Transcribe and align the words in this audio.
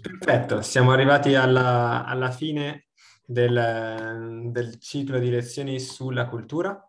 Perfetto, 0.00 0.62
siamo 0.62 0.92
arrivati 0.92 1.34
alla, 1.34 2.04
alla 2.04 2.30
fine 2.30 2.86
del, 3.24 4.48
del, 4.50 4.78
ciclo 4.78 5.18
di 5.18 5.30
lezioni 5.30 5.78
sulla 5.78 6.26
cultura. 6.26 6.82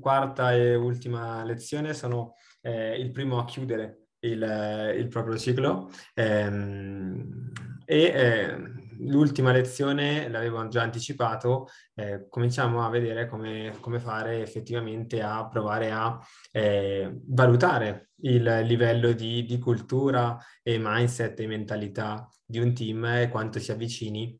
Quarta 0.00 0.52
e 0.54 0.74
ultima 0.74 1.44
lezione, 1.44 1.94
sono 1.94 2.34
eh, 2.62 2.98
il 2.98 3.10
primo 3.10 3.38
a 3.38 3.44
chiudere 3.44 4.08
il, 4.20 4.94
il 4.96 5.08
proprio 5.08 5.36
ciclo. 5.36 5.90
Ehm, 6.14 7.52
e 7.84 8.02
eh, 8.02 8.56
l'ultima 9.00 9.52
lezione, 9.52 10.28
l'avevo 10.28 10.66
già 10.68 10.82
anticipato, 10.82 11.68
eh, 11.94 12.26
cominciamo 12.28 12.84
a 12.84 12.90
vedere 12.90 13.26
come, 13.28 13.74
come, 13.80 13.98
fare 14.00 14.42
effettivamente 14.42 15.22
a 15.22 15.46
provare 15.48 15.90
a 15.90 16.18
eh, 16.52 17.20
valutare 17.26 18.10
il 18.22 18.42
livello 18.64 19.12
di, 19.12 19.44
di, 19.44 19.58
cultura 19.58 20.36
e 20.62 20.76
mindset 20.78 21.38
e 21.40 21.46
mentalità 21.46 22.28
di 22.48 22.58
un 22.58 22.72
team 22.72 23.04
e 23.04 23.28
quanto 23.28 23.58
si 23.60 23.70
avvicini 23.70 24.36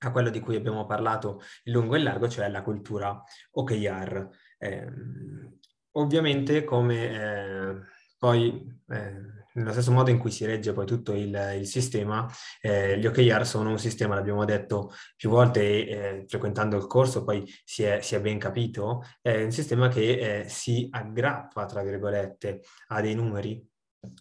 a 0.00 0.12
quello 0.12 0.28
di 0.28 0.40
cui 0.40 0.54
abbiamo 0.54 0.84
parlato 0.84 1.40
in 1.64 1.72
lungo 1.72 1.94
e 1.94 2.00
largo, 2.00 2.28
cioè 2.28 2.48
la 2.48 2.62
cultura 2.62 3.22
OKR. 3.52 4.28
Ehm, 4.58 5.58
ovviamente 5.92 6.64
come 6.64 7.10
eh, 7.10 7.76
poi 8.18 8.80
eh, 8.88 9.38
nello 9.54 9.72
stesso 9.72 9.90
modo 9.90 10.10
in 10.10 10.18
cui 10.18 10.30
si 10.30 10.44
regge 10.44 10.72
poi 10.72 10.86
tutto 10.86 11.14
il, 11.14 11.56
il 11.58 11.66
sistema, 11.66 12.30
eh, 12.60 12.98
gli 12.98 13.06
OKR 13.06 13.46
sono 13.46 13.70
un 13.70 13.78
sistema, 13.78 14.14
l'abbiamo 14.14 14.44
detto 14.44 14.92
più 15.16 15.30
volte 15.30 15.60
eh, 15.88 16.24
frequentando 16.28 16.76
il 16.76 16.86
corso 16.86 17.24
poi 17.24 17.44
si 17.64 17.82
è, 17.82 18.00
si 18.00 18.14
è, 18.14 18.20
ben 18.20 18.38
capito, 18.38 19.02
è 19.20 19.42
un 19.42 19.50
sistema 19.50 19.88
che 19.88 20.42
eh, 20.42 20.48
si 20.48 20.86
aggrappa, 20.90 21.64
tra 21.64 21.82
virgolette, 21.82 22.60
a 22.88 23.00
dei 23.00 23.14
numeri 23.14 23.66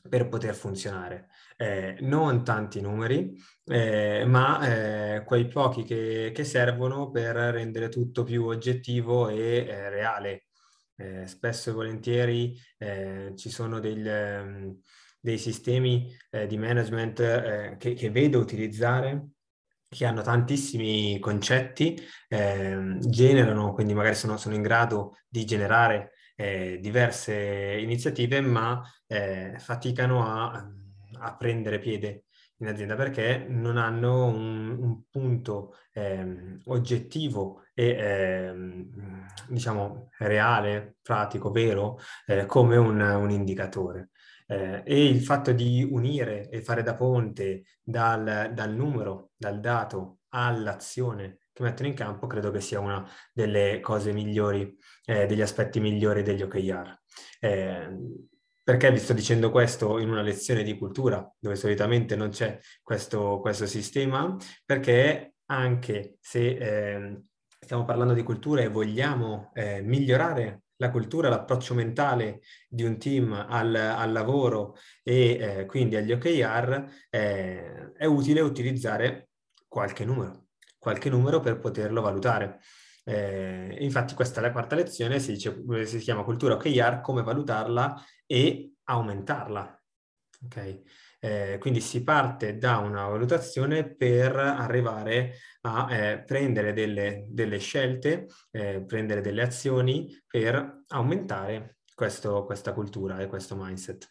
per 0.10 0.28
poter 0.28 0.56
funzionare. 0.56 1.28
Eh, 1.60 1.98
non 2.02 2.44
tanti 2.44 2.82
numeri, 2.82 3.36
eh, 3.66 4.24
ma 4.26 5.16
eh, 5.16 5.24
quei 5.24 5.48
pochi 5.48 5.84
che, 5.84 6.32
che, 6.32 6.44
servono 6.44 7.10
per 7.10 7.36
rendere 7.36 7.90
tutto 7.90 8.24
più 8.24 8.46
oggettivo 8.46 9.28
e 9.30 9.66
eh, 9.68 9.90
reale. 9.90 10.44
Eh, 10.96 11.26
spesso 11.26 11.72
e 11.72 11.74
volentieri 11.74 12.60
ci 13.36 13.50
sono 13.50 13.80
del, 13.80 14.44
um, 14.44 14.80
dei 15.20 15.38
sistemi 15.38 16.16
di 16.48 16.58
management 16.58 17.78
che, 17.78 17.94
che, 17.94 18.10
vedo 18.10 18.40
utilizzare 18.40 19.30
che 19.90 20.06
hanno 20.06 20.22
tantissimi 20.22 21.18
concetti, 21.20 21.98
eh, 22.28 22.98
generano, 23.00 23.74
quindi 23.74 23.94
magari 23.94 24.16
sono, 24.16 24.38
sono, 24.38 24.56
in 24.56 24.62
grado 24.62 25.18
di 25.28 25.46
generare 25.46 26.12
eh, 26.36 26.78
diverse 26.82 27.78
iniziative, 27.80 28.42
ma 28.42 28.82
eh, 29.08 29.56
faticano 29.58 30.24
a, 30.26 30.72
a, 31.20 31.36
prendere 31.36 31.80
piede 31.80 32.26
in 32.60 32.68
azienda 32.68 32.96
perché 32.96 33.46
non 33.48 33.78
hanno 33.78 34.26
un, 34.26 34.78
un 34.80 35.02
punto 35.10 35.76
ehm, 35.94 36.62
oggettivo 36.66 37.64
e 37.74 37.90
ehm, 37.90 39.28
diciamo 39.50 40.10
reale, 40.20 40.98
pratico, 41.02 41.52
vero, 41.52 42.00
eh, 42.26 42.46
come 42.46 42.78
un, 42.78 43.00
un 43.00 43.30
indicatore. 43.30 44.10
Eh, 44.48 44.82
e 44.86 45.06
il 45.06 45.22
fatto 45.22 45.52
di 45.52 45.86
unire 45.90 46.50
e 46.50 46.62
fare 46.62 46.82
da 46.82 46.94
ponte 46.94 47.64
dal, 47.84 48.52
dal 48.54 48.74
numero, 48.74 49.32
dal 49.36 49.60
dato 49.60 50.20
all'azione 50.30 51.40
che 51.58 51.64
mettono 51.64 51.90
in 51.90 51.96
campo, 51.96 52.28
credo 52.28 52.52
che 52.52 52.62
sia 52.62 52.80
una 52.80 53.04
delle 53.34 53.80
cose 53.82 54.14
migliori, 54.14 54.78
eh, 55.06 55.26
degli 55.26 55.42
aspetti 55.42 55.80
migliori 55.80 56.22
degli 56.22 56.44
OKR. 56.44 57.02
Perché 58.68 58.92
vi 58.92 59.00
sto 59.00 59.14
dicendo 59.14 59.50
questo 59.50 59.98
in 59.98 60.10
una 60.10 60.22
lezione 60.22 60.62
di 60.62 60.78
cultura, 60.78 61.26
dove 61.40 61.56
solitamente 61.56 62.18
non 62.18 62.32
c'è 62.32 62.60
questo, 62.84 63.40
questo 63.40 63.66
sistema? 63.66 64.36
Perché 64.66 65.36
anche 65.46 66.18
se 66.20 66.58
eh, 66.58 67.22
stiamo 67.62 67.86
parlando 67.86 68.12
di 68.12 68.24
cultura 68.24 68.60
e 68.60 68.68
vogliamo 68.68 69.52
eh, 69.54 69.82
migliorare 69.84 70.64
la 70.82 70.92
cultura, 70.92 71.30
l'approccio 71.30 71.76
mentale 71.76 72.42
di 72.68 72.84
un 72.84 72.98
team 72.98 73.32
al, 73.32 73.74
al 73.74 74.12
lavoro 74.12 74.76
e 75.02 75.38
eh, 75.40 75.66
quindi 75.66 75.96
agli 75.96 76.12
OKR, 76.12 76.92
eh, 77.10 77.94
è 77.94 78.04
utile 78.04 78.42
utilizzare 78.42 79.30
qualche 79.66 80.04
numero, 80.04 80.48
qualche 80.78 81.10
numero 81.10 81.40
per 81.40 81.58
poterlo 81.60 82.02
valutare. 82.02 82.60
Eh, 83.06 83.78
infatti 83.80 84.14
questa 84.14 84.42
è 84.42 84.44
la 84.44 84.52
quarta 84.52 84.76
lezione, 84.76 85.20
si, 85.20 85.32
dice, 85.32 85.64
si 85.86 86.00
chiama 86.00 86.26
cultura 86.26 86.56
OKR, 86.56 87.00
come 87.00 87.24
valutarla 87.24 88.04
e 88.28 88.76
aumentarla. 88.84 89.82
Okay? 90.46 90.84
Eh, 91.20 91.58
quindi 91.60 91.82
si 91.82 92.04
parte 92.04 92.58
da 92.58 92.78
una 92.78 93.08
valutazione 93.08 93.96
per 93.96 94.36
arrivare 94.36 95.38
a 95.62 95.92
eh, 95.92 96.20
prendere 96.20 96.74
delle, 96.74 97.26
delle 97.30 97.58
scelte, 97.58 98.28
eh, 98.52 98.84
prendere 98.86 99.22
delle 99.22 99.42
azioni 99.42 100.16
per 100.28 100.84
aumentare 100.90 101.80
questo, 101.96 102.46
questa 102.46 102.74
cultura 102.74 103.20
e 103.20 103.28
questo 103.28 103.56
mindset. 103.56 104.08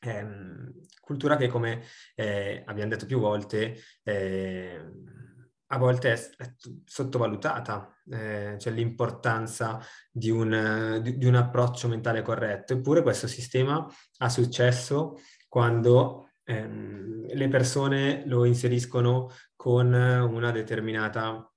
Ehm, 0.00 0.72
cultura 1.00 1.36
che, 1.36 1.46
come 1.46 1.84
eh, 2.16 2.62
abbiamo 2.66 2.90
detto 2.90 3.06
più 3.06 3.20
volte, 3.20 3.76
ehm, 4.02 5.31
a 5.72 5.78
volte 5.78 6.12
è, 6.12 6.54
sottovalutata, 6.84 7.90
eh, 8.10 8.56
cioè 8.58 8.72
l'importanza 8.72 9.80
di 10.10 10.30
un, 10.30 11.00
di 11.02 11.24
un, 11.24 11.34
approccio 11.34 11.88
mentale 11.88 12.22
corretto. 12.22 12.74
Eppure 12.74 13.02
questo 13.02 13.26
sistema 13.26 13.86
ha 14.18 14.28
successo 14.28 15.18
quando 15.48 16.32
ehm, 16.44 17.26
le 17.34 17.48
persone 17.48 18.22
lo 18.26 18.44
inseriscono 18.44 19.30
con 19.56 19.92
una 19.92 20.50
determinata 20.50 21.50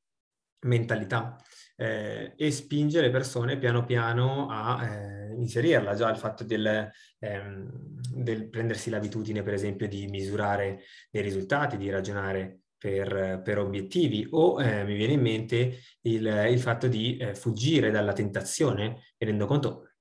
mentalità 0.61 1.35
eh, 1.75 2.33
e 2.37 2.51
spinge 2.51 3.01
le 3.01 3.09
persone 3.09 3.57
piano 3.57 3.83
piano 3.83 4.47
a 4.49 4.85
eh, 4.85 5.33
inserirla. 5.37 5.93
Già 5.93 6.09
il 6.09 6.17
fatto 6.17 6.45
del, 6.45 6.89
ehm, 7.19 7.69
del 8.13 8.49
prendersi 8.49 8.89
l'abitudine, 8.89 9.43
per 9.43 9.53
esempio, 9.53 9.89
di 9.89 10.07
misurare 10.07 10.83
dei 11.11 11.21
risultati, 11.21 11.75
di 11.75 11.89
ragionare 11.89 12.61
per, 12.85 13.41
per 13.43 13.57
obiettivi 13.57 14.27
o 14.29 14.61
eh, 14.61 14.83
mi 14.83 14.93
viene 14.93 15.13
in 15.13 15.21
mente 15.21 15.79
il, 16.01 16.23
il 16.51 16.59
fatto 16.59 16.87
di 16.87 17.17
eh, 17.17 17.33
fuggire 17.33 17.89
dalla 17.89 18.13
tentazione, 18.13 18.89
mi 19.17 19.25
rendo 19.25 19.47
conto 19.47 19.93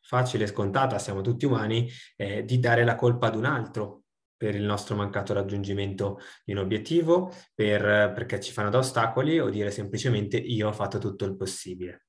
facile 0.00 0.42
e 0.42 0.46
scontata, 0.48 0.98
siamo 0.98 1.20
tutti 1.20 1.46
umani, 1.46 1.88
eh, 2.16 2.44
di 2.44 2.58
dare 2.58 2.82
la 2.82 2.96
colpa 2.96 3.28
ad 3.28 3.36
un 3.36 3.44
altro 3.44 4.02
per 4.36 4.56
il 4.56 4.64
nostro 4.64 4.96
mancato 4.96 5.32
raggiungimento 5.32 6.18
di 6.44 6.50
un 6.50 6.58
obiettivo, 6.58 7.32
per, 7.54 8.10
perché 8.12 8.40
ci 8.40 8.50
fanno 8.50 8.70
da 8.70 8.78
ostacoli 8.78 9.38
o 9.38 9.48
dire 9.48 9.70
semplicemente 9.70 10.36
io 10.36 10.66
ho 10.66 10.72
fatto 10.72 10.98
tutto 10.98 11.24
il 11.24 11.36
possibile. 11.36 12.06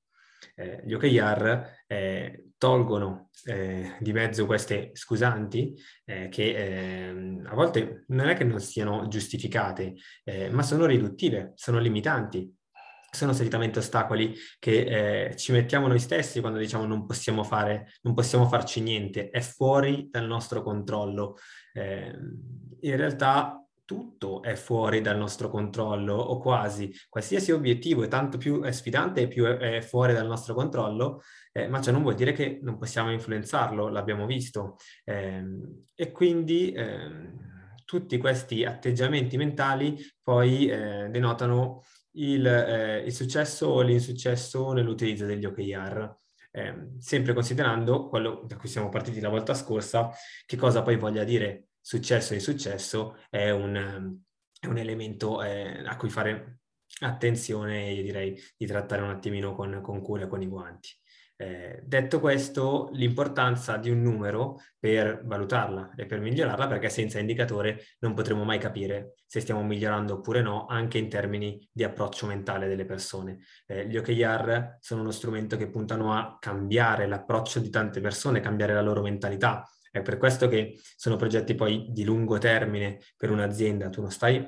Eh, 0.54 0.82
gli 0.84 0.92
OKR 0.92 1.84
eh, 1.86 2.50
tolgono 2.58 3.30
eh, 3.44 3.96
di 4.00 4.12
mezzo 4.12 4.46
queste 4.46 4.90
scusanti 4.94 5.74
eh, 6.04 6.28
che 6.28 7.08
ehm, 7.08 7.46
a 7.46 7.54
volte 7.54 8.04
non 8.08 8.28
è 8.28 8.36
che 8.36 8.44
non 8.44 8.60
siano 8.60 9.06
giustificate, 9.08 9.94
eh, 10.24 10.50
ma 10.50 10.62
sono 10.62 10.86
riduttive, 10.86 11.52
sono 11.56 11.78
limitanti 11.78 12.52
sono 13.14 13.32
solitamente 13.32 13.78
ostacoli 13.78 14.34
che 14.58 15.28
eh, 15.28 15.36
ci 15.36 15.52
mettiamo 15.52 15.86
noi 15.86 16.00
stessi 16.00 16.40
quando 16.40 16.58
diciamo 16.58 16.84
non 16.84 17.06
possiamo 17.06 17.44
fare, 17.44 17.92
non 18.02 18.12
possiamo 18.12 18.48
farci 18.48 18.80
niente, 18.80 19.30
è 19.30 19.40
fuori 19.40 20.08
dal 20.10 20.26
nostro 20.26 20.62
controllo. 20.62 21.36
Eh, 21.72 22.12
in 22.80 22.96
realtà 22.96 23.63
tutto 23.84 24.42
è 24.42 24.54
fuori 24.54 25.00
dal 25.00 25.16
nostro 25.16 25.50
controllo 25.50 26.14
o 26.14 26.38
quasi, 26.38 26.92
qualsiasi 27.08 27.52
obiettivo 27.52 28.02
è 28.02 28.08
tanto 28.08 28.38
più 28.38 28.62
è 28.62 28.72
sfidante 28.72 29.22
e 29.22 29.28
più 29.28 29.44
è, 29.44 29.56
è, 29.56 29.80
fuori 29.80 30.12
dal 30.12 30.26
nostro 30.26 30.54
controllo, 30.54 31.22
eh, 31.52 31.68
ma 31.68 31.80
ciò 31.80 31.92
non 31.92 32.02
vuol 32.02 32.14
dire 32.14 32.32
che 32.32 32.60
non 32.62 32.78
possiamo 32.78 33.12
influenzarlo, 33.12 33.88
l'abbiamo 33.88 34.26
visto. 34.26 34.76
Eh, 35.04 35.44
e 35.94 36.12
quindi 36.12 36.72
ehm, 36.72 37.74
tutti 37.84 38.16
questi 38.18 38.64
atteggiamenti 38.64 39.36
mentali 39.36 39.98
poi 40.22 40.66
eh, 40.66 41.08
denotano 41.10 41.82
il, 42.12 42.46
eh, 42.46 42.98
il 43.04 43.12
successo 43.12 43.66
o 43.68 43.82
l'insuccesso 43.82 44.72
nell'utilizzo 44.72 45.26
degli 45.26 45.44
OKR. 45.44 46.16
eh, 46.56 46.92
sempre 46.98 47.32
considerando 47.34 48.08
quello 48.08 48.44
da 48.46 48.56
cui 48.56 48.68
siamo 48.68 48.88
partiti 48.88 49.20
la 49.20 49.28
volta 49.28 49.54
scorsa, 49.54 50.10
che 50.46 50.56
cosa 50.56 50.82
poi 50.82 50.96
voglia 50.96 51.24
dire 51.24 51.68
successo 51.84 52.32
e 52.32 52.36
insuccesso 52.36 53.18
è 53.28 53.50
un, 53.50 54.16
è 54.58 54.66
un 54.66 54.78
elemento 54.78 55.42
eh, 55.42 55.82
a 55.84 55.96
cui 55.96 56.08
fare 56.08 56.60
attenzione 57.00 57.90
io 57.90 58.02
direi 58.02 58.40
di 58.56 58.64
trattare 58.64 59.02
un 59.02 59.10
attimino 59.10 59.54
con, 59.54 59.80
con 59.82 60.00
cura 60.00 60.26
con 60.26 60.40
i 60.40 60.46
guanti. 60.46 60.88
Eh, 61.36 61.82
detto 61.84 62.20
questo, 62.20 62.88
l'importanza 62.92 63.76
di 63.76 63.90
un 63.90 64.00
numero 64.00 64.60
per 64.78 65.26
valutarla 65.26 65.92
e 65.94 66.06
per 66.06 66.20
migliorarla, 66.20 66.68
perché 66.68 66.88
senza 66.88 67.18
indicatore 67.18 67.80
non 67.98 68.14
potremo 68.14 68.44
mai 68.44 68.58
capire 68.58 69.16
se 69.26 69.40
stiamo 69.40 69.62
migliorando 69.62 70.14
oppure 70.14 70.40
no, 70.40 70.64
anche 70.66 70.96
in 70.96 71.08
termini 71.10 71.68
di 71.70 71.84
approccio 71.84 72.26
mentale 72.26 72.66
delle 72.66 72.86
persone. 72.86 73.40
Eh, 73.66 73.86
gli 73.88 73.96
OKR 73.98 74.78
sono 74.80 75.02
uno 75.02 75.10
strumento 75.10 75.58
che 75.58 75.68
puntano 75.68 76.14
a 76.14 76.38
cambiare 76.40 77.06
l'approccio 77.06 77.58
di 77.58 77.68
tante 77.68 78.00
persone, 78.00 78.40
cambiare 78.40 78.72
la 78.72 78.80
loro 78.80 79.02
mentalità. 79.02 79.68
È 79.94 80.02
per 80.02 80.18
questo 80.18 80.48
che 80.48 80.80
sono 80.96 81.14
progetti 81.14 81.54
poi 81.54 81.86
di 81.90 82.02
lungo 82.02 82.36
termine 82.38 82.98
per 83.16 83.30
un'azienda. 83.30 83.90
Tu 83.90 84.00
non 84.00 84.10
stai 84.10 84.44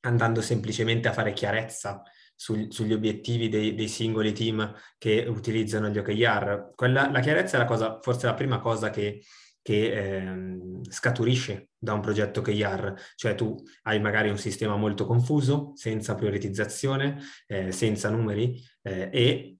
andando 0.00 0.40
semplicemente 0.40 1.06
a 1.06 1.12
fare 1.12 1.32
chiarezza 1.32 2.02
su, 2.34 2.66
sugli 2.68 2.92
obiettivi 2.92 3.48
dei, 3.48 3.76
dei, 3.76 3.86
singoli 3.86 4.32
team 4.32 4.74
che 4.98 5.24
utilizzano 5.28 5.88
gli 5.88 5.98
OKR. 5.98 6.72
Quella, 6.74 7.08
la 7.12 7.20
chiarezza 7.20 7.54
è 7.54 7.60
la 7.60 7.64
cosa, 7.64 8.00
forse 8.02 8.26
la 8.26 8.34
prima 8.34 8.58
cosa 8.58 8.90
che, 8.90 9.22
che 9.62 9.92
eh, 9.92 10.58
scaturisce 10.90 11.68
da 11.78 11.92
un 11.92 12.00
progetto 12.00 12.40
OKR, 12.40 12.92
cioè 13.14 13.36
tu 13.36 13.54
hai 13.82 14.00
magari 14.00 14.30
un 14.30 14.38
sistema 14.38 14.74
molto 14.74 15.06
confuso, 15.06 15.74
senza 15.76 16.16
prioritizzazione, 16.16 17.20
eh, 17.46 17.70
senza 17.70 18.10
numeri 18.10 18.60
eh, 18.82 19.10
e 19.12 19.58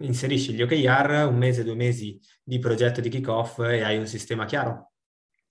inserisci 0.00 0.52
gli 0.52 0.62
OKR, 0.62 1.26
un 1.28 1.36
mese, 1.36 1.64
due 1.64 1.74
mesi 1.74 2.20
di 2.42 2.58
progetto 2.58 3.00
di 3.00 3.08
kickoff 3.08 3.58
e 3.60 3.82
hai 3.82 3.98
un 3.98 4.06
sistema 4.06 4.44
chiaro. 4.44 4.92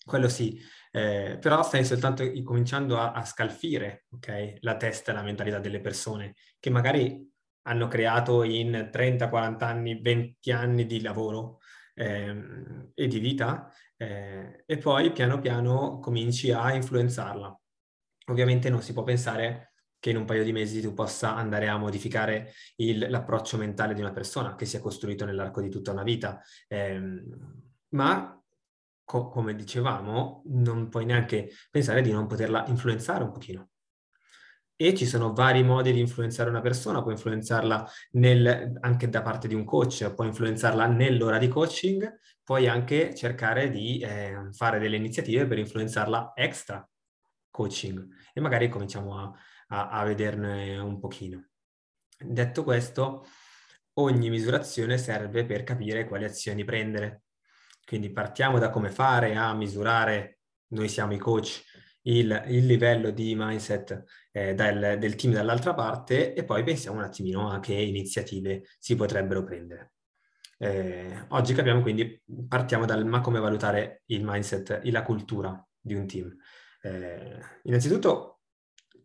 Quello 0.06 0.30
sì, 0.30 0.60
eh, 0.92 1.38
però 1.40 1.64
stai 1.64 1.84
soltanto 1.84 2.24
cominciando 2.44 2.98
a, 2.98 3.12
a 3.12 3.26
scalfire 3.26 4.06
okay, 4.12 4.58
la 4.62 4.78
testa 4.78 5.12
e 5.12 5.16
la 5.16 5.22
mentalità 5.22 5.60
delle 5.60 5.82
persone 5.82 6.36
che 6.60 6.70
magari 6.70 7.30
hanno 7.64 7.88
creato 7.88 8.44
in 8.44 8.90
30, 8.92 9.28
40 9.30 9.68
anni, 9.68 10.00
20 10.02 10.52
anni 10.52 10.86
di 10.86 11.02
lavoro 11.02 11.60
ehm, 11.96 12.92
e 12.94 13.08
di 13.08 13.20
vita 13.20 13.70
eh, 13.98 14.64
e 14.66 14.78
poi 14.78 15.12
piano 15.12 15.40
piano 15.40 16.00
cominci 16.00 16.52
a 16.52 16.74
influenzarla. 16.74 17.60
Ovviamente 18.30 18.70
non 18.70 18.82
si 18.82 18.94
può 18.94 19.04
pensare 19.04 19.74
che 20.08 20.14
in 20.14 20.20
un 20.20 20.26
paio 20.26 20.46
di 20.46 20.54
mesi 20.54 20.80
tu 20.80 20.94
possa 20.94 21.36
andare 21.36 21.68
a 21.68 21.78
modificare 21.78 22.54
il, 22.78 23.10
l'approccio 23.10 23.58
mentale 23.58 23.94
di 23.94 24.00
una 24.00 24.14
persona 24.14 24.56
che 24.56 24.66
si 24.66 24.78
è 24.78 24.80
costruito 24.80 25.26
nell'arco 25.26 25.60
di 25.60 25.70
tutta 25.70 25.92
una 25.92 26.04
vita, 26.04 26.42
eh, 26.70 27.26
ma 27.90 28.42
co- 29.04 29.28
come 29.28 29.54
dicevamo, 29.54 30.44
non 30.46 30.88
puoi 30.88 31.04
neanche 31.04 31.50
pensare 31.70 32.02
di 32.02 32.12
non 32.12 32.26
poterla 32.26 32.66
influenzare 32.68 33.26
un 33.26 33.34
pochino. 33.34 33.70
E 34.78 34.94
ci 34.96 35.06
sono 35.06 35.34
vari 35.34 35.64
modi 35.64 35.92
di 35.92 36.00
influenzare 36.00 36.50
una 36.50 36.62
persona, 36.62 37.02
puoi 37.02 37.16
influenzarla 37.16 37.90
nel, 38.12 38.78
anche 38.80 39.10
da 39.10 39.22
parte 39.22 39.50
di 39.50 39.56
un 39.56 39.66
coach, 39.66 40.14
puoi 40.14 40.28
influenzarla 40.28 40.86
nell'ora 40.86 41.38
di 41.38 41.50
coaching, 41.50 42.18
puoi 42.44 42.70
anche 42.70 43.14
cercare 43.14 43.70
di 43.70 44.00
eh, 44.00 44.48
fare 44.54 44.80
delle 44.80 44.96
iniziative 44.96 45.48
per 45.48 45.58
influenzarla 45.58 46.32
extra 46.34 46.88
coaching 47.50 48.08
e 48.34 48.40
magari 48.40 48.70
cominciamo 48.70 49.18
a, 49.18 49.34
a, 49.68 49.90
a 49.90 50.04
vederne 50.04 50.78
un 50.78 51.00
pochino. 51.00 51.50
Detto 52.20 52.64
questo, 52.64 53.26
ogni 54.00 54.30
misurazione 54.30 54.98
serve 54.98 55.46
per 55.46 55.64
capire 55.64 56.08
quali 56.08 56.26
azioni 56.26 56.64
prendere. 56.64 57.24
Quindi 57.86 58.12
partiamo 58.12 58.60
da 58.60 58.70
come 58.70 58.90
fare 58.90 59.36
a 59.36 59.54
misurare, 59.54 60.40
noi 60.70 60.90
siamo 60.90 61.14
i 61.14 61.18
coach, 61.18 61.64
il, 62.02 62.44
il 62.48 62.66
livello 62.66 63.12
di 63.12 63.36
mindset 63.36 64.04
eh, 64.32 64.54
del, 64.54 64.98
del, 65.00 65.16
team 65.16 65.34
dall'altra 65.34 65.74
parte 65.74 66.34
e 66.34 66.44
poi 66.44 66.64
pensiamo 66.64 66.98
un 66.98 67.04
attimino 67.04 67.50
a 67.50 67.60
che 67.60 67.74
iniziative 67.74 68.64
si 68.80 68.96
potrebbero 68.96 69.44
prendere. 69.44 69.94
Eh, 70.58 71.26
oggi 71.30 71.54
capiamo 71.54 71.82
quindi, 71.82 72.22
partiamo 72.48 72.86
dal 72.86 73.06
ma 73.06 73.22
come 73.22 73.40
valutare 73.40 74.02
il 74.08 74.24
mindset 74.24 74.82
e 74.84 74.92
la 74.92 75.04
cultura 75.04 75.66
di 75.80 75.94
un 75.94 76.08
team. 76.08 76.36
Eh, 76.82 77.40
innanzitutto, 77.64 78.37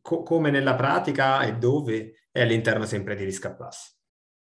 co- 0.02 0.22
come 0.22 0.50
nella 0.50 0.74
pratica 0.74 1.42
e 1.42 1.56
dove 1.56 2.26
è 2.30 2.42
all'interno 2.42 2.84
sempre 2.84 3.14
di 3.14 3.24
Risk 3.24 3.54
Plus. 3.54 3.96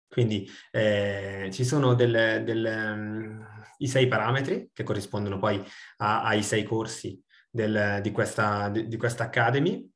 Quindi 0.09 0.49
eh, 0.73 1.51
ci 1.53 1.65
sono 1.65 1.95
delle, 1.95 2.43
delle, 2.45 2.75
um, 2.75 3.47
i 3.79 3.87
sei 3.87 4.09
parametri 4.09 4.71
che 4.73 4.83
corrispondono 4.83 5.39
poi 5.39 5.63
a, 5.99 6.25
ai 6.25 6.43
sei 6.43 6.65
corsi 6.65 7.23
del, 7.49 8.01
di, 8.03 8.11
questa, 8.11 8.69
di, 8.71 8.97
questa, 8.97 9.25
Academy 9.25 9.89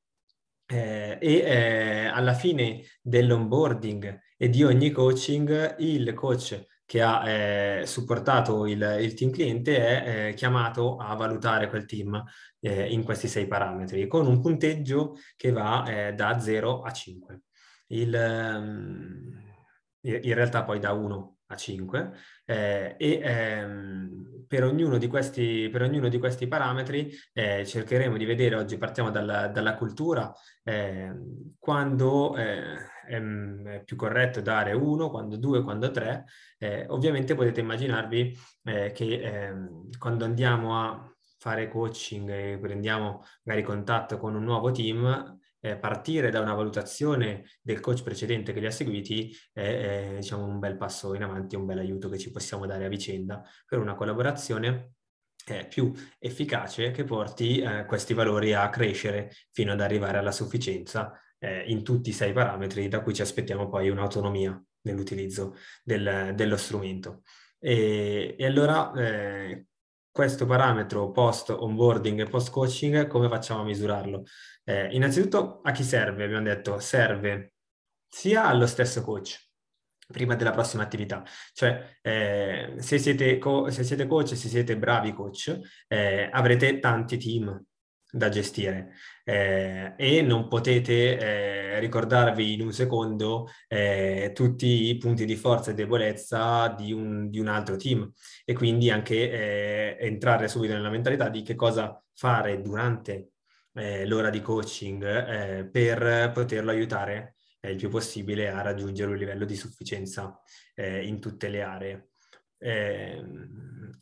eh, 0.67 1.19
e 1.21 1.35
eh, 1.39 2.07
alla 2.07 2.35
fine 2.35 2.85
dell'onboarding 3.03 4.21
e 4.37 4.49
di 4.49 4.63
ogni 4.63 4.93
coaching 4.93 5.77
il 5.79 6.15
coach 6.15 6.65
che 6.87 7.03
ha 7.03 7.29
eh, 7.29 7.87
supportato 7.87 8.67
il, 8.67 8.99
il, 9.01 9.15
team 9.15 9.31
cliente 9.31 9.77
è 9.77 10.29
eh, 10.29 10.35
chiamato 10.35 10.97
a 10.97 11.15
valutare 11.15 11.69
quel 11.69 11.87
team 11.87 12.23
eh, 12.61 12.93
in 12.93 13.03
questi 13.03 13.29
sei 13.29 13.47
parametri 13.47 14.07
con 14.07 14.27
un 14.27 14.41
punteggio 14.41 15.17
che 15.37 15.51
va 15.51 15.85
eh, 15.87 16.13
da 16.13 16.39
0 16.39 16.83
a 16.83 16.91
5. 16.91 17.41
Il, 17.89 18.15
um, 18.15 19.43
in 20.01 20.35
realtà 20.35 20.65
poi 20.65 20.79
da 20.79 20.93
1 20.93 21.37
a 21.47 21.57
5 21.57 22.13
eh, 22.45 22.95
e 22.99 23.21
ehm, 23.23 24.45
per, 24.47 24.65
ognuno 24.65 24.99
questi, 25.09 25.69
per, 25.71 25.83
ognuno 25.83 26.09
di 26.09 26.19
questi, 26.19 26.47
parametri 26.47 27.11
eh, 27.33 27.65
cercheremo 27.65 28.17
di 28.17 28.25
vedere, 28.25 28.57
oggi 28.57 28.77
partiamo 28.77 29.11
dalla, 29.11 29.49
dalla 29.49 29.75
cultura, 29.77 30.33
eh, 30.63 31.13
quando 31.59 32.37
è, 33.07 33.21
è, 33.21 33.83
più 33.85 33.97
corretto 33.97 34.41
dare 34.41 34.73
1, 34.73 35.11
quando 35.11 35.37
2, 35.37 35.63
quando 35.63 35.91
3. 35.91 36.25
Eh, 36.59 36.87
ovviamente 36.89 37.35
potete 37.35 37.61
immaginarvi 37.61 38.37
eh, 38.65 38.93
che 38.93 39.21
ehm, 39.21 39.91
quando 39.99 40.25
andiamo 40.25 40.81
a 40.81 41.15
fare 41.39 41.69
coaching 41.69 42.31
e 42.31 42.59
prendiamo 42.59 43.23
magari 43.43 43.65
contatto 43.65 44.17
con 44.19 44.35
un 44.35 44.45
nuovo 44.45 44.71
team, 44.71 45.39
eh, 45.61 45.77
partire 45.77 46.31
da 46.31 46.41
una 46.41 46.55
valutazione 46.55 47.45
del 47.63 47.81
coach 47.81 48.03
precedente 48.03 48.53
che 48.53 48.61
li 48.61 48.67
ha 48.67 48.71
seguiti 48.71 49.35
è, 49.53 49.61
è 49.61 50.15
diciamo, 50.17 50.45
un 50.45 50.59
bel 50.59 50.77
passo 50.77 51.15
in 51.15 51.23
avanti, 51.23 51.57
un 51.57 51.67
bel 51.67 51.79
aiuto 51.79 52.09
che 52.09 52.19
ci 52.19 52.31
possiamo 52.31 52.67
dare 52.67 52.85
a 52.85 52.89
vicenda 52.89 53.43
per 53.67 53.79
una 53.79 53.95
collaborazione 53.95 54.95
eh, 55.47 55.67
più 55.67 55.93
efficace 56.19 56.91
che 56.91 57.05
porti 57.05 57.61
eh, 57.61 57.85
questi 57.87 58.15
valori 58.15 58.55
a 58.55 58.69
crescere 58.71 59.31
fino 59.53 59.73
ad 59.73 59.81
arrivare 59.81 60.19
alla 60.19 60.33
sufficienza 60.33 61.13
eh, 61.45 61.65
in 61.67 61.83
tutti 61.85 62.09
i 62.09 62.13
sei 62.13 62.33
parametri 62.33 62.89
da 62.89 63.03
cui 63.03 63.15
ci 63.15 63.23
aspettiamo 63.23 63.69
poi 63.69 63.91
un'autonomia 63.91 64.61
nell'utilizzo 64.83 65.57
del, 65.83 66.33
dello 66.35 66.57
strumento. 66.57 67.23
E, 67.59 68.35
e 68.39 68.47
allora 68.47 68.93
eh, 68.93 69.67
questo 70.11 70.47
parametro 70.47 71.11
post 71.11 71.51
onboarding 71.51 72.21
e 72.21 72.29
post 72.29 72.51
coaching, 72.51 73.07
come 73.07 73.29
facciamo 73.29 73.61
a 73.61 73.65
misurarlo? 73.65 74.25
Eh, 74.65 74.95
innanzitutto 74.95 75.61
a 75.63 75.71
chi 75.73 75.83
serve? 75.83 76.25
Abbiamo 76.25 76.45
detto 76.45 76.79
serve 76.79 77.53
sia 78.09 78.45
allo 78.47 78.67
stesso 78.67 79.03
coach 79.03 79.51
prima 80.07 80.37
della 80.37 80.53
prossima 80.53 80.83
attività. 80.83 81.25
Cioè, 81.53 81.99
eh, 82.03 82.75
se, 82.79 82.99
siete 82.99 83.39
co- 83.39 83.71
se 83.71 83.83
siete 83.85 84.07
coach, 84.07 84.37
se 84.37 84.49
siete 84.49 84.77
bravi 84.79 85.13
coach, 85.13 85.59
eh, 85.89 86.29
avrete 86.31 86.79
tanti 86.79 87.17
team 87.19 87.65
da 88.15 88.29
gestire 88.29 88.93
eh, 89.25 89.95
e 89.97 90.23
non 90.23 90.47
potete 90.47 91.19
eh, 91.19 91.79
ricordarvi 91.81 92.53
in 92.53 92.61
un 92.61 92.73
secondo 92.73 93.49
eh, 93.67 94.31
tutti 94.33 94.89
i 94.89 94.97
punti 94.99 95.25
di 95.25 95.35
forza 95.35 95.73
e 95.73 95.75
debolezza 95.75 96.69
di 96.69 96.93
un, 96.93 97.29
di 97.29 97.41
un 97.41 97.49
altro 97.49 97.77
team 97.77 98.09
e 98.45 98.53
quindi 98.55 98.89
anche 98.91 99.31
eh, 99.31 99.97
entrare 99.99 100.47
subito 100.47 100.75
nella 100.75 100.91
mentalità 100.91 101.29
di 101.29 101.43
che 101.43 101.57
cosa 101.57 102.01
fare 102.15 102.61
durante 102.61 103.31
eh, 103.75 104.07
l'ora 104.07 104.31
di 104.31 104.41
coaching 104.41 105.03
eh, 105.05 105.65
per 105.67 106.31
poterlo 106.33 106.71
aiutare 106.71 107.35
il 107.65 107.77
più 107.77 107.89
possibile 107.89 108.51
a 108.51 108.61
raggiungere 108.61 109.11
un 109.11 109.17
livello 109.17 109.47
di 109.47 109.57
sufficienza 109.57 110.39
in 110.77 111.19
tutte 111.19 111.49
le 111.49 111.63
aree. 111.63 112.09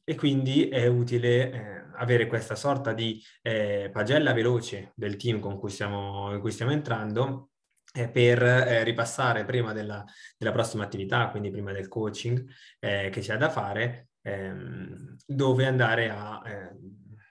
E 0.05 0.15
quindi 0.15 0.69
è 0.69 0.87
utile 0.87 1.83
avere 1.97 2.27
questa 2.27 2.55
sorta 2.55 2.93
di 2.93 3.23
eh, 3.43 3.91
pagella 3.93 4.33
veloce 4.33 4.93
del 4.95 5.17
team 5.17 5.41
con 5.41 5.59
cui 5.59 5.71
stiamo, 5.71 6.33
in 6.33 6.41
cui 6.41 6.51
stiamo 6.51 6.73
entrando 6.73 7.51
eh, 7.95 8.09
per 8.09 8.43
eh, 8.43 8.85
ripassare 8.85 9.45
prima 9.45 9.73
della, 9.73 10.05
della, 10.37 10.53
prossima 10.53 10.85
attività, 10.85 11.29
quindi 11.29 11.51
prima 11.51 11.73
del 11.73 11.89
coaching 11.89 12.45
eh, 12.81 13.11
che 13.11 13.21
c'è 13.21 13.37
da 13.37 13.51
fare, 13.51 14.09
ehm, 14.23 15.17
dove 15.27 15.67
andare 15.67 16.11
a 16.11 16.43
eh, 16.45 16.77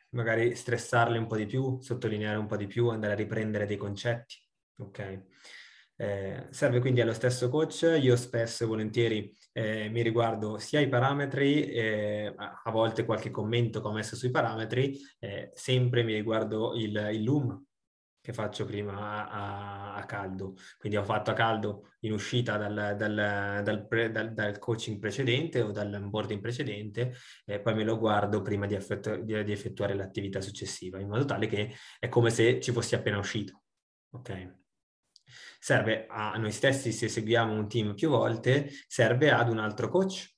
magari 0.09 0.55
stressarli 0.55 1.17
un 1.17 1.27
po' 1.27 1.35
di 1.35 1.45
più, 1.45 1.79
sottolineare 1.81 2.37
un 2.37 2.47
po' 2.47 2.57
di 2.57 2.67
più, 2.67 2.89
andare 2.89 3.13
a 3.13 3.15
riprendere 3.15 3.65
dei 3.65 3.77
concetti. 3.77 4.35
Ok? 4.77 5.23
Eh, 6.01 6.47
serve 6.49 6.79
quindi 6.79 6.99
allo 6.99 7.13
stesso 7.13 7.47
coach, 7.47 7.83
io 8.01 8.15
spesso 8.15 8.63
e 8.63 8.67
volentieri 8.67 9.37
eh, 9.51 9.87
mi 9.89 10.01
riguardo 10.01 10.57
sia 10.57 10.79
i 10.79 10.89
parametri, 10.89 11.65
eh, 11.65 12.33
a 12.35 12.71
volte 12.71 13.05
qualche 13.05 13.29
commento 13.29 13.81
che 13.81 13.87
ho 13.87 13.91
messo 13.91 14.15
sui 14.15 14.31
parametri, 14.31 14.97
eh, 15.19 15.51
sempre 15.53 16.01
mi 16.01 16.15
riguardo 16.15 16.73
il, 16.73 17.09
il 17.13 17.23
loom 17.23 17.65
che 18.19 18.33
faccio 18.33 18.65
prima 18.65 19.29
a, 19.29 19.93
a, 19.93 20.05
caldo. 20.05 20.55
Quindi 20.79 20.97
ho 20.97 21.03
fatto 21.03 21.29
a 21.29 21.33
caldo 21.35 21.91
in 21.99 22.13
uscita 22.13 22.57
dal, 22.57 22.95
dal, 22.97 23.61
dal, 23.63 23.87
pre, 23.87 24.09
dal 24.11 24.57
coaching 24.57 24.97
precedente 24.99 25.61
o 25.61 25.69
dall'onboarding 25.69 26.41
precedente 26.41 27.13
e 27.45 27.59
poi 27.59 27.75
me 27.75 27.83
lo 27.83 27.99
guardo 27.99 28.41
prima 28.41 28.65
di, 28.65 28.73
effettu- 28.73 29.19
di, 29.21 29.43
di, 29.43 29.51
effettuare 29.51 29.93
l'attività 29.93 30.41
successiva, 30.41 30.99
in 30.99 31.09
modo 31.09 31.25
tale 31.25 31.45
che 31.45 31.75
è 31.99 32.09
come 32.09 32.31
se 32.31 32.59
ci 32.59 32.71
fossi 32.71 32.95
appena 32.95 33.19
uscito. 33.19 33.61
Ok? 34.13 34.60
Serve 35.63 36.07
a 36.09 36.35
noi 36.37 36.51
stessi, 36.51 36.91
se 36.91 37.07
seguiamo 37.07 37.53
un 37.53 37.67
team 37.67 37.93
più 37.93 38.09
volte, 38.09 38.67
serve 38.87 39.29
ad 39.29 39.47
un 39.47 39.59
altro 39.59 39.89
coach 39.89 40.33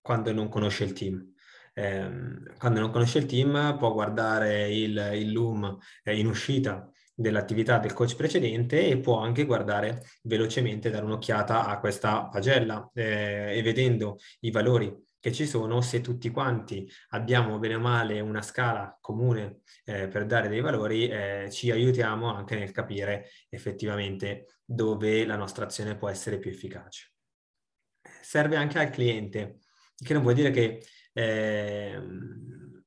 quando 0.00 0.32
non 0.32 0.48
conosce 0.48 0.84
il 0.84 0.92
team. 0.92 1.34
Eh, 1.74 2.08
quando 2.56 2.78
non 2.78 2.92
conosce 2.92 3.18
il 3.18 3.26
team 3.26 3.76
può 3.76 3.92
guardare 3.92 4.72
il, 4.72 5.10
il 5.14 5.32
Loom 5.32 5.78
in 6.04 6.26
uscita 6.28 6.88
dell'attività 7.12 7.78
del 7.78 7.92
coach 7.92 8.14
precedente 8.14 8.86
e 8.86 9.00
può 9.00 9.18
anche 9.18 9.46
guardare 9.46 10.04
velocemente, 10.22 10.90
dare 10.90 11.04
un'occhiata 11.06 11.66
a 11.66 11.80
questa 11.80 12.28
pagella 12.28 12.88
eh, 12.94 13.58
e 13.58 13.62
vedendo 13.62 14.18
i 14.40 14.52
valori 14.52 14.96
che 15.20 15.32
ci 15.32 15.46
sono, 15.46 15.80
se 15.80 16.00
tutti 16.00 16.30
quanti 16.30 16.90
abbiamo 17.10 17.58
bene 17.58 17.74
o 17.74 17.80
male 17.80 18.20
una 18.20 18.42
scala 18.42 18.96
comune 19.00 19.60
eh, 19.84 20.08
per 20.08 20.26
dare 20.26 20.48
dei 20.48 20.60
valori, 20.60 21.08
eh, 21.08 21.48
ci 21.50 21.70
aiutiamo 21.70 22.32
anche 22.32 22.56
nel 22.56 22.70
capire 22.70 23.30
effettivamente 23.48 24.60
dove 24.64 25.24
la 25.24 25.36
nostra 25.36 25.64
azione 25.64 25.96
può 25.96 26.08
essere 26.08 26.38
più 26.38 26.50
efficace. 26.50 27.12
Serve 28.22 28.56
anche 28.56 28.78
al 28.78 28.90
cliente, 28.90 29.58
che 29.96 30.12
non 30.12 30.22
vuol 30.22 30.34
dire 30.34 30.50
che 30.50 30.82
eh, 31.12 32.00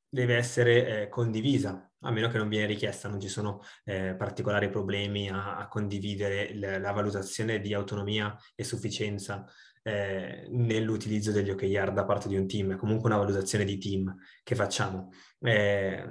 deve 0.08 0.36
essere 0.36 1.04
eh, 1.04 1.10
condivisa, 1.10 1.90
a 2.04 2.12
meno 2.12 2.30
che 2.30 2.38
non 2.38 2.50
viene 2.50 2.66
richiesta, 2.66 3.08
non 3.08 3.20
ci 3.20 3.28
sono 3.28 3.62
eh, 3.84 4.16
particolari 4.16 4.70
problemi 4.70 5.30
a, 5.30 5.58
a 5.58 5.68
condividere 5.68 6.54
la, 6.56 6.78
la, 6.80 6.92
valutazione 6.92 7.60
di 7.60 7.74
autonomia 7.74 8.36
e 8.56 8.64
sufficienza 8.64 9.46
eh, 9.84 10.48
nell'utilizzo 10.50 11.32
degli 11.32 11.50
OKR 11.50 11.92
da 11.92 12.06
parte 12.06 12.28
di 12.28 12.36
un 12.36 12.48
team, 12.48 12.74
è 12.74 12.76
comunque 12.76 13.10
una 13.10 13.20
valutazione 13.20 13.66
di 13.66 13.78
team 13.78 14.16
che 14.44 14.56
facciamo. 14.56 15.10
Eh, 15.40 16.06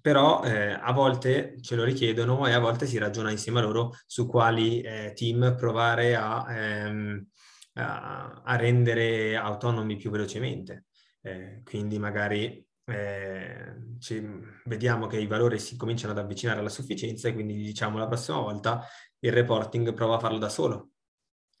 però 0.00 0.42
eh, 0.42 0.72
a 0.72 0.92
volte 0.92 1.56
ce 1.60 1.76
lo 1.76 1.84
richiedono 1.84 2.46
e 2.46 2.52
a 2.52 2.58
volte 2.58 2.86
si 2.86 2.98
ragiona 2.98 3.30
insieme 3.30 3.60
a 3.60 3.62
loro 3.62 3.92
su 4.06 4.26
quali 4.26 4.80
eh, 4.80 5.12
team 5.14 5.54
provare 5.56 6.16
a, 6.16 6.44
ehm, 6.48 7.26
a, 7.74 8.42
a 8.44 8.56
rendere 8.56 9.36
autonomi 9.36 9.96
più 9.96 10.10
velocemente. 10.10 10.86
Eh, 11.20 11.62
quindi 11.64 11.98
magari 11.98 12.66
eh, 12.84 13.96
ci, 14.00 14.20
vediamo 14.64 15.06
che 15.06 15.18
i 15.18 15.26
valori 15.26 15.58
si 15.58 15.76
cominciano 15.76 16.12
ad 16.12 16.18
avvicinare 16.18 16.58
alla 16.58 16.68
sufficienza 16.68 17.28
e 17.28 17.32
quindi 17.34 17.54
diciamo 17.54 17.98
la 17.98 18.08
prossima 18.08 18.38
volta 18.38 18.84
il 19.20 19.32
reporting 19.32 19.94
prova 19.94 20.16
a 20.16 20.18
farlo 20.18 20.38
da 20.38 20.48
solo 20.48 20.91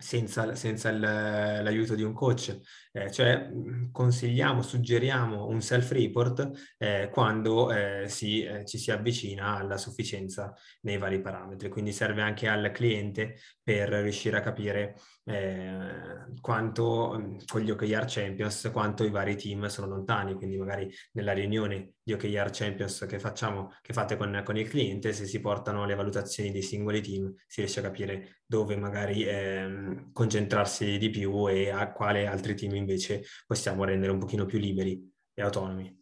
senza, 0.02 0.54
senza 0.54 0.90
l'aiuto 0.90 1.94
di 1.94 2.02
un 2.02 2.12
coach, 2.12 2.58
eh, 2.90 3.10
cioè 3.10 3.50
consigliamo, 3.92 4.60
suggeriamo 4.60 5.46
un 5.46 5.62
self-report 5.62 6.74
eh, 6.78 7.08
quando 7.10 7.72
eh, 7.72 8.08
si, 8.08 8.42
eh, 8.42 8.64
ci 8.66 8.78
si 8.78 8.90
avvicina 8.90 9.56
alla 9.56 9.78
sufficienza 9.78 10.52
nei 10.80 10.98
vari 10.98 11.20
parametri, 11.20 11.68
quindi 11.68 11.92
serve 11.92 12.22
anche 12.22 12.48
al 12.48 12.72
cliente 12.72 13.36
per 13.62 13.90
riuscire 13.90 14.36
a 14.36 14.40
capire 14.40 14.96
eh, 15.24 16.24
quanto 16.40 17.36
con 17.46 17.60
gli 17.60 17.70
OKR 17.70 18.04
Champions, 18.06 18.70
quanto 18.72 19.04
i 19.04 19.10
vari 19.10 19.36
team 19.36 19.66
sono 19.66 19.86
lontani, 19.86 20.34
quindi 20.34 20.56
magari 20.56 20.92
nella 21.12 21.32
riunione 21.32 21.94
di 22.02 22.12
OKR 22.12 22.50
Champions 22.50 23.06
che 23.08 23.18
facciamo, 23.18 23.72
che 23.80 23.92
fate 23.92 24.16
con, 24.16 24.42
con 24.44 24.56
il 24.56 24.68
cliente, 24.68 25.12
se 25.12 25.26
si 25.26 25.40
portano 25.40 25.84
le 25.84 25.94
valutazioni 25.94 26.50
dei 26.50 26.62
singoli 26.62 27.00
team, 27.00 27.32
si 27.46 27.60
riesce 27.60 27.80
a 27.80 27.84
capire 27.84 28.40
dove 28.46 28.76
magari 28.76 29.22
ehm, 29.24 30.12
concentrarsi 30.12 30.98
di 30.98 31.10
più 31.10 31.48
e 31.48 31.70
a 31.70 31.92
quale 31.92 32.26
altri 32.26 32.54
team 32.54 32.74
invece 32.74 33.22
possiamo 33.46 33.84
rendere 33.84 34.12
un 34.12 34.18
pochino 34.18 34.44
più 34.44 34.58
liberi 34.58 35.10
e 35.34 35.42
autonomi. 35.42 36.00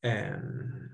Ehm, 0.00 0.93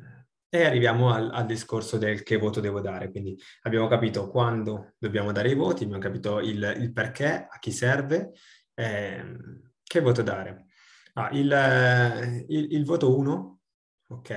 e 0.52 0.64
arriviamo 0.64 1.12
al, 1.12 1.30
al, 1.33 1.47
discorso 1.47 1.97
del 1.97 2.25
che 2.25 2.37
voto 2.37 2.61
devo 2.61 2.80
dare. 2.80 3.11
Quindi 3.11 3.38
abbiamo 3.62 3.87
capito 3.87 4.28
quando 4.28 4.95
dobbiamo 4.99 5.30
dare 5.30 5.50
i 5.50 5.54
voti, 5.54 5.85
abbiamo 5.85 6.02
capito 6.02 6.40
il, 6.40 6.76
il 6.80 6.92
perché, 6.92 7.47
a 7.49 7.59
chi 7.61 7.71
serve, 7.71 8.33
ehm, 8.75 9.73
che 9.85 10.00
voto 10.00 10.23
dare. 10.23 10.66
Ah, 11.14 11.30
il, 11.33 12.45
il, 12.49 12.73
il, 12.73 12.85
voto 12.85 13.16
1, 13.16 13.61
ok, 14.09 14.30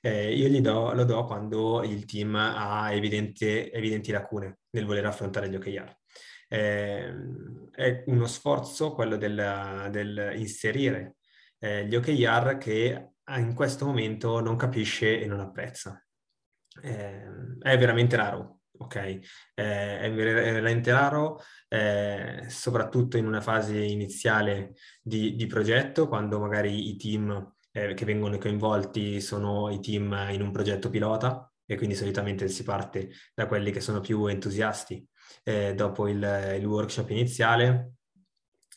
eh, 0.00 0.34
io 0.34 0.60
do, 0.60 0.92
lo 0.94 1.04
do 1.04 1.24
quando 1.24 1.82
il 1.82 2.04
team 2.04 2.36
ha 2.36 2.92
evidente, 2.92 3.72
evidenti 3.72 4.12
lacune 4.12 4.60
nel 4.70 4.86
voler 4.86 5.06
affrontare 5.06 5.48
gli 5.48 5.56
OKR. 5.56 5.98
Eh, 6.48 7.14
è 7.72 8.04
uno 8.06 8.26
sforzo 8.26 8.92
quello 8.92 9.16
del, 9.16 9.88
del 9.90 10.32
inserire 10.36 11.16
eh, 11.60 11.86
gli 11.86 11.94
OKR 11.94 12.56
che 12.58 13.12
in 13.38 13.54
questo 13.54 13.86
momento 13.86 14.40
non 14.40 14.56
capisce 14.56 15.20
e 15.20 15.26
non 15.26 15.40
apprezza. 15.40 16.04
Eh, 16.82 17.24
è 17.60 17.78
veramente 17.78 18.16
raro, 18.16 18.60
ok? 18.78 18.96
Eh, 18.96 19.20
è 20.00 20.12
veramente 20.12 20.92
raro, 20.92 21.40
eh, 21.68 22.44
soprattutto 22.48 23.16
in 23.16 23.26
una 23.26 23.40
fase 23.40 23.78
iniziale 23.78 24.74
di, 25.02 25.34
di 25.34 25.46
progetto, 25.46 26.08
quando 26.08 26.38
magari 26.38 26.88
i 26.88 26.96
team 26.96 27.54
eh, 27.72 27.94
che 27.94 28.04
vengono 28.04 28.38
coinvolti 28.38 29.20
sono 29.20 29.70
i 29.70 29.80
team 29.80 30.28
in 30.30 30.42
un 30.42 30.50
progetto 30.50 30.90
pilota 30.90 31.50
e 31.64 31.76
quindi 31.76 31.94
solitamente 31.94 32.48
si 32.48 32.64
parte 32.64 33.10
da 33.34 33.46
quelli 33.46 33.70
che 33.70 33.80
sono 33.80 34.00
più 34.00 34.26
entusiasti 34.26 35.06
eh, 35.44 35.74
dopo 35.74 36.08
il, 36.08 36.56
il 36.58 36.64
workshop 36.64 37.10
iniziale 37.10 37.92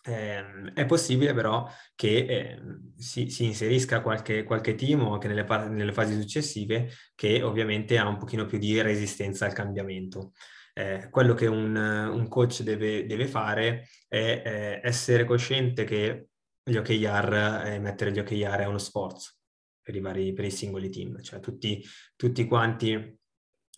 eh, 0.05 0.74
è 0.74 0.86
possibile 0.86 1.33
però 1.33 1.67
che 1.95 2.25
eh, 2.25 2.62
si, 2.98 3.29
si, 3.29 3.45
inserisca 3.45 4.01
qualche, 4.01 4.43
qualche 4.43 4.75
team 4.75 5.01
o 5.01 5.13
anche 5.13 5.27
nelle, 5.27 5.45
nelle, 5.69 5.93
fasi 5.93 6.19
successive 6.19 6.89
che 7.15 7.41
ovviamente 7.41 7.98
ha 7.98 8.07
un 8.07 8.17
pochino 8.17 8.45
più 8.45 8.57
di 8.57 8.81
resistenza 8.81 9.45
al 9.45 9.53
cambiamento. 9.53 10.33
Eh, 10.74 11.07
quello 11.10 11.33
che 11.36 11.45
un, 11.45 11.75
un 11.75 12.27
coach 12.27 12.63
deve, 12.63 13.05
deve, 13.05 13.27
fare 13.27 13.88
è 14.07 14.41
eh, 14.43 14.79
essere 14.83 15.24
cosciente 15.24 15.83
che 15.83 16.29
gli 16.63 16.75
OKR, 16.75 17.63
eh, 17.65 17.79
mettere 17.79 18.12
gli 18.12 18.19
OKR 18.19 18.62
è 18.62 18.65
uno 18.65 18.79
sforzo 18.79 19.33
per 19.81 19.95
i, 19.95 20.00
vari, 20.00 20.33
per 20.33 20.45
i 20.45 20.51
singoli 20.51 20.89
team, 20.89 21.22
cioè 21.22 21.39
tutti, 21.39 21.83
tutti 22.15 22.45
quanti 22.45 23.19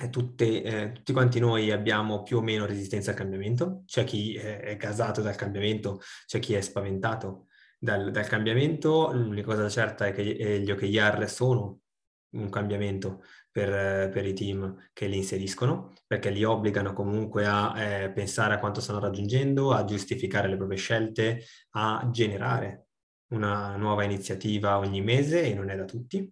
tutte, 0.10 0.64
eh, 0.64 0.92
tutti 0.92 1.14
quanti 1.14 1.40
noi 1.40 1.72
abbiamo 1.72 2.22
più 2.24 2.38
o 2.38 2.42
meno 2.42 2.66
resistenza 2.66 3.12
al 3.12 3.18
cambiamento, 3.18 3.84
c'è 3.86 4.04
chi 4.04 4.36
è, 4.36 4.60
è 4.60 4.78
gasato 4.78 5.22
dal 5.22 5.36
cambiamento, 5.36 6.02
c'è 6.26 6.40
chi 6.40 6.54
è 6.54 6.62
spaventato 6.62 7.48
dal, 7.80 8.12
dal 8.12 8.28
cambiamento, 8.28 9.12
l'unica 9.14 9.48
cosa 9.48 9.70
certa 9.70 10.08
è 10.08 10.14
che 10.14 10.22
eh, 10.22 10.60
gli 10.60 10.72
OKR 10.72 11.30
sono 11.30 11.80
un 12.32 12.50
cambiamento 12.50 13.24
per, 13.50 14.10
per, 14.10 14.26
i 14.26 14.34
team 14.34 14.90
che 14.92 15.08
li 15.08 15.18
inseriscono, 15.18 15.94
perché 16.06 16.30
li 16.30 16.44
obbligano 16.44 16.92
comunque 16.92 17.46
a 17.46 17.82
eh, 17.82 18.12
pensare 18.12 18.56
a 18.56 18.60
quanto 18.60 18.82
stanno 18.82 19.00
raggiungendo, 19.00 19.72
a 19.72 19.86
giustificare 19.86 20.50
le 20.50 20.58
proprie 20.58 20.78
scelte, 20.78 21.46
a 21.72 22.10
generare 22.12 22.88
una 23.30 23.76
nuova 23.78 24.04
iniziativa 24.04 24.78
ogni 24.78 25.02
mese 25.02 25.44
e 25.44 25.54
non 25.54 25.70
è 25.70 25.76
da 25.78 25.86
tutti. 25.86 26.30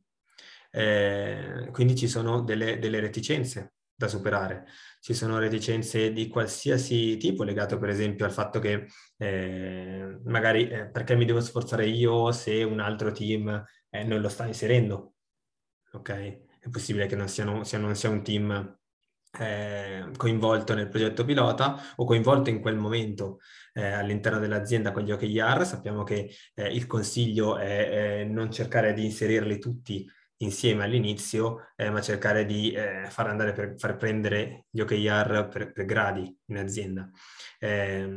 Eh, 0.75 1.69
quindi 1.71 1.95
ci 1.95 2.07
sono 2.07 2.41
delle, 2.41 2.79
delle, 2.79 2.99
reticenze 2.99 3.73
da 3.93 4.07
superare. 4.07 4.65
Ci 4.99 5.13
sono 5.13 5.37
reticenze 5.37 6.11
di 6.11 6.27
qualsiasi 6.27 7.15
tipo, 7.17 7.43
legato 7.43 7.77
per 7.77 7.89
esempio 7.89 8.25
al 8.25 8.31
fatto 8.31 8.59
che 8.59 8.87
eh, 9.17 10.19
magari 10.25 10.67
eh, 10.67 10.89
perché 10.89 11.15
mi 11.15 11.25
devo 11.25 11.41
sforzare 11.41 11.85
io 11.85 12.31
se 12.31 12.63
un 12.63 12.79
altro 12.79 13.11
team 13.11 13.63
eh, 13.89 14.03
non 14.03 14.19
lo 14.19 14.29
sta 14.29 14.47
inserendo. 14.47 15.13
Ok? 15.91 16.09
È 16.59 16.69
possibile 16.71 17.05
che 17.05 17.15
non, 17.15 17.27
siano, 17.27 17.63
sia, 17.63 17.77
non 17.77 17.95
sia 17.95 18.09
un 18.09 18.23
team 18.23 18.79
eh, 19.39 20.09
coinvolto 20.17 20.73
nel 20.73 20.89
progetto 20.89 21.23
pilota 21.23 21.79
o 21.97 22.05
coinvolto 22.05 22.49
in 22.49 22.59
quel 22.61 22.77
momento 22.77 23.39
eh, 23.73 23.91
all'interno 23.91 24.39
dell'azienda 24.39 24.91
con 24.91 25.03
gli 25.03 25.11
OKR. 25.11 25.65
Sappiamo 25.67 26.03
che 26.03 26.31
il 26.55 26.87
consiglio 26.87 27.57
è 27.57 28.23
non 28.23 28.51
cercare 28.51 28.93
di 28.93 29.05
inserirli 29.05 29.59
tutti 29.59 30.09
insieme 30.43 30.83
all'inizio, 30.83 31.71
eh, 31.75 31.89
ma 31.89 32.01
cercare 32.01 32.45
di 32.45 32.71
eh, 32.71 33.07
far 33.09 33.27
andare 33.27 33.53
per 33.53 33.75
far 33.77 33.97
prendere 33.97 34.65
gli 34.69 34.79
OKR 34.81 35.47
per, 35.51 35.71
per 35.71 35.85
gradi 35.85 36.37
in 36.47 36.57
azienda. 36.57 37.09
Eh, 37.59 38.07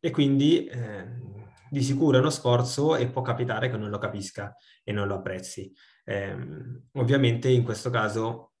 e 0.00 0.10
quindi 0.10 0.66
ehm, 0.66 1.52
di 1.70 1.82
sicuro 1.82 2.16
è 2.16 2.20
uno 2.20 2.30
sforzo 2.30 2.96
e 2.96 3.08
può 3.08 3.22
capitare 3.22 3.70
che 3.70 3.76
non 3.76 3.90
lo 3.90 3.98
capisca 3.98 4.54
e 4.82 4.92
non 4.92 5.06
lo 5.06 5.16
apprezzi. 5.16 5.72
Ehm, 6.04 6.88
ovviamente 6.92 7.48
in 7.48 7.64
questo 7.64 7.90
caso 7.90 8.52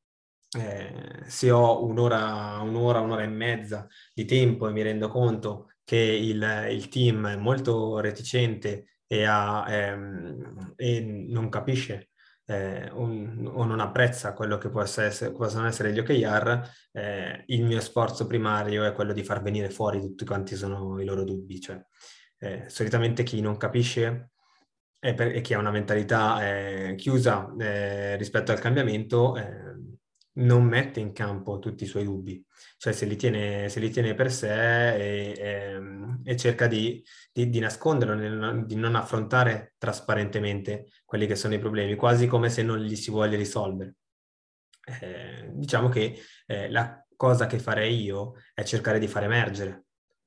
eh, 0.58 1.22
se 1.26 1.50
ho 1.50 1.84
un'ora, 1.84 2.60
un'ora, 2.60 3.00
un'ora 3.00 3.22
e 3.22 3.28
mezza 3.28 3.86
di 4.12 4.24
tempo 4.24 4.68
e 4.68 4.72
mi 4.72 4.82
rendo 4.82 5.08
conto 5.08 5.70
che 5.84 5.96
il, 5.96 6.68
il 6.70 6.88
team 6.88 7.28
è 7.28 7.36
molto 7.36 7.98
reticente 7.98 9.00
e, 9.06 9.24
ha, 9.24 9.64
ehm, 9.68 10.74
e 10.76 11.00
non 11.00 11.48
capisce 11.48 12.10
eh, 12.46 12.90
un, 12.92 13.50
o 13.52 13.64
non 13.64 13.80
apprezza 13.80 14.32
quello 14.32 14.58
che 14.58 14.70
essere, 15.02 15.32
possono 15.32 15.66
essere 15.66 15.92
gli 15.92 15.98
OKR, 15.98 16.62
eh, 16.92 17.44
il 17.46 17.64
mio 17.64 17.80
sforzo 17.80 18.26
primario 18.26 18.84
è 18.84 18.92
quello 18.92 19.12
di 19.12 19.24
far 19.24 19.42
venire 19.42 19.70
fuori 19.70 20.00
tutti 20.00 20.24
quanti 20.24 20.56
sono 20.56 21.00
i 21.00 21.04
loro 21.04 21.24
dubbi. 21.24 21.60
Cioè, 21.60 21.80
eh, 22.38 22.64
solitamente 22.68 23.22
chi 23.22 23.40
non 23.40 23.56
capisce 23.56 24.30
e, 25.00 25.14
e 25.16 25.40
chi 25.40 25.54
ha 25.54 25.58
una 25.58 25.70
mentalità 25.70 26.46
eh, 26.46 26.94
chiusa 26.96 27.52
eh, 27.58 28.16
rispetto 28.16 28.52
al 28.52 28.58
cambiamento 28.60 29.36
eh, 29.36 29.73
non 30.36 30.64
mette 30.64 31.00
in 31.00 31.12
campo 31.12 31.58
tutti 31.58 31.84
i 31.84 31.86
suoi 31.86 32.04
dubbi, 32.04 32.44
cioè 32.76 32.92
se 32.92 33.06
li 33.06 33.16
tiene, 33.16 33.68
se 33.68 33.80
li 33.80 33.90
tiene 33.90 34.14
per 34.14 34.32
sé 34.32 34.94
e, 34.94 35.34
e, 35.36 35.40
ehm, 35.40 36.22
e 36.24 36.36
cerca 36.36 36.66
di, 36.66 37.04
di, 37.32 37.48
di 37.50 37.58
nasconderlo, 37.60 38.64
di 38.64 38.74
non 38.74 38.94
affrontare 38.94 39.74
trasparentemente 39.78 40.88
quelli 41.04 41.26
che 41.26 41.36
sono 41.36 41.54
i 41.54 41.58
problemi, 41.58 41.94
quasi 41.94 42.26
come 42.26 42.50
se 42.50 42.62
non 42.62 42.80
li 42.80 42.96
si 42.96 43.10
voglia 43.10 43.36
risolvere. 43.36 43.96
Eh, 45.00 45.50
diciamo 45.52 45.88
che 45.88 46.18
eh, 46.46 46.70
la 46.70 47.04
cosa 47.16 47.46
che 47.46 47.58
farei 47.58 48.02
io 48.02 48.34
è 48.52 48.62
cercare 48.64 48.98
di 48.98 49.08
far 49.08 49.24
emergere 49.24 49.84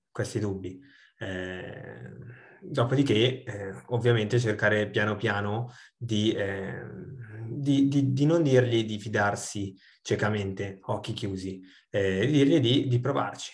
questi 0.09 0.39
dubbi. 0.39 0.79
Eh, 1.19 2.45
dopodiché, 2.69 3.43
eh, 3.43 3.83
ovviamente, 3.87 4.39
cercare 4.39 4.89
piano 4.89 5.15
piano 5.15 5.71
di, 5.95 6.33
ehm, 6.33 7.47
di, 7.47 7.87
di, 7.87 8.13
di 8.13 8.25
non 8.25 8.43
dirgli 8.43 8.85
di 8.85 8.99
fidarsi 8.99 9.75
ciecamente, 10.01 10.79
occhi 10.83 11.13
chiusi, 11.13 11.61
eh, 11.89 12.25
dirgli 12.27 12.87
di, 12.87 12.99
provarci, 12.99 13.51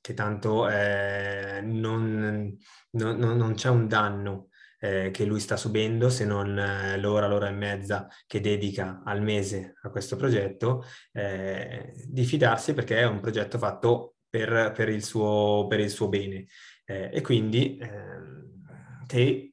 che 0.00 0.14
tanto 0.14 0.68
eh, 0.68 1.60
non, 1.62 2.56
non, 2.90 3.16
non, 3.18 3.54
c'è 3.54 3.68
un 3.68 3.86
danno 3.86 4.48
eh, 4.80 5.10
che 5.12 5.24
lui 5.24 5.38
sta 5.38 5.56
subendo 5.56 6.08
se 6.10 6.24
non 6.24 6.58
eh, 6.58 6.98
l'ora, 6.98 7.28
l'ora 7.28 7.48
e 7.48 7.52
mezza 7.52 8.08
che 8.26 8.40
dedica 8.40 9.02
al 9.04 9.22
mese 9.22 9.74
a 9.82 9.90
questo 9.90 10.16
progetto, 10.16 10.84
eh, 11.12 11.92
di 12.08 12.24
fidarsi 12.24 12.74
perché 12.74 12.98
è 12.98 13.06
un 13.06 13.20
progetto 13.20 13.58
fatto 13.58 14.16
per, 14.28 14.72
per, 14.74 14.88
il, 14.88 15.04
suo, 15.04 15.66
per 15.68 15.78
il, 15.78 15.90
suo, 15.90 16.08
bene. 16.08 16.46
Eh, 16.84 17.10
e 17.12 17.20
quindi 17.20 17.78
ehm, 17.80 18.51
che 19.12 19.52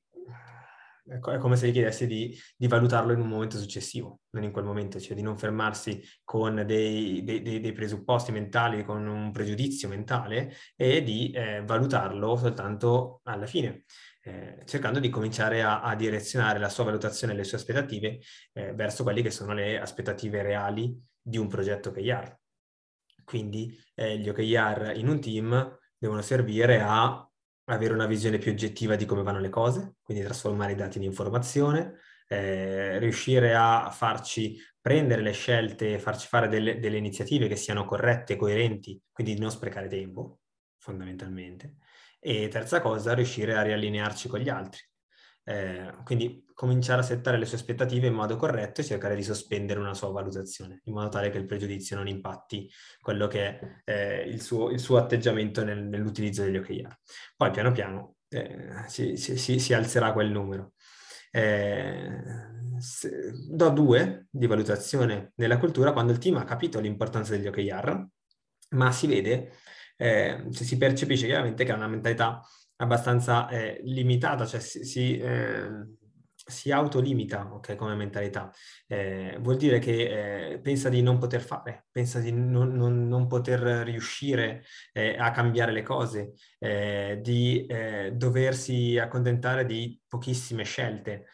è 1.10 1.38
come 1.40 1.56
se 1.56 1.68
gli 1.68 1.72
chiedessi 1.72 2.06
di, 2.06 2.38
di, 2.56 2.68
valutarlo 2.68 3.12
in 3.12 3.20
un 3.20 3.28
momento 3.28 3.58
successivo, 3.58 4.22
non 4.32 4.44
in 4.44 4.52
quel 4.52 4.64
momento, 4.64 5.00
cioè 5.00 5.16
di 5.16 5.24
non 5.24 5.38
fermarsi 5.38 6.02
con 6.24 6.64
dei, 6.66 7.24
dei, 7.24 7.42
dei 7.42 7.72
presupposti 7.74 8.32
mentali, 8.32 8.86
con 8.86 9.06
un 9.08 9.32
pregiudizio 9.32 9.90
mentale 9.90 10.54
e 10.76 11.02
di 11.02 11.32
eh, 11.32 11.64
valutarlo 11.66 12.38
soltanto 12.38 13.22
alla 13.24 13.48
fine, 13.48 13.86
eh, 14.22 14.62
cercando 14.66 15.00
di 15.00 15.10
cominciare 15.10 15.64
a, 15.64 15.82
a, 15.82 15.96
direzionare 15.96 16.60
la 16.60 16.70
sua 16.70 16.84
valutazione 16.84 17.34
e 17.34 17.36
le 17.38 17.44
sue 17.44 17.58
aspettative 17.58 18.20
eh, 18.54 18.74
verso 18.74 19.04
quelle 19.04 19.24
che 19.24 19.32
sono 19.32 19.54
le 19.54 19.80
aspettative 19.80 20.44
reali 20.44 20.96
di 21.20 21.38
un 21.38 21.48
progetto 21.48 21.90
OKR. 21.90 22.38
Quindi 23.24 23.76
eh, 23.96 24.18
gli 24.18 24.30
OKR 24.30 24.94
in 24.96 25.08
un 25.08 25.20
team 25.20 25.78
devono 25.98 26.22
servire 26.22 26.82
a 26.82 27.29
avere 27.74 27.94
una 27.94 28.06
visione 28.06 28.38
più 28.38 28.52
oggettiva 28.52 28.96
di 28.96 29.06
come 29.06 29.24
vanno 29.24 29.40
le 29.40 29.50
cose, 29.50 29.96
quindi 30.02 30.24
trasformare 30.24 30.74
i 30.74 30.76
dati 30.76 30.98
in 30.98 31.04
informazione, 31.04 32.00
eh, 32.28 33.00
riuscire 33.00 33.56
a 33.56 33.90
farci 33.92 34.58
prendere 34.82 35.22
le 35.22 35.32
scelte, 35.32 36.00
farci 36.00 36.28
fare 36.28 36.48
delle, 36.48 36.80
delle 36.80 36.98
iniziative 36.98 37.48
che 37.48 37.56
siano 37.56 37.86
corrette, 37.86 38.36
coerenti, 38.36 39.00
quindi 39.12 39.34
di 39.34 39.40
non 39.40 39.52
sprecare 39.52 39.88
tempo, 39.88 40.40
fondamentalmente. 40.78 41.78
E 42.20 42.48
terza 42.48 42.82
cosa, 42.82 43.14
riuscire 43.14 43.56
a 43.56 43.62
riallinearci 43.62 44.28
con 44.28 44.40
gli 44.40 44.50
altri. 44.50 44.89
Eh, 45.50 45.92
quindi 46.04 46.46
cominciare 46.54 47.02
a 47.02 47.04
settare 47.04 47.40
le 47.40 47.46
sue 47.48 47.58
aspettative 47.58 48.06
in 48.06 48.14
modo 48.14 48.36
corretto 48.36 48.82
e 48.82 48.84
cercare 48.84 49.16
di 49.16 49.24
sospendere 49.24 49.80
una 49.80 49.96
sua 49.96 50.12
valutazione, 50.12 50.82
in 50.84 50.94
modo 50.94 51.10
tale 51.10 51.32
che 51.32 51.40
il 51.40 51.48
pregiudizio 51.48 51.96
non 51.96 52.08
impatti 52.08 52.70
quello 53.02 53.26
che 53.26 53.58
è 53.58 53.82
eh, 53.86 54.30
il, 54.30 54.44
suo, 54.44 54.70
il, 54.70 54.80
suo, 54.80 54.98
atteggiamento 54.98 55.64
nel, 55.64 55.82
nell'utilizzo 55.82 56.44
degli 56.44 56.58
OKR. 56.58 56.96
Poi 57.36 57.50
piano 57.50 57.72
piano 57.72 58.18
eh, 58.30 58.84
si, 58.86 59.18
si, 59.18 59.58
si, 59.58 59.74
alzerà 59.74 60.14
quel 60.14 60.30
numero. 60.30 60.74
Eh, 61.32 62.22
se, 62.78 63.32
do 63.50 63.70
due 63.70 64.28
di 64.30 64.46
valutazione 64.46 65.32
nella 65.38 65.58
cultura 65.58 65.94
quando 65.94 66.12
il 66.12 66.20
team 66.20 66.38
ha 66.38 66.44
capito 66.44 66.80
l'importanza 66.80 67.36
degli 67.36 67.48
OKR, 67.48 68.06
ma 68.72 68.92
si 68.92 69.08
vede, 69.08 69.54
eh, 69.98 70.46
si 70.52 70.78
percepisce 70.78 71.26
chiaramente 71.26 71.64
che 71.64 71.72
ha 71.72 71.76
una 71.76 71.88
mentalità 71.88 72.40
abbastanza 72.82 73.48
eh, 73.50 73.80
limitata, 73.84 74.46
cioè 74.46 74.60
si, 74.60 74.84
si, 74.84 75.18
eh, 75.18 75.70
si 76.34 76.72
autolimita 76.72 77.54
okay, 77.54 77.76
come 77.76 77.96
mentalità. 77.96 78.52
Eh, 78.88 79.38
vuol 79.42 79.58
dire 79.58 79.80
che 79.80 80.52
eh, 80.54 80.60
pensa 80.60 80.90
di 80.90 81.02
non 81.02 81.18
poter 81.18 81.42
fare, 81.42 81.86
pensa 81.92 82.20
di 82.20 82.32
non, 82.32 82.74
non, 82.76 83.08
non 83.08 83.28
poter 83.28 83.60
riuscire 83.84 84.64
eh, 84.94 85.16
a 85.18 85.32
cambiare 85.32 85.72
le 85.72 85.84
cose, 85.84 86.34
eh, 86.60 87.20
di 87.22 87.68
doversi 88.14 88.98
accontentare 88.98 89.66
di 89.66 90.00
pochissime 90.08 90.64
scelte 90.64 91.26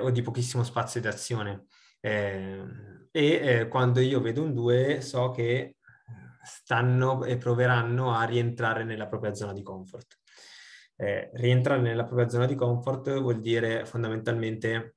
o 0.00 0.10
di 0.10 0.22
pochissimo 0.22 0.62
spazio 0.64 1.00
di 1.00 1.06
azione. 1.06 1.66
e 2.00 3.66
quando 3.70 4.00
io 4.00 4.20
vedo 4.20 4.42
un 4.42 4.52
2 4.52 5.00
so 5.00 5.30
che 5.30 5.76
stanno 6.42 7.24
e 7.24 7.36
proveranno 7.38 8.12
a 8.12 8.24
rientrare 8.24 8.84
nella 8.84 9.06
propria 9.06 9.34
zona 9.34 9.52
di 9.52 9.62
comfort. 9.62 10.18
Eh, 10.96 11.30
rientrare 11.34 11.80
nella 11.80 12.04
propria 12.04 12.28
zona 12.28 12.46
di 12.46 12.54
comfort 12.54 13.20
vuol 13.20 13.40
dire 13.40 13.84
fondamentalmente 13.84 14.96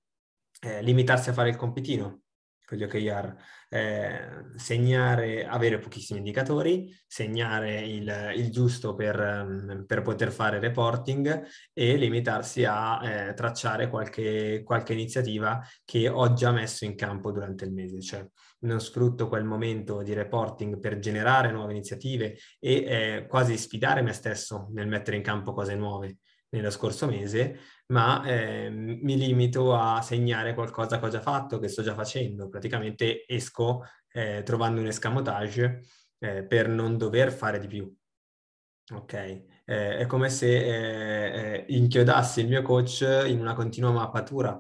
eh, 0.62 0.82
limitarsi 0.82 1.30
a 1.30 1.34
fare 1.34 1.50
il 1.50 1.56
compitino 1.56 2.22
con 2.70 2.78
gli 2.78 2.84
OKR, 2.84 3.36
eh, 3.70 4.44
segnare, 4.56 5.48
avere 5.48 5.80
pochissimi 5.80 6.20
indicatori, 6.20 6.96
segnare 7.08 7.82
il, 7.82 8.34
il 8.36 8.52
giusto 8.52 8.94
per, 8.94 9.20
um, 9.20 9.86
per, 9.88 10.04
poter 10.04 10.32
fare 10.32 10.60
reporting 10.60 11.48
e 11.74 11.96
limitarsi 11.96 12.66
a 12.66 13.30
eh, 13.30 13.34
tracciare 13.34 13.90
qualche, 13.90 14.62
qualche, 14.64 14.94
iniziativa 14.94 15.60
che 15.84 16.08
ho 16.10 16.32
già 16.34 16.52
messo 16.52 16.86
in 16.86 16.96
campo 16.96 17.32
durante 17.32 17.66
il 17.66 17.74
mese. 17.74 18.02
Cioè 18.02 18.28
non 18.62 18.80
sfrutto 18.82 19.28
quel 19.28 19.44
momento 19.44 20.02
di 20.02 20.14
reporting 20.14 20.80
per 20.80 21.00
generare 21.00 21.52
nuove 21.52 21.72
iniziative 21.72 22.38
e 22.60 22.74
eh, 22.74 23.26
quasi 23.28 23.58
sfidare 23.58 24.02
me 24.02 24.14
stesso 24.14 24.68
nel 24.72 24.88
mettere 24.88 25.18
in 25.18 25.24
campo 25.24 25.54
cose 25.54 25.76
nuove 25.76 26.18
nello 26.52 26.72
scorso 26.72 27.06
mese, 27.06 27.60
ma 27.88 28.24
eh, 28.26 28.70
mi 28.70 29.18
limito 29.18 29.76
a 29.76 30.02
segnare 30.02 30.54
qualcosa 30.54 31.00
che 31.00 31.06
ho 31.06 31.10
già 31.10 31.22
fatto, 31.22 31.60
che 31.60 31.68
sto 31.68 31.84
già 31.84 31.94
facendo. 31.94 32.50
Praticamente 32.50 33.24
esco 33.28 33.84
eh, 34.12 34.42
trovando 34.44 34.82
un 34.82 34.88
escamotage 34.88 35.82
eh, 36.18 36.44
per 36.44 36.68
non 36.68 36.98
dover 36.98 37.32
fare 37.32 37.60
di 37.60 37.68
più. 37.68 37.96
Ok, 38.92 39.14
eh, 39.14 39.44
è 39.98 40.06
come 40.08 40.30
se 40.30 41.58
eh, 41.58 41.66
inchiodassi 41.68 42.42
il 42.42 42.48
mio 42.48 42.64
coach 42.64 43.02
in 43.28 43.40
una 43.40 43.54
continua 43.54 43.92
mappatura 43.92 44.60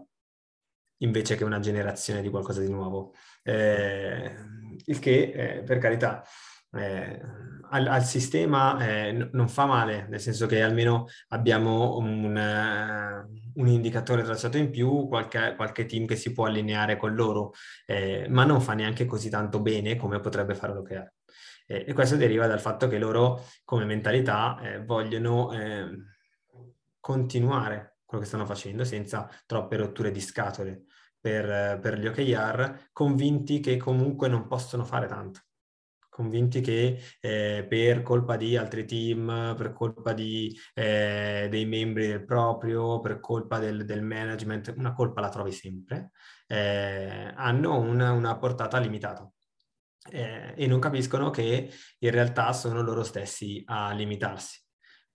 invece 0.99 1.35
che 1.35 1.43
una 1.43 1.59
generazione 1.59 2.21
di 2.21 2.29
qualcosa 2.29 2.61
di 2.61 2.69
nuovo. 2.69 3.13
il 3.43 4.99
che, 4.99 5.63
per 5.65 5.77
carità, 5.77 6.23
eh, 6.71 7.19
al, 7.71 7.87
al, 7.87 8.03
sistema 8.03 8.77
eh, 8.85 9.11
n- 9.11 9.29
non 9.33 9.47
fa 9.47 9.65
male, 9.65 10.07
nel 10.07 10.19
senso 10.19 10.45
che 10.45 10.61
almeno 10.61 11.07
abbiamo 11.29 11.97
un, 11.97 12.35
uh, 12.35 13.59
un 13.59 13.67
indicatore 13.67 14.23
tracciato 14.23 14.57
in 14.57 14.69
più, 14.69 15.07
qualche, 15.07 15.53
qualche, 15.55 15.85
team 15.85 16.05
che 16.05 16.15
si 16.15 16.31
può 16.31 16.45
allineare 16.45 16.97
con 16.97 17.15
loro, 17.15 17.53
eh, 17.85 18.27
ma 18.29 18.43
non 18.43 18.61
fa 18.61 18.73
neanche 18.73 19.05
così 19.05 19.29
tanto 19.29 19.59
bene 19.61 19.95
come 19.95 20.19
potrebbe 20.19 20.55
fare 20.55 20.73
l'OKR. 20.73 21.13
Eh, 21.65 21.85
e 21.87 21.93
questo 21.93 22.15
deriva 22.15 22.47
dal 22.47 22.59
fatto 22.59 22.87
che 22.87 22.97
loro 22.97 23.45
come 23.63 23.85
mentalità 23.85 24.59
eh, 24.61 24.83
vogliono 24.83 25.51
ehm, 25.53 26.05
continuare 26.99 27.97
quello 28.05 28.23
che 28.23 28.29
stanno 28.29 28.45
facendo 28.45 28.83
senza 28.83 29.29
troppe 29.45 29.77
rotture 29.77 30.11
di 30.11 30.19
scatole 30.19 30.85
per, 31.19 31.79
per 31.79 31.99
gli 31.99 32.07
OKR, 32.07 32.89
convinti 32.91 33.59
che 33.59 33.77
comunque 33.77 34.27
non 34.27 34.47
possono 34.47 34.85
fare 34.85 35.07
tanto 35.07 35.41
convinti 36.19 36.59
che 36.59 36.99
eh, 37.21 37.65
per 37.69 38.01
colpa 38.01 38.35
di 38.35 38.57
altri 38.57 38.83
team, 38.83 39.55
per 39.57 39.71
colpa 39.71 40.11
di, 40.11 40.53
eh, 40.73 41.47
dei 41.49 41.65
membri 41.65 42.07
del 42.07 42.25
proprio, 42.25 42.99
per 42.99 43.21
colpa 43.21 43.57
del, 43.57 43.85
del, 43.85 44.01
management, 44.01 44.73
una 44.75 44.91
colpa 44.91 45.21
la 45.21 45.29
trovi 45.29 45.53
sempre, 45.53 46.11
eh, 46.47 47.31
hanno 47.33 47.79
una, 47.79 48.11
una, 48.11 48.37
portata 48.37 48.79
limitata. 48.79 49.31
Eh, 50.11 50.53
e 50.57 50.67
non 50.67 50.79
capiscono 50.79 51.29
che 51.29 51.69
in 51.99 52.11
realtà 52.11 52.51
sono 52.51 52.81
loro 52.81 53.03
stessi 53.03 53.61
a 53.65 53.91
limitarsi 53.93 54.59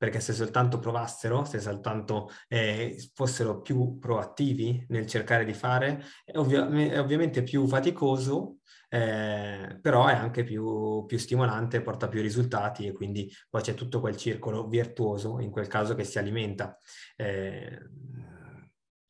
perché 0.05 0.21
se 0.21 0.35
soltanto 0.35 0.79
provassero, 0.79 1.47
se 1.47 1.61
soltanto 1.61 2.29
eh, 2.47 3.03
fossero 3.15 3.63
più 3.63 3.99
proattivi 3.99 4.85
nel 4.91 5.07
cercare 5.07 5.47
di 5.47 5.55
fare, 5.55 6.05
è, 6.27 6.37
ovvia- 6.37 6.69
è 6.69 7.01
ovviamente 7.01 7.43
più 7.43 7.67
faticoso, 7.67 8.59
eh, 8.91 9.79
però 9.81 10.07
è 10.07 10.13
anche 10.13 10.45
più, 10.45 11.07
più, 11.07 11.17
stimolante, 11.17 11.81
porta 11.81 12.09
più 12.09 12.21
risultati 12.21 12.87
e 12.87 12.93
quindi 12.93 13.33
poi 13.49 13.63
c'è 13.63 13.73
tutto 13.73 14.01
quel 14.01 14.19
circolo 14.19 14.69
virtuoso, 14.69 15.41
in 15.41 15.51
quel 15.51 15.69
caso, 15.69 15.95
che 15.95 16.05
si 16.05 16.19
alimenta. 16.19 16.77
Eh, 17.17 17.79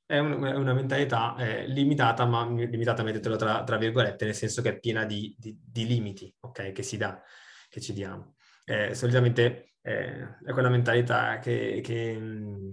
è, 0.07 0.19
un, 0.19 0.45
è, 0.45 0.55
una 0.55 0.75
mentalità 0.75 1.35
eh, 1.39 1.67
limitata, 1.67 2.25
ma 2.25 2.49
limitata, 2.49 3.03
mettetelo 3.03 3.35
tra, 3.35 3.65
tra, 3.65 3.79
virgolette, 3.79 4.27
nel 4.27 4.35
senso 4.37 4.63
che 4.63 4.69
è 4.69 4.79
piena 4.79 5.05
di, 5.05 5.35
di, 5.37 5.59
di 5.61 5.87
limiti, 5.89 6.33
ok, 6.39 6.71
che 6.71 6.83
si 6.85 6.97
dà, 6.97 7.21
che 7.69 7.81
ci 7.81 7.93
diamo. 7.93 8.37
Eh, 8.65 8.95
solitamente 8.95 9.75
eh, 9.83 10.39
è 10.45 10.53
quella 10.53 10.71
mentalità 10.71 11.39
che, 11.39 11.81
che 11.83 12.17
mm, 12.19 12.71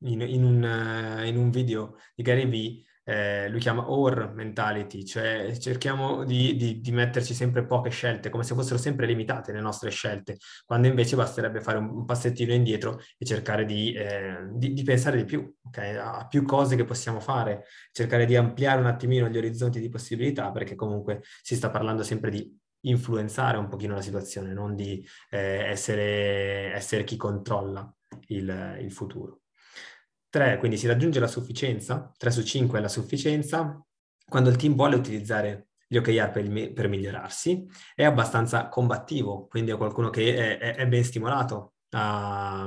in, 0.00 0.20
in, 0.22 0.44
un, 0.44 1.22
in, 1.26 1.36
un, 1.36 1.50
video 1.50 1.96
di 2.14 2.22
Gary 2.22 2.48
Vee 2.48 2.84
eh, 3.04 3.48
lui 3.48 3.60
chiama 3.60 3.90
OR 3.90 4.32
mentality, 4.34 5.04
cioè 5.04 5.56
cerchiamo 5.58 6.24
di, 6.24 6.54
di, 6.56 6.80
di, 6.80 6.92
metterci 6.92 7.34
sempre 7.34 7.66
poche 7.66 7.90
scelte, 7.90 8.30
come 8.30 8.44
se 8.44 8.54
fossero 8.54 8.78
sempre 8.78 9.06
limitate 9.06 9.52
le 9.52 9.60
nostre 9.60 9.90
scelte, 9.90 10.36
quando 10.64 10.86
invece 10.86 11.16
basterebbe 11.16 11.60
fare 11.60 11.78
un, 11.78 11.88
un 11.88 12.04
passettino 12.04 12.52
indietro 12.52 13.00
e 13.18 13.24
cercare 13.26 13.64
di, 13.64 13.92
eh, 13.92 14.46
di 14.52 14.82
pensare 14.84 15.16
di 15.16 15.24
più, 15.24 15.52
okay? 15.62 15.96
a 15.96 16.26
più 16.28 16.44
cose 16.44 16.76
che 16.76 16.84
possiamo 16.84 17.20
fare, 17.20 17.64
cercare 17.90 18.26
di 18.26 18.36
ampliare 18.36 18.80
un 18.80 18.86
attimino 18.86 19.28
gli 19.28 19.36
orizzonti 19.38 19.80
di 19.80 19.88
possibilità, 19.88 20.50
perché 20.52 20.74
comunque 20.74 21.22
si 21.42 21.56
sta 21.56 21.68
parlando 21.68 22.02
sempre 22.02 22.30
di 22.30 22.59
influenzare 22.82 23.58
un 23.58 23.68
pochino 23.68 23.94
la 23.94 24.00
situazione, 24.00 24.52
non 24.52 24.74
di 24.74 25.06
eh, 25.30 25.64
essere, 25.66 26.72
essere, 26.72 27.04
chi 27.04 27.16
controlla 27.16 27.92
il, 28.28 28.78
il 28.80 28.92
futuro. 28.92 29.40
3, 30.30 30.58
quindi 30.58 30.76
si 30.76 30.86
raggiunge 30.86 31.20
la 31.20 31.26
sufficienza, 31.26 32.12
3 32.16 32.30
su 32.30 32.42
5 32.42 32.78
è 32.78 32.82
la 32.82 32.88
sufficienza, 32.88 33.84
quando 34.24 34.48
il 34.48 34.56
team 34.56 34.74
vuole 34.74 34.94
utilizzare 34.94 35.68
gli 35.88 35.96
OKR 35.96 36.30
per, 36.30 36.72
per 36.72 36.88
migliorarsi, 36.88 37.66
è 37.96 38.04
abbastanza 38.04 38.68
combattivo, 38.68 39.48
quindi 39.48 39.72
è 39.72 39.76
qualcuno 39.76 40.08
che 40.08 40.58
è, 40.58 40.76
è 40.76 40.86
ben 40.86 41.02
stimolato 41.02 41.74
a, 41.90 42.64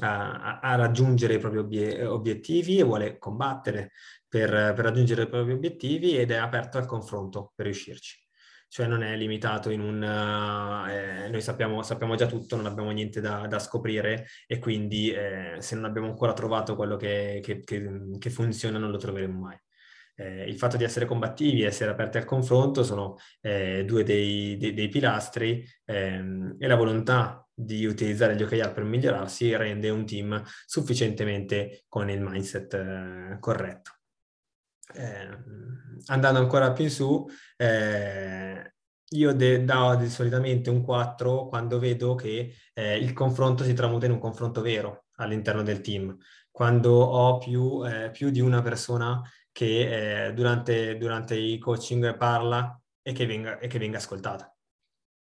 a, 0.00 0.60
a, 0.60 0.74
raggiungere 0.74 1.34
i 1.34 1.38
propri 1.38 1.58
obie, 1.58 2.04
obiettivi 2.04 2.78
e 2.78 2.82
vuole 2.82 3.16
combattere 3.16 3.92
per, 4.28 4.50
per 4.50 4.84
raggiungere 4.84 5.22
i 5.22 5.28
propri 5.28 5.52
obiettivi 5.52 6.18
ed 6.18 6.30
è 6.30 6.36
aperto 6.36 6.76
al 6.76 6.84
confronto 6.84 7.52
per 7.54 7.64
riuscirci 7.64 8.27
cioè 8.68 8.86
non 8.86 9.02
è 9.02 9.16
limitato 9.16 9.70
in 9.70 9.80
un... 9.80 10.02
Eh, 10.02 11.28
noi 11.28 11.40
sappiamo, 11.40 11.82
sappiamo, 11.82 12.14
già 12.14 12.26
tutto, 12.26 12.56
non 12.56 12.66
abbiamo 12.66 12.90
niente 12.90 13.20
da, 13.20 13.46
da 13.46 13.58
scoprire 13.58 14.26
e 14.46 14.58
quindi 14.58 15.10
eh, 15.10 15.56
se 15.58 15.74
non 15.74 15.84
abbiamo 15.84 16.08
ancora 16.08 16.32
trovato 16.32 16.76
quello 16.76 16.96
che, 16.96 17.40
che, 17.42 17.62
che, 17.64 18.00
che 18.18 18.30
funziona 18.30 18.78
non 18.78 18.90
lo 18.90 18.98
troveremo 18.98 19.38
mai. 19.40 19.58
Eh, 20.14 20.48
il 20.48 20.56
fatto 20.56 20.76
di 20.76 20.84
essere 20.84 21.06
combattivi 21.06 21.62
essere 21.62 21.90
aperti 21.92 22.18
al 22.18 22.24
confronto 22.24 22.82
sono 22.82 23.16
eh, 23.40 23.84
due 23.84 24.02
dei, 24.02 24.56
dei, 24.56 24.74
dei 24.74 24.88
pilastri 24.88 25.64
ehm, 25.84 26.56
e 26.58 26.66
la 26.66 26.74
volontà 26.74 27.46
di 27.54 27.86
utilizzare 27.86 28.34
gli 28.34 28.42
OKR 28.42 28.72
per 28.72 28.82
migliorarsi 28.82 29.54
rende 29.56 29.90
un 29.90 30.04
team 30.04 30.42
sufficientemente 30.66 31.84
con 31.88 32.10
il 32.10 32.20
mindset 32.20 32.74
eh, 32.74 33.36
corretto 33.38 33.97
eh, 34.94 35.28
andando 36.06 36.38
ancora 36.38 36.72
più 36.72 36.84
in 36.84 36.90
su, 36.90 37.26
eh, 37.56 38.74
io 39.10 39.32
de- 39.32 39.64
do 39.64 40.08
solitamente 40.08 40.70
un 40.70 40.82
4 40.82 41.46
quando 41.46 41.78
vedo 41.78 42.14
che 42.14 42.54
eh, 42.74 42.96
il 42.96 43.12
confronto 43.12 43.64
si 43.64 43.72
tramuta 43.74 44.06
in 44.06 44.12
un 44.12 44.18
confronto 44.18 44.60
vero 44.60 45.06
all'interno 45.16 45.62
del 45.62 45.80
team, 45.80 46.16
quando 46.50 46.92
ho 46.92 47.38
più, 47.38 47.86
eh, 47.86 48.10
più 48.10 48.30
di 48.30 48.40
una 48.40 48.62
persona 48.62 49.20
che 49.52 50.26
eh, 50.26 50.32
durante, 50.34 50.96
durante, 50.98 51.34
i 51.34 51.58
coaching 51.58 52.16
parla 52.16 52.80
e 53.02 53.12
che, 53.12 53.26
venga, 53.26 53.58
e 53.58 53.66
che 53.66 53.78
venga 53.78 53.98
ascoltata. 53.98 54.54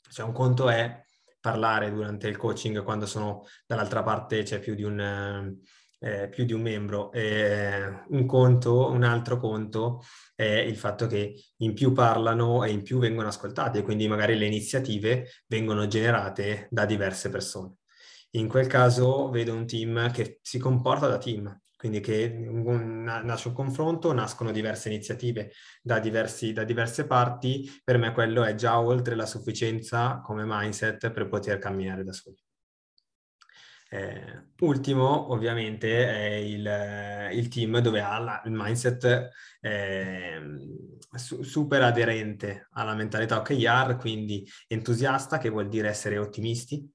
Cioè 0.09 0.27
un 0.27 0.33
conto 0.33 0.69
è 0.69 1.05
parlare 1.41 1.91
durante 1.91 2.29
il 2.29 2.37
coaching 2.37 2.83
quando 2.83 3.07
sono 3.07 3.45
dall'altra 3.67 4.03
parte 4.03 4.43
c'è 4.43 4.59
più 4.61 4.75
di 4.75 4.83
un 4.83 5.57
eh, 6.01 6.29
più 6.29 6.45
di 6.45 6.53
un 6.53 6.63
membro. 6.63 7.13
Eh, 7.13 8.05
un 8.09 8.27
conto, 8.27 8.89
un 8.89 9.05
altro 9.05 9.39
conto 9.39 10.03
è 10.35 10.45
il 10.45 10.77
fatto 10.77 11.07
che 11.07 11.35
in 11.59 11.75
più 11.75 11.93
parlano 11.93 12.65
e 12.65 12.71
in 12.71 12.83
più 12.83 12.99
vengono 12.99 13.29
ascoltati 13.29 13.79
e 13.79 13.83
quindi 13.83 14.09
magari 14.09 14.37
le 14.37 14.47
iniziative 14.47 15.29
vengono 15.47 15.87
generate 15.87 16.67
da 16.71 16.87
diverse 16.87 17.29
persone. 17.31 17.75
In 18.31 18.49
quel 18.49 18.67
caso 18.67 19.29
vedo 19.31 19.55
un 19.55 19.67
team 19.67 20.11
che 20.13 20.39
si 20.43 20.59
comporta 20.59 21.09
da 21.09 21.19
team, 21.19 21.61
quindi 21.77 22.01
che 22.01 22.29
nasce 22.29 23.49
un 23.49 23.55
confronto, 23.55 24.13
nascono 24.13 24.53
diverse 24.53 24.89
iniziative 24.89 25.53
da, 25.83 25.99
diversi, 25.99 26.53
da, 26.53 26.63
diverse 26.63 27.07
parti, 27.07 27.69
per 27.83 27.99
me 27.99 28.13
quello 28.13 28.45
è 28.45 28.55
già 28.55 28.79
oltre 28.79 29.15
la 29.15 29.27
sufficienza 29.27 30.21
come 30.23 30.45
mindset 30.47 31.11
per 31.11 31.29
poter 31.29 31.59
camminare 31.59 32.05
da 32.05 32.13
soli. 32.13 32.37
Eh, 33.93 34.45
ultimo, 34.61 35.33
ovviamente, 35.33 36.09
è 36.09 36.35
il, 36.35 37.31
il, 37.33 37.49
team 37.49 37.79
dove 37.81 38.01
ha 38.01 38.19
la, 38.21 38.41
il 38.45 38.53
mindset 38.53 39.31
eh, 39.61 40.41
su, 41.13 41.43
super 41.43 41.83
aderente 41.83 42.69
alla 42.75 42.95
mentalità 42.95 43.39
OKR, 43.41 43.97
quindi 43.97 44.49
entusiasta, 44.69 45.39
che 45.39 45.49
vuol 45.49 45.69
dire 45.69 45.89
essere 45.89 46.19
ottimisti, 46.19 46.89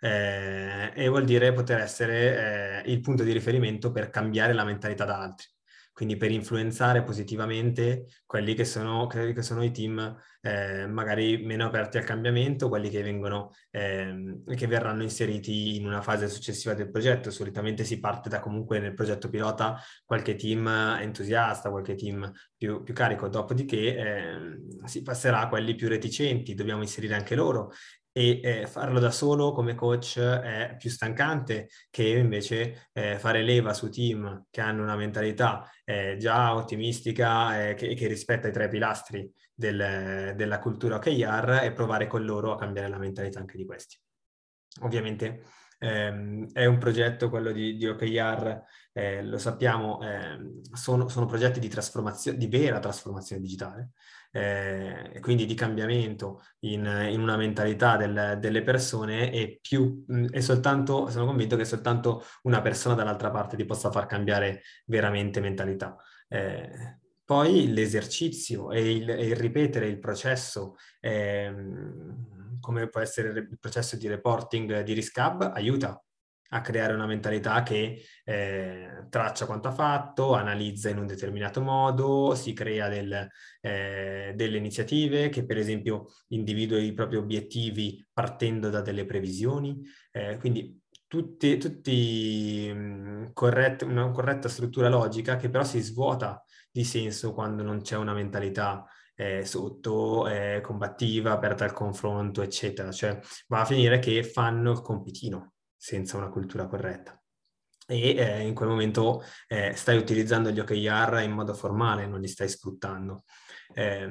eh, 0.00 0.92
e 0.94 1.08
vuol 1.08 1.24
dire 1.24 1.52
poter 1.54 1.80
essere 1.80 2.82
eh, 2.84 2.92
il 2.92 3.00
punto 3.00 3.22
di 3.22 3.32
riferimento 3.32 3.90
per 3.90 4.10
cambiare 4.10 4.52
la 4.52 4.64
mentalità 4.64 5.06
da 5.06 5.18
altri 5.20 5.53
quindi 5.94 6.16
per 6.16 6.32
influenzare 6.32 7.04
positivamente 7.04 8.06
quelli 8.26 8.54
che 8.54 8.64
sono, 8.64 9.06
che 9.06 9.42
sono 9.42 9.62
i 9.62 9.70
team 9.70 10.20
eh, 10.40 10.88
magari 10.88 11.38
meno 11.38 11.66
aperti 11.66 11.98
al 11.98 12.04
cambiamento, 12.04 12.68
quelli 12.68 12.90
che 12.90 13.00
vengono, 13.00 13.52
eh, 13.70 14.40
che 14.56 14.66
verranno 14.66 15.04
inseriti 15.04 15.76
in 15.76 15.86
una 15.86 16.02
fase 16.02 16.28
successiva 16.28 16.74
del 16.74 16.90
progetto. 16.90 17.30
Solitamente 17.30 17.84
si 17.84 18.00
parte 18.00 18.28
da 18.28 18.40
comunque 18.40 18.80
nel 18.80 18.92
progetto 18.92 19.30
pilota 19.30 19.80
qualche 20.04 20.34
team 20.34 20.66
entusiasta, 20.66 21.70
qualche 21.70 21.94
team 21.94 22.30
più, 22.56 22.82
più 22.82 22.92
carico, 22.92 23.28
dopodiché 23.28 23.96
eh, 23.96 24.86
si 24.86 25.00
passerà 25.02 25.42
a 25.42 25.48
quelli 25.48 25.76
più 25.76 25.86
reticenti, 25.88 26.54
dobbiamo 26.54 26.82
inserire 26.82 27.14
anche 27.14 27.36
loro 27.36 27.72
e 28.16 28.40
eh, 28.44 28.66
farlo 28.68 29.00
da 29.00 29.10
solo 29.10 29.50
come 29.50 29.74
coach 29.74 30.20
è 30.20 30.76
più 30.78 30.88
stancante 30.88 31.68
che 31.90 32.06
invece 32.06 32.90
eh, 32.92 33.18
fare 33.18 33.42
leva 33.42 33.74
su 33.74 33.90
team 33.90 34.46
che 34.50 34.60
hanno 34.60 34.84
una 34.84 34.94
mentalità 34.94 35.68
eh, 35.84 36.16
già 36.16 36.54
ottimistica 36.54 37.70
e 37.70 37.74
che, 37.74 37.94
che, 37.94 38.06
rispetta 38.06 38.46
i 38.46 38.52
tre 38.52 38.68
pilastri 38.68 39.28
del, 39.52 40.32
della 40.36 40.60
cultura 40.60 40.94
OKR 40.94 41.62
e 41.64 41.72
provare 41.72 42.06
con 42.06 42.24
loro 42.24 42.52
a 42.52 42.56
cambiare 42.56 42.86
la 42.88 42.98
mentalità 42.98 43.40
anche 43.40 43.56
di 43.56 43.66
questi. 43.66 43.98
Ovviamente 44.82 45.42
ehm, 45.80 46.52
è 46.52 46.66
un 46.66 46.78
progetto, 46.78 47.28
quello 47.28 47.50
di, 47.50 47.76
di 47.76 47.88
OKR, 47.88 48.62
eh, 48.92 49.24
lo 49.24 49.38
sappiamo, 49.38 50.00
ehm, 50.02 50.60
sono, 50.72 51.08
sono 51.08 51.26
progetti 51.26 51.58
di, 51.58 51.68
di 51.68 52.46
vera 52.46 52.78
trasformazione 52.78 53.42
digitale, 53.42 53.90
eh, 54.36 55.20
quindi 55.20 55.46
di 55.46 55.54
cambiamento 55.54 56.42
in, 56.60 56.84
in 57.08 57.20
una 57.20 57.36
mentalità 57.36 57.96
del, 57.96 58.36
delle 58.40 58.62
persone 58.62 59.30
e 59.32 59.60
più, 59.62 60.04
è 60.28 60.40
soltanto, 60.40 61.08
sono 61.08 61.26
convinto 61.26 61.54
che 61.54 61.64
soltanto 61.64 62.24
una 62.42 62.60
persona 62.60 62.96
dall'altra 62.96 63.30
parte 63.30 63.56
ti 63.56 63.64
possa 63.64 63.92
far 63.92 64.06
cambiare 64.06 64.62
veramente 64.86 65.38
mentalità. 65.38 65.96
Eh, 66.28 66.98
poi 67.24 67.72
l'esercizio 67.72 68.72
e 68.72 68.96
il, 68.96 69.08
e 69.08 69.26
il, 69.26 69.36
ripetere 69.36 69.86
il 69.86 70.00
processo, 70.00 70.74
ehm, 70.98 72.58
come 72.58 72.88
può 72.88 73.00
essere 73.00 73.28
il 73.28 73.58
processo 73.60 73.96
di 73.96 74.08
reporting 74.08 74.82
di 74.82 74.92
Riscab, 74.94 75.52
aiuta 75.54 76.02
a 76.50 76.60
creare 76.60 76.92
una 76.92 77.06
mentalità 77.06 77.62
che 77.62 78.02
eh, 78.24 79.06
traccia 79.08 79.46
quanto 79.46 79.68
ha 79.68 79.72
fatto, 79.72 80.34
analizza 80.34 80.88
in 80.88 80.98
un 80.98 81.06
determinato 81.06 81.60
modo, 81.60 82.34
si 82.34 82.52
crea 82.52 82.88
del, 82.88 83.28
eh, 83.60 84.32
delle 84.34 84.56
iniziative 84.56 85.28
che 85.28 85.44
per 85.44 85.58
esempio 85.58 86.06
individua 86.28 86.78
i 86.78 86.92
propri 86.92 87.16
obiettivi 87.16 88.06
partendo 88.12 88.70
da 88.70 88.80
delle 88.80 89.04
previsioni, 89.04 89.82
eh, 90.12 90.36
quindi 90.38 90.80
tutti, 91.06 91.56
tutti 91.58 92.70
mh, 92.72 93.32
una 93.82 94.10
corretta 94.10 94.48
struttura 94.48 94.88
logica 94.88 95.36
che 95.36 95.48
però 95.48 95.64
si 95.64 95.80
svuota 95.80 96.42
di 96.70 96.84
senso 96.84 97.32
quando 97.32 97.62
non 97.62 97.82
c'è 97.82 97.96
una 97.96 98.14
mentalità 98.14 98.84
eh, 99.14 99.44
sotto, 99.44 100.26
eh, 100.28 100.60
combattiva, 100.60 101.32
aperta 101.32 101.64
al 101.64 101.72
confronto, 101.72 102.42
eccetera. 102.42 102.90
Cioè 102.90 103.18
va 103.48 103.60
a 103.60 103.64
finire 103.64 103.98
che 104.00 104.24
fanno 104.24 104.72
il 104.72 104.80
compitino 104.82 105.53
senza 105.84 106.16
una 106.16 106.30
cultura 106.30 106.66
corretta. 106.66 107.22
E 107.86 108.16
eh, 108.16 108.40
in 108.40 108.54
quel 108.54 108.70
momento 108.70 109.22
eh, 109.46 109.74
stai 109.74 109.98
utilizzando 109.98 110.50
gli 110.50 110.58
OKR 110.58 111.20
in 111.22 111.32
modo 111.32 111.52
formale, 111.52 112.06
non 112.06 112.20
li 112.20 112.26
stai 112.26 112.48
sfruttando. 112.48 113.24
Eh, 113.74 114.08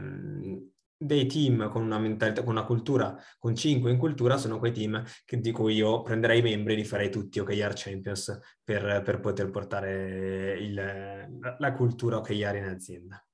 dei 0.96 1.26
team 1.26 1.70
con 1.70 1.82
una 1.82 1.98
mentalità, 1.98 2.44
con 2.44 2.52
una 2.52 2.64
cultura, 2.64 3.18
con 3.40 3.56
cinque 3.56 3.90
in 3.90 3.98
cultura, 3.98 4.38
sono 4.38 4.60
quei 4.60 4.72
team 4.72 5.04
che, 5.26 5.40
di 5.40 5.52
cui 5.52 5.74
io 5.74 6.04
prenderei 6.04 6.40
i 6.40 6.44
membri 6.44 6.74
e 6.74 6.76
li 6.76 6.86
farei 6.86 7.10
tutti 7.10 7.40
OKR 7.40 7.74
Champions 7.74 8.40
per, 8.64 9.02
per 9.04 9.20
poter 9.20 9.50
portare 9.50 10.54
il, 10.60 10.74
la, 10.76 11.56
la, 11.58 11.74
cultura 11.74 12.18
OKR 12.18 12.56
in 12.56 12.66
azienda. 12.66 13.26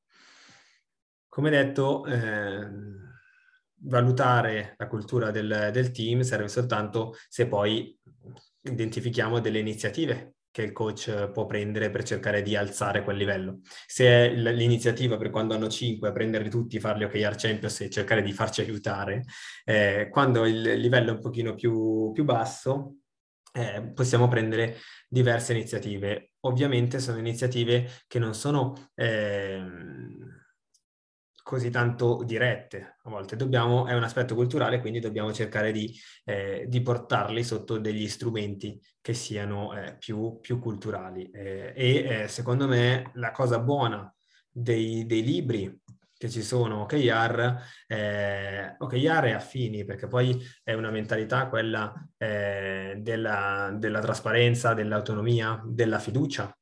Come 1.27 1.49
detto, 1.49 2.05
eh, 2.05 2.67
valutare 3.81 4.75
la 4.77 4.87
cultura 4.87 5.31
del, 5.31 5.69
del 5.71 5.91
team 5.91 6.21
serve 6.21 6.47
soltanto 6.47 7.15
se 7.27 7.47
poi 7.47 7.97
identifichiamo 8.61 9.39
delle 9.39 9.59
iniziative 9.59 10.35
che 10.51 10.63
il 10.63 10.71
coach 10.71 11.29
può 11.31 11.45
prendere 11.45 11.89
per 11.89 12.03
cercare 12.03 12.41
di 12.41 12.55
alzare 12.55 13.03
quel 13.03 13.17
livello. 13.17 13.59
Se 13.85 14.29
l'iniziativa 14.29 15.17
per 15.17 15.29
quando 15.29 15.53
hanno 15.53 15.69
5 15.69 16.09
a 16.09 16.11
prenderli 16.11 16.49
tutti, 16.49 16.79
farli 16.79 17.03
OKR 17.03 17.35
Champions 17.35 17.81
e 17.81 17.89
cercare 17.89 18.21
di 18.21 18.33
farci 18.33 18.61
aiutare, 18.61 19.25
eh, 19.63 20.09
quando 20.11 20.45
il 20.45 20.61
livello 20.61 21.09
è 21.09 21.13
un 21.13 21.21
pochino 21.21 21.53
più, 21.53 22.11
più 22.11 22.23
basso, 22.23 22.95
eh, 23.53 23.91
possiamo 23.93 24.27
prendere 24.27 24.77
diverse 25.07 25.53
iniziative. 25.53 26.31
Ovviamente 26.41 26.99
sono 26.99 27.17
iniziative 27.19 27.87
che 28.07 28.19
non 28.19 28.33
sono... 28.33 28.89
Eh, 28.95 29.63
così 31.49 31.71
tanto 31.71 32.21
dirette 32.23 32.97
a 33.01 33.09
volte. 33.09 33.35
Dobbiamo, 33.35 33.87
è 33.87 33.95
un 33.95 34.03
aspetto 34.03 34.35
culturale, 34.35 34.79
quindi 34.79 34.99
dobbiamo 34.99 35.33
cercare 35.33 35.71
di, 35.71 35.91
eh, 36.23 36.65
di 36.67 36.79
portarli 36.83 37.43
sotto 37.43 37.79
degli 37.79 38.07
strumenti 38.07 38.79
che 39.01 39.15
siano 39.15 39.75
eh, 39.75 39.97
più, 39.97 40.37
più, 40.39 40.59
culturali. 40.59 41.27
Eh, 41.31 41.73
e 41.75 41.95
eh, 41.95 42.27
secondo 42.27 42.67
me 42.67 43.09
la 43.15 43.31
cosa 43.31 43.57
buona 43.57 44.13
dei, 44.47 45.07
dei 45.07 45.23
libri 45.23 45.75
che 46.15 46.29
ci 46.29 46.43
sono 46.43 46.81
OKR, 46.81 47.55
eh, 47.87 48.75
OKR 48.77 49.25
e 49.25 49.33
affini, 49.33 49.85
perché 49.85 50.05
poi 50.07 50.39
è 50.63 50.73
una 50.73 50.91
mentalità 50.91 51.47
quella 51.47 51.91
eh, 52.15 52.95
della, 52.99 53.73
della 53.75 54.01
trasparenza, 54.01 54.75
dell'autonomia, 54.75 55.59
della 55.65 55.97
fiducia, 55.97 56.55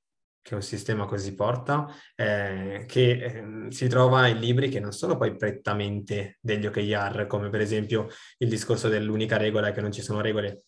che 0.48 0.56
un 0.56 0.62
sistema 0.62 1.06
così 1.06 1.34
porta, 1.34 1.94
eh, 2.16 2.86
che 2.88 3.12
eh, 3.12 3.72
si 3.72 3.90
trova 3.90 4.28
in 4.28 4.40
libri 4.40 4.70
che 4.70 4.80
non 4.80 4.94
sono 4.94 5.18
poi 5.18 5.36
prettamente 5.36 6.38
degli 6.40 6.66
OKR, 6.66 7.28
come 7.28 7.50
per 7.50 7.60
esempio 7.60 8.08
il 8.38 8.48
discorso 8.48 8.88
dell'unica 8.88 9.36
regola 9.36 9.74
che 9.74 9.82
non 9.82 9.92
ci 9.92 10.02
sono 10.02 10.22
regole 10.22 10.64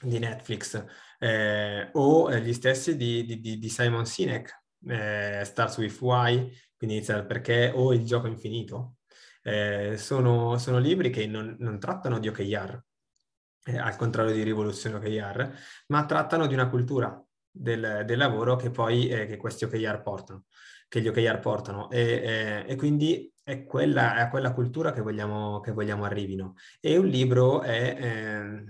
di 0.00 0.20
Netflix, 0.20 0.84
eh, 1.18 1.88
o 1.94 2.32
gli 2.36 2.52
stessi 2.52 2.96
di, 2.96 3.24
di, 3.24 3.58
di 3.58 3.68
Simon 3.68 4.06
Sinek, 4.06 4.66
eh, 4.86 5.42
Starts 5.44 5.78
with 5.78 6.00
Why, 6.00 6.36
quindi 6.76 6.94
inizia 6.94 7.14
dal 7.14 7.26
perché, 7.26 7.72
o 7.74 7.92
Il 7.92 8.04
gioco 8.04 8.28
infinito. 8.28 8.98
Eh, 9.42 9.96
sono, 9.96 10.56
sono, 10.58 10.78
libri 10.78 11.10
che 11.10 11.26
non, 11.26 11.56
non 11.58 11.80
trattano 11.80 12.20
di 12.20 12.28
OKR, 12.28 12.80
eh, 13.64 13.78
al 13.78 13.96
contrario 13.96 14.32
di 14.32 14.44
Rivoluzione 14.44 14.94
OKR, 14.94 15.52
ma 15.88 16.06
trattano 16.06 16.46
di 16.46 16.54
una 16.54 16.68
cultura, 16.68 17.20
del, 17.52 18.02
del 18.06 18.18
lavoro 18.18 18.56
che 18.56 18.70
poi 18.70 19.08
eh, 19.08 19.26
che 19.26 19.36
questi 19.36 19.64
OKR 19.64 20.02
portano, 20.02 20.44
che 20.88 21.00
gli 21.00 21.08
OKR 21.08 21.38
portano 21.38 21.90
e, 21.90 22.00
eh, 22.00 22.64
e 22.66 22.76
quindi 22.76 23.30
è, 23.44 23.64
quella, 23.64 24.16
è 24.16 24.20
a 24.22 24.28
quella 24.30 24.52
cultura 24.52 24.92
che 24.92 25.02
vogliamo, 25.02 25.60
che 25.60 25.72
vogliamo 25.72 26.04
arrivino. 26.04 26.54
E 26.80 26.96
un 26.96 27.06
libro 27.06 27.60
è, 27.62 27.96
eh, 28.00 28.64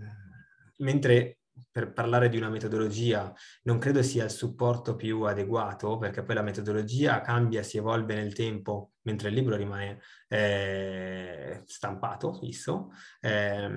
mentre 0.79 1.39
per 1.71 1.93
parlare 1.93 2.29
di 2.29 2.37
una 2.37 2.51
metodologia 2.51 3.33
non 3.63 3.79
credo 3.79 4.03
sia 4.03 4.25
il 4.25 4.31
supporto 4.31 4.95
più 4.95 5.23
adeguato, 5.23 5.97
perché 5.97 6.23
poi 6.23 6.35
la 6.35 6.43
metodologia 6.43 7.21
cambia, 7.21 7.63
si 7.63 7.79
evolve 7.79 8.15
nel 8.15 8.35
tempo, 8.35 8.93
mentre 9.03 9.29
il 9.29 9.35
libro 9.35 9.57
rimane 9.57 10.01
eh, 10.29 11.63
stampato, 11.65 12.35
fisso. 12.35 12.91
Eh, 13.21 13.71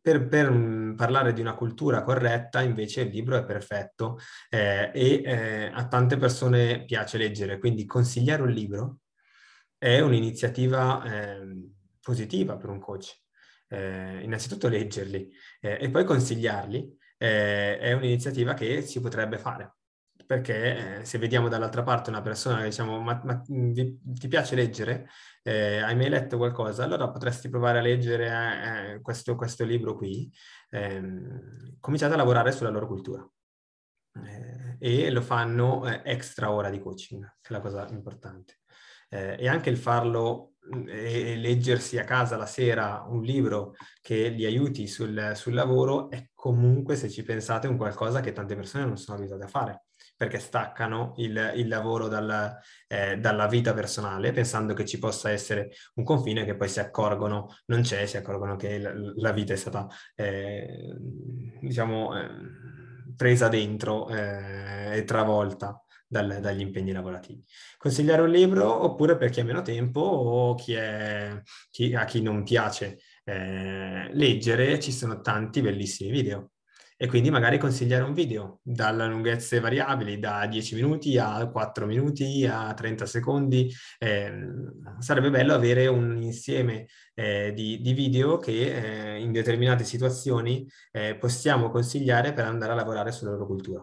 per, 0.00 0.26
per, 0.28 0.50
mm, 0.50 0.94
parlare 0.94 1.32
di 1.32 1.40
una 1.40 1.54
cultura 1.54 2.02
corretta, 2.02 2.62
invece, 2.62 3.02
il 3.02 3.10
libro 3.10 3.36
è 3.36 3.44
perfetto 3.44 4.18
eh, 4.48 4.90
e 4.94 5.22
eh, 5.24 5.70
a 5.72 5.86
tante 5.88 6.16
persone 6.16 6.84
piace 6.84 7.18
leggere, 7.18 7.58
quindi 7.58 7.84
consigliare 7.84 8.42
un 8.42 8.50
libro 8.50 8.98
è 9.78 10.00
un'iniziativa 10.00 11.02
eh, 11.04 11.70
positiva 12.00 12.56
per 12.56 12.70
un 12.70 12.80
coach. 12.80 13.18
Eh, 13.72 14.22
innanzitutto 14.24 14.66
leggerli 14.66 15.30
eh, 15.60 15.78
e 15.80 15.90
poi 15.90 16.04
consigliarli 16.04 16.98
eh, 17.16 17.78
è 17.78 17.92
un'iniziativa 17.92 18.52
che 18.52 18.82
si 18.82 19.00
potrebbe 19.00 19.38
fare 19.38 19.76
perché 20.30 21.00
eh, 21.00 21.04
se 21.04 21.18
vediamo 21.18 21.48
dall'altra 21.48 21.82
parte 21.82 22.08
una 22.08 22.22
persona 22.22 22.58
che 22.58 22.66
diciamo 22.66 23.00
ma, 23.00 23.20
ma 23.24 23.42
vi, 23.48 23.98
ti 24.00 24.28
piace 24.28 24.54
leggere, 24.54 25.08
eh, 25.42 25.78
hai 25.78 25.96
mai 25.96 26.08
letto 26.08 26.36
qualcosa? 26.36 26.84
Allora 26.84 27.10
potresti 27.10 27.48
provare 27.48 27.80
a 27.80 27.82
leggere 27.82 28.28
eh, 28.28 28.92
eh 28.92 29.00
questo, 29.00 29.34
questo, 29.34 29.64
libro 29.64 29.96
qui, 29.96 30.32
ehm, 30.70 31.78
cominciate 31.80 32.14
a 32.14 32.16
lavorare 32.16 32.52
sulla 32.52 32.70
loro 32.70 32.86
cultura. 32.86 33.28
Eh, 34.24 34.76
e 34.78 35.10
lo 35.10 35.20
fanno 35.20 35.84
eh, 35.88 36.00
extra 36.04 36.52
ora 36.52 36.70
di 36.70 36.78
coaching, 36.78 37.24
che 37.40 37.48
è 37.48 37.52
la 37.52 37.60
cosa 37.60 37.88
importante. 37.90 38.60
e 39.08 39.48
anche 39.48 39.68
il 39.68 39.76
farlo 39.78 40.52
e 40.86 41.34
leggersi 41.34 41.98
a 41.98 42.04
casa 42.04 42.36
la 42.36 42.46
sera 42.46 43.04
un 43.08 43.22
libro 43.22 43.74
che 44.00 44.28
li 44.28 44.44
aiuti 44.44 44.86
sul, 44.86 45.32
sul 45.34 45.54
lavoro 45.54 46.08
è 46.08 46.28
comunque, 46.34 46.94
se 46.94 47.10
ci 47.10 47.24
pensate, 47.24 47.66
un 47.66 47.76
qualcosa 47.76 48.20
che 48.20 48.30
tante 48.32 48.54
persone 48.54 48.84
non 48.84 48.96
sono 48.96 49.18
abituate 49.18 49.44
a 49.44 49.48
fare 49.48 49.84
perché 50.20 50.38
staccano 50.38 51.14
il, 51.16 51.54
il 51.56 51.66
lavoro 51.66 52.06
dal, 52.06 52.54
eh, 52.88 53.16
dalla 53.16 53.46
vita 53.46 53.72
personale, 53.72 54.32
pensando 54.32 54.74
che 54.74 54.84
ci 54.84 54.98
possa 54.98 55.30
essere 55.30 55.70
un 55.94 56.04
confine 56.04 56.44
che 56.44 56.56
poi 56.56 56.68
si 56.68 56.78
accorgono 56.78 57.56
non 57.68 57.80
c'è, 57.80 58.04
si 58.04 58.18
accorgono 58.18 58.54
che 58.54 58.78
la, 58.78 58.92
la 59.16 59.32
vita 59.32 59.54
è 59.54 59.56
stata, 59.56 59.88
eh, 60.14 60.94
diciamo, 61.62 62.20
eh, 62.20 62.28
presa 63.16 63.48
dentro 63.48 64.10
eh, 64.10 64.98
e 64.98 65.04
travolta 65.04 65.82
dal, 66.06 66.38
dagli 66.42 66.60
impegni 66.60 66.92
lavorativi. 66.92 67.42
Consigliare 67.78 68.20
un 68.20 68.28
libro 68.28 68.84
oppure 68.84 69.16
per 69.16 69.30
chi 69.30 69.40
ha 69.40 69.44
meno 69.44 69.62
tempo 69.62 70.00
o 70.00 70.54
chi 70.54 70.74
è, 70.74 71.40
chi, 71.70 71.94
a 71.94 72.04
chi 72.04 72.20
non 72.20 72.42
piace 72.44 72.98
eh, 73.24 74.10
leggere, 74.12 74.78
ci 74.80 74.92
sono 74.92 75.22
tanti 75.22 75.62
bellissimi 75.62 76.10
video 76.10 76.50
e 77.02 77.06
quindi 77.06 77.30
magari 77.30 77.56
consigliare 77.56 78.04
un 78.04 78.12
video 78.12 78.60
dalle 78.62 79.06
lunghezze 79.06 79.58
variabili, 79.58 80.18
da 80.18 80.46
10 80.46 80.74
minuti 80.74 81.16
a 81.16 81.48
4 81.48 81.86
minuti 81.86 82.46
a 82.46 82.74
30 82.74 83.06
secondi. 83.06 83.72
Eh, 83.98 84.30
sarebbe 84.98 85.30
bello 85.30 85.54
avere 85.54 85.86
un 85.86 86.20
insieme 86.20 86.88
eh, 87.14 87.54
di, 87.54 87.80
di, 87.80 87.94
video 87.94 88.36
che 88.36 89.14
eh, 89.14 89.18
in 89.18 89.32
determinate 89.32 89.82
situazioni 89.82 90.68
eh, 90.92 91.16
possiamo 91.16 91.70
consigliare 91.70 92.34
per 92.34 92.44
andare 92.44 92.72
a 92.72 92.74
lavorare 92.74 93.12
sulla 93.12 93.30
loro 93.30 93.46
cultura. 93.46 93.82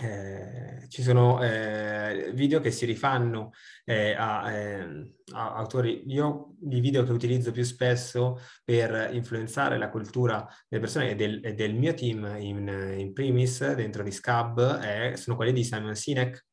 Eh, 0.00 0.86
ci 0.88 1.02
sono 1.02 1.40
eh, 1.40 2.32
video 2.34 2.58
che 2.60 2.72
si 2.72 2.84
rifanno 2.84 3.52
eh, 3.84 4.12
a, 4.12 4.50
eh, 4.50 5.14
a, 5.32 5.54
autori. 5.54 6.02
Io 6.06 6.56
i 6.68 6.80
video 6.80 7.04
che 7.04 7.12
utilizzo 7.12 7.52
più 7.52 7.62
spesso 7.62 8.40
per 8.64 9.10
influenzare 9.12 9.78
la 9.78 9.90
cultura 9.90 10.46
delle 10.68 10.82
persone 10.82 11.10
e 11.10 11.14
del, 11.14 11.40
e 11.44 11.54
del 11.54 11.74
mio 11.74 11.94
team 11.94 12.24
in, 12.40 12.94
in, 12.98 13.12
primis 13.12 13.72
dentro 13.74 14.02
di 14.02 14.10
Scab 14.10 15.14
sono 15.14 15.36
quelli 15.36 15.52
di 15.52 15.62
Simon 15.62 15.94
Sinek 15.94 16.46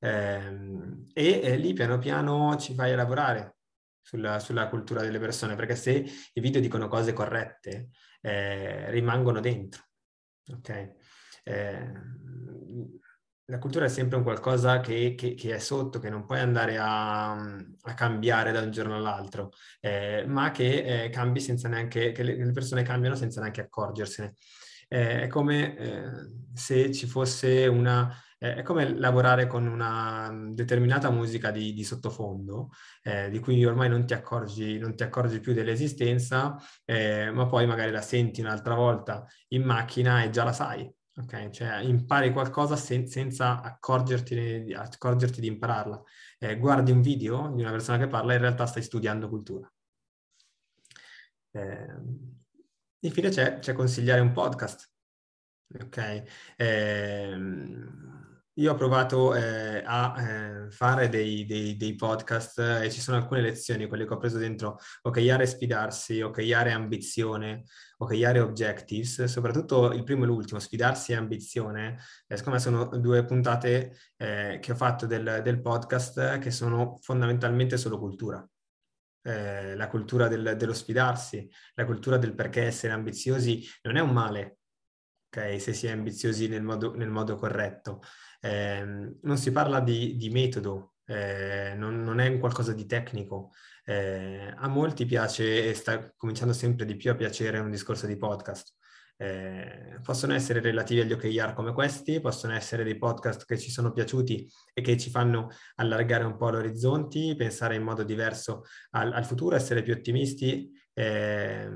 ehm, 0.00 1.04
e 1.12 1.56
lì 1.56 1.72
piano 1.74 1.98
piano 1.98 2.56
ci 2.56 2.74
fai 2.74 2.92
a 2.92 2.96
lavorare 2.96 3.58
sulla, 4.00 4.40
sulla, 4.40 4.68
cultura 4.68 5.02
delle 5.02 5.18
persone 5.20 5.54
perché 5.54 5.76
se 5.76 6.04
i 6.32 6.40
video 6.40 6.60
dicono 6.60 6.88
cose 6.88 7.12
corrette 7.12 7.90
eh, 8.22 8.90
rimangono 8.90 9.40
dentro. 9.40 9.82
Ok? 10.50 10.97
Eh, 11.48 12.06
la 13.46 13.58
cultura 13.58 13.86
è 13.86 13.88
sempre 13.88 14.18
un 14.18 14.22
qualcosa 14.22 14.80
che, 14.80 15.14
che, 15.16 15.32
che, 15.32 15.54
è 15.54 15.58
sotto, 15.58 15.98
che 15.98 16.10
non 16.10 16.26
puoi 16.26 16.40
andare 16.40 16.76
a, 16.76 17.32
a 17.32 17.94
cambiare 17.94 18.52
da 18.52 18.60
un 18.60 18.70
giorno 18.70 18.96
all'altro, 18.96 19.52
eh, 19.80 20.24
ma 20.26 20.50
che 20.50 21.04
eh, 21.04 21.08
cambi 21.08 21.40
senza 21.40 21.66
neanche, 21.68 22.12
che 22.12 22.22
le, 22.22 22.52
persone 22.52 22.82
cambiano 22.82 23.14
senza 23.14 23.40
neanche 23.40 23.62
accorgersene. 23.62 24.34
Eh, 24.88 25.22
è 25.22 25.26
come 25.28 25.76
eh, 25.78 26.02
se 26.52 26.92
ci 26.92 27.06
fosse 27.06 27.66
una, 27.66 28.14
eh, 28.38 28.56
è 28.56 28.62
come 28.62 28.94
lavorare 28.98 29.46
con 29.46 29.66
una 29.66 30.30
determinata 30.52 31.08
musica 31.10 31.50
di, 31.50 31.72
di 31.72 31.84
sottofondo, 31.84 32.68
di 33.30 33.38
cui 33.38 33.64
ormai 33.64 33.88
non 33.88 34.04
ti 34.04 34.12
accorgi, 34.12 34.78
non 34.78 34.94
ti 34.94 35.02
accorgi 35.02 35.40
più 35.40 35.54
dell'esistenza, 35.54 36.54
ma 37.32 37.46
poi 37.46 37.66
magari 37.66 37.90
la 37.90 38.02
senti 38.02 38.42
un'altra 38.42 38.74
volta 38.74 39.24
in 39.48 39.62
macchina 39.62 40.22
e 40.22 40.30
già 40.30 40.44
la 40.44 40.52
sai 40.52 40.92
Ok, 41.18 41.50
cioè 41.50 41.78
impari 41.80 42.30
qualcosa 42.30 42.76
sen- 42.76 43.08
senza 43.08 43.60
accorgerti, 43.60 44.72
accorgerti, 44.72 45.40
di 45.40 45.48
impararla. 45.48 46.00
Eh, 46.38 46.56
guardi 46.58 46.92
un 46.92 47.02
video 47.02 47.50
di 47.54 47.62
una 47.62 47.72
persona 47.72 47.98
che 47.98 48.06
parla, 48.06 48.34
in 48.34 48.40
realtà 48.40 48.66
stai 48.66 48.82
studiando 48.82 49.28
cultura. 49.28 49.68
Eh, 51.50 51.96
infine 53.00 53.30
c'è, 53.30 53.58
c'è, 53.58 53.72
consigliare 53.72 54.20
un 54.20 54.30
podcast. 54.32 54.88
Ok, 55.80 56.22
eh, 56.56 57.36
Io 58.58 58.72
ho 58.72 58.74
provato 58.74 59.36
eh, 59.36 59.84
a 59.86 60.20
eh, 60.20 60.70
fare 60.70 61.08
dei, 61.08 61.46
dei, 61.46 61.76
dei, 61.76 61.94
podcast 61.94 62.58
eh, 62.58 62.86
e 62.86 62.90
ci 62.90 63.00
sono 63.00 63.16
alcune 63.16 63.40
lezioni, 63.40 63.86
quelle 63.86 64.04
che 64.04 64.12
ho 64.12 64.16
preso 64.16 64.36
dentro 64.36 64.80
OKR 65.02 65.46
sfidarsi, 65.46 66.20
OKR 66.22 66.66
ambizione, 66.66 67.62
OKR 67.98 68.40
objectives, 68.40 69.22
soprattutto 69.24 69.92
il 69.92 70.02
primo 70.02 70.24
e 70.24 70.26
l'ultimo, 70.26 70.58
sfidarsi 70.58 71.12
e 71.12 71.14
ambizione, 71.14 72.00
eh, 72.26 72.36
secondo 72.36 72.58
me 72.58 72.64
sono 72.64 72.98
due 72.98 73.24
puntate 73.24 73.96
eh, 74.16 74.58
che 74.60 74.72
ho 74.72 74.76
fatto 74.76 75.06
del, 75.06 75.40
del, 75.44 75.60
podcast 75.60 76.40
che 76.40 76.50
sono 76.50 76.98
fondamentalmente 77.00 77.76
solo 77.76 77.96
cultura. 77.96 78.44
Eh, 79.22 79.76
la 79.76 79.86
cultura 79.86 80.26
del, 80.26 80.56
dello 80.56 80.74
sfidarsi, 80.74 81.48
la 81.74 81.84
cultura 81.84 82.16
del 82.16 82.34
perché 82.34 82.64
essere 82.64 82.92
ambiziosi 82.92 83.64
non 83.82 83.94
è 83.94 84.00
un 84.00 84.10
male, 84.10 84.58
ok? 85.28 85.60
Se 85.60 85.72
si 85.72 85.86
è 85.86 85.90
ambiziosi 85.90 86.48
nel 86.48 86.62
modo, 86.62 86.96
nel 86.96 87.10
modo 87.10 87.36
corretto. 87.36 88.00
Eh, 88.40 89.16
non 89.20 89.36
si 89.36 89.50
parla 89.50 89.80
di, 89.80 90.16
di 90.16 90.30
metodo, 90.30 90.94
eh, 91.06 91.74
non, 91.76 92.02
non, 92.02 92.20
è 92.20 92.38
qualcosa 92.38 92.72
di 92.72 92.86
tecnico. 92.86 93.52
Eh, 93.84 94.52
a 94.54 94.68
molti 94.68 95.06
piace 95.06 95.68
e 95.68 95.74
sta 95.74 96.12
cominciando 96.16 96.52
sempre 96.52 96.84
di 96.84 96.96
più 96.96 97.10
a 97.10 97.14
piacere 97.14 97.58
un 97.58 97.70
discorso 97.70 98.06
di 98.06 98.16
podcast. 98.16 98.74
Eh, 99.20 99.98
possono 100.02 100.34
essere 100.34 100.60
relativi 100.60 101.00
agli 101.00 101.12
OKR 101.12 101.52
come 101.52 101.72
questi, 101.72 102.20
possono 102.20 102.52
essere 102.54 102.84
dei 102.84 102.96
podcast 102.96 103.44
che 103.46 103.58
ci 103.58 103.68
sono 103.68 103.90
piaciuti 103.90 104.48
e 104.72 104.80
che 104.80 104.96
ci 104.96 105.10
fanno 105.10 105.48
allargare 105.76 106.22
un 106.22 106.36
po' 106.36 106.50
l'orizzonti, 106.50 107.34
pensare 107.34 107.74
in 107.74 107.82
modo 107.82 108.04
diverso 108.04 108.64
al, 108.90 109.12
al 109.12 109.24
futuro, 109.24 109.56
essere 109.56 109.82
più 109.82 109.92
ottimisti. 109.94 110.70
Eh, 110.92 111.68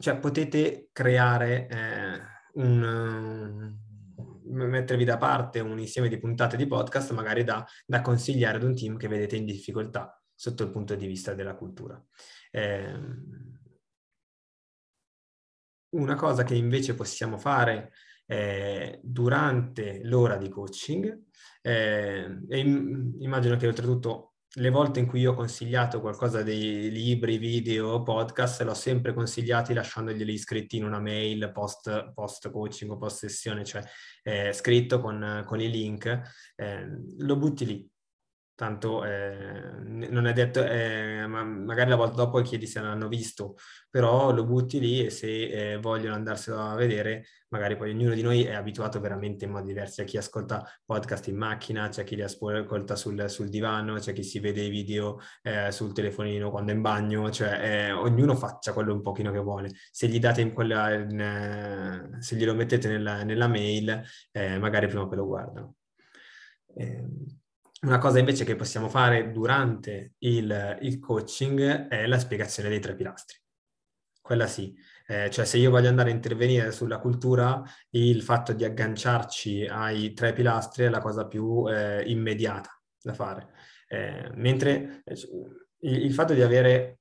cioè 0.00 0.18
potete 0.18 0.88
creare 0.92 1.66
eh, 1.68 2.20
un, 2.54 3.76
mettervi 4.50 5.04
da 5.04 5.16
parte 5.16 5.60
un 5.60 5.78
insieme 5.78 6.08
di 6.08 6.18
puntate 6.18 6.56
di 6.56 6.66
podcast 6.66 7.12
magari 7.12 7.44
da, 7.44 7.64
da, 7.86 8.00
consigliare 8.00 8.56
ad 8.56 8.62
un 8.64 8.74
team 8.74 8.96
che 8.96 9.08
vedete 9.08 9.36
in 9.36 9.44
difficoltà 9.44 10.20
sotto 10.34 10.62
il 10.62 10.70
punto 10.70 10.94
di 10.94 11.06
vista 11.06 11.34
della 11.34 11.54
cultura. 11.54 12.02
Eh, 12.50 12.98
una 15.90 16.14
cosa 16.14 16.44
che 16.44 16.54
invece 16.54 16.94
possiamo 16.94 17.38
fare 17.38 17.92
eh, 18.26 19.00
durante 19.02 20.00
l'ora 20.04 20.36
di 20.36 20.48
coaching, 20.48 21.24
eh, 21.62 22.40
e 22.48 22.58
immagino 22.58 23.56
che 23.56 23.66
oltretutto 23.66 24.29
le 24.54 24.70
volte 24.70 24.98
in 24.98 25.06
cui 25.06 25.20
io 25.20 25.32
ho 25.32 25.34
consigliato 25.34 26.00
qualcosa 26.00 26.42
dei 26.42 26.90
libri, 26.90 27.38
video, 27.38 28.02
podcast, 28.02 28.62
l'ho 28.62 28.74
sempre 28.74 29.14
consigliati 29.14 29.72
lasciandoglieli 29.72 30.32
iscritti 30.32 30.76
in 30.76 30.84
una 30.84 30.98
mail 30.98 31.52
post, 31.52 32.12
post 32.12 32.50
coaching 32.50 32.90
o 32.90 32.96
post 32.96 33.18
sessione, 33.18 33.64
cioè 33.64 33.82
eh, 34.24 34.52
scritto 34.52 35.00
con, 35.00 35.44
con, 35.46 35.60
i 35.60 35.70
link, 35.70 36.20
eh, 36.56 36.86
lo 37.18 37.36
butti 37.36 37.64
lì 37.64 37.90
tanto 38.60 39.06
eh, 39.06 39.72
non 39.86 40.26
è 40.26 40.34
detto, 40.34 40.62
eh, 40.62 41.26
ma 41.26 41.42
magari 41.42 41.88
la 41.88 41.96
volta 41.96 42.16
dopo 42.16 42.42
chiedi 42.42 42.66
se 42.66 42.78
l'hanno 42.78 43.08
visto, 43.08 43.56
però 43.88 44.32
lo 44.32 44.44
butti 44.44 44.78
lì 44.78 45.02
e 45.02 45.08
se 45.08 45.72
eh, 45.72 45.78
vogliono 45.78 46.14
andarselo 46.14 46.58
a 46.58 46.74
vedere, 46.74 47.24
magari 47.48 47.78
poi 47.78 47.92
ognuno 47.92 48.12
di 48.12 48.20
noi 48.20 48.44
è 48.44 48.52
abituato 48.52 49.00
veramente 49.00 49.46
in 49.46 49.52
modi 49.52 49.68
diversi, 49.68 50.02
c'è 50.02 50.06
chi 50.06 50.18
ascolta 50.18 50.62
podcast 50.84 51.28
in 51.28 51.38
macchina, 51.38 51.88
c'è 51.88 52.04
chi 52.04 52.16
li 52.16 52.22
ascolta 52.22 52.96
sul, 52.96 53.30
sul 53.30 53.48
divano, 53.48 53.94
c'è 53.94 54.12
chi 54.12 54.22
si 54.22 54.40
vede 54.40 54.60
i 54.60 54.68
video 54.68 55.20
eh, 55.40 55.72
sul 55.72 55.94
telefonino 55.94 56.50
quando 56.50 56.72
è 56.72 56.74
in 56.74 56.82
bagno, 56.82 57.30
cioè 57.30 57.60
eh, 57.62 57.92
ognuno 57.92 58.34
faccia 58.36 58.74
quello 58.74 58.92
un 58.92 59.00
pochino 59.00 59.32
che 59.32 59.38
vuole. 59.38 59.70
Se 59.90 60.06
gli 60.06 60.18
date 60.18 60.42
in 60.42 60.52
quella, 60.52 60.92
in, 60.92 62.18
se 62.18 62.36
glielo 62.36 62.54
mettete 62.54 62.88
nella, 62.88 63.22
nella 63.22 63.48
mail, 63.48 64.02
eh, 64.32 64.58
magari 64.58 64.86
prima 64.86 65.08
che 65.08 65.16
lo 65.16 65.26
guardano. 65.26 65.76
Una 67.82 67.98
cosa 67.98 68.18
invece 68.18 68.44
che 68.44 68.56
possiamo 68.56 68.90
fare 68.90 69.30
durante 69.30 70.12
il, 70.18 70.78
il 70.82 70.98
coaching 70.98 71.88
è 71.88 72.06
la 72.06 72.18
spiegazione 72.18 72.68
dei 72.68 72.78
tre 72.78 72.94
pilastri. 72.94 73.38
Quella 74.20 74.46
sì, 74.46 74.76
eh, 75.06 75.30
cioè 75.30 75.46
se 75.46 75.56
io 75.56 75.70
voglio 75.70 75.88
andare 75.88 76.10
a 76.10 76.14
intervenire 76.14 76.72
sulla 76.72 76.98
cultura, 76.98 77.62
il 77.90 78.22
fatto 78.22 78.52
di 78.52 78.64
agganciarci 78.64 79.66
ai 79.66 80.12
tre 80.12 80.34
pilastri 80.34 80.84
è 80.84 80.88
la 80.90 81.00
cosa 81.00 81.26
più 81.26 81.66
eh, 81.68 82.04
immediata 82.06 82.70
da 83.00 83.14
fare. 83.14 83.48
Eh, 83.88 84.30
mentre 84.34 85.02
eh, 85.04 85.14
il, 85.80 86.04
il, 86.04 86.12
fatto 86.12 86.34
di 86.34 86.42
avere 86.42 86.99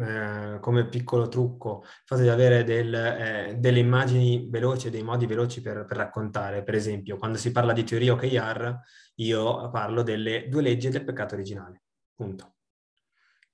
eh, 0.00 0.58
come 0.60 0.88
piccolo 0.88 1.28
trucco 1.28 1.82
il 1.82 2.02
fatto 2.04 2.22
di 2.22 2.28
avere 2.28 2.64
del, 2.64 2.94
eh, 2.94 3.54
delle 3.58 3.78
immagini 3.78 4.48
veloci, 4.50 4.90
dei 4.90 5.02
modi 5.02 5.26
veloci 5.26 5.60
per, 5.60 5.84
per, 5.84 5.96
raccontare. 5.96 6.62
Per 6.62 6.74
esempio, 6.74 7.16
quando 7.16 7.38
si 7.38 7.52
parla 7.52 7.72
di 7.72 7.84
teoria 7.84 8.12
OKR, 8.12 8.78
io 9.16 9.70
parlo 9.70 10.02
delle 10.02 10.48
due 10.48 10.62
leggi 10.62 10.88
del 10.88 11.04
peccato 11.04 11.34
originale, 11.34 11.82
punto. 12.14 12.54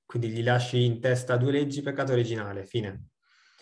Quindi 0.04 0.30
gli 0.30 0.42
lasci 0.42 0.84
in 0.84 1.00
testa 1.00 1.36
due 1.36 1.52
leggi, 1.52 1.82
peccato 1.82 2.12
originale, 2.12 2.64
fine. 2.64 3.10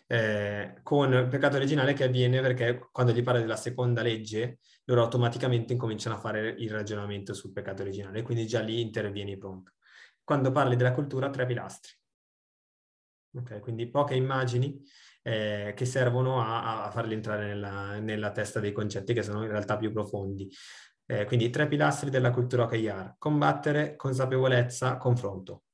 Eh, 0.07 0.81
con 0.83 1.29
peccato 1.31 1.57
originale 1.57 1.93
che 1.93 2.05
avviene 2.05 2.41
perché 2.41 2.89
quando 2.91 3.13
gli 3.13 3.23
parla 3.23 3.41
della 3.41 3.57
seconda 3.57 4.01
legge, 4.01 4.61
loro 4.85 5.03
automaticamente 5.03 5.75
incominciano 5.75 6.17
a 6.17 6.19
fare 6.19 6.49
il 6.49 6.71
ragionamento 6.71 7.35
sul 7.35 7.53
peccato 7.53 7.83
originale, 7.83 8.23
quindi 8.23 8.47
già 8.47 8.61
lì 8.61 8.81
intervieni 8.81 9.37
pronto. 9.37 9.73
Quando 10.25 10.51
parli 10.51 10.77
della 10.77 10.93
cultura, 10.93 11.29
tre 11.29 11.45
pilastri 11.45 11.98
Okay, 13.31 13.61
quindi 13.61 13.91
poche 13.91 14.15
immagini 14.15 14.83
eh, 15.23 15.75
che 15.77 15.85
servono 15.85 16.41
a, 16.41 16.87
a 16.87 16.91
farli 16.91 17.13
entrare 17.13 17.47
nella, 17.47 17.99
nella, 17.99 18.33
testa 18.33 18.59
dei 18.59 18.73
concetti 18.73 19.13
che 19.13 19.23
sono 19.23 19.43
in 19.43 19.51
realtà 19.51 19.77
più 19.77 19.93
profondi. 19.93 20.51
Eh, 21.07 21.25
quindi 21.27 21.51
tre 21.51 21.69
pilastri 21.69 22.11
della 22.11 22.31
cultura 22.31 22.65
OKR. 22.65 23.17
Combattere, 23.19 23.97
consapevolezza, 23.97 24.97
confronto. 24.97 25.65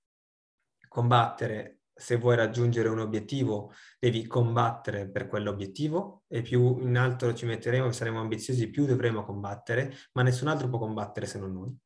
Combattere, 0.89 1.81
se 1.95 2.17
vuoi 2.17 2.37
raggiungere 2.37 2.89
un 2.89 2.99
obiettivo, 2.99 3.73
devi 3.99 4.27
combattere 4.27 5.09
per 5.09 5.29
quell'obiettivo 5.29 6.25
e 6.29 6.43
più 6.43 6.79
in 6.81 6.97
alto 6.97 7.33
ci 7.35 7.47
metteremo, 7.47 7.91
saremo 7.93 8.21
ambiziosi, 8.21 8.69
più 8.71 8.85
dovremo 8.85 9.25
combattere, 9.25 9.95
ma 10.13 10.23
nessun 10.23 10.49
altro 10.49 10.69
può 10.69 10.79
combattere 10.79 11.27
se 11.27 11.39
non 11.39 11.53
noi. 11.53 11.77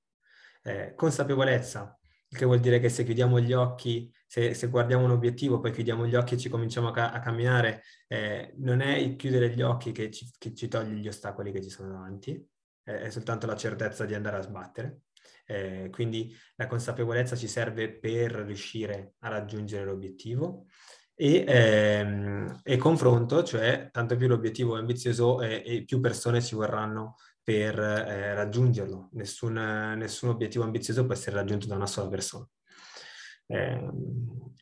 Eh, 0.62 0.94
consapevolezza, 0.94 1.97
che 2.28 2.44
vuol 2.44 2.60
dire 2.60 2.78
che 2.78 2.88
se 2.88 3.04
chiudiamo 3.04 3.40
gli 3.40 3.52
occhi, 3.52 4.12
se, 4.26 4.52
se, 4.52 4.66
guardiamo 4.68 5.04
un 5.04 5.12
obiettivo, 5.12 5.60
poi 5.60 5.72
chiudiamo 5.72 6.06
gli 6.06 6.14
occhi 6.14 6.34
e 6.34 6.38
ci 6.38 6.48
cominciamo 6.48 6.88
a, 6.88 6.92
ca- 6.92 7.12
a 7.12 7.20
camminare, 7.20 7.82
eh, 8.06 8.52
non 8.58 8.80
è 8.80 8.96
il 8.96 9.16
chiudere 9.16 9.50
gli 9.50 9.62
occhi 9.62 9.92
che 9.92 10.10
ci, 10.10 10.30
che 10.36 10.54
ci, 10.54 10.68
toglie 10.68 10.94
gli 10.94 11.08
ostacoli 11.08 11.50
che 11.52 11.62
ci 11.62 11.70
sono 11.70 11.90
davanti, 11.92 12.32
eh, 12.84 13.00
è 13.02 13.10
soltanto 13.10 13.46
la 13.46 13.56
certezza 13.56 14.04
di 14.04 14.14
andare 14.14 14.36
a 14.36 14.42
sbattere. 14.42 15.00
Eh, 15.46 15.88
quindi 15.90 16.36
la 16.56 16.66
consapevolezza 16.66 17.34
ci 17.34 17.48
serve 17.48 17.90
per 17.90 18.32
riuscire 18.32 19.14
a 19.20 19.28
raggiungere 19.28 19.86
l'obiettivo. 19.86 20.66
E, 21.14 21.44
ehm, 21.48 22.60
e 22.62 22.76
confronto, 22.76 23.42
cioè 23.42 23.88
tanto 23.90 24.14
più 24.16 24.28
l'obiettivo 24.28 24.76
è 24.76 24.78
ambizioso 24.78 25.40
e 25.40 25.82
più 25.84 25.98
persone 26.00 26.40
ci 26.40 26.54
vorranno 26.54 27.16
per 27.48 27.80
eh, 27.80 28.34
raggiungerlo. 28.34 29.08
Nessun, 29.12 29.54
nessun, 29.96 30.28
obiettivo 30.28 30.64
ambizioso 30.64 31.06
può 31.06 31.14
essere 31.14 31.36
raggiunto 31.36 31.66
da 31.66 31.76
una 31.76 31.86
sola 31.86 32.10
persona. 32.10 32.46
Eh, 33.46 33.90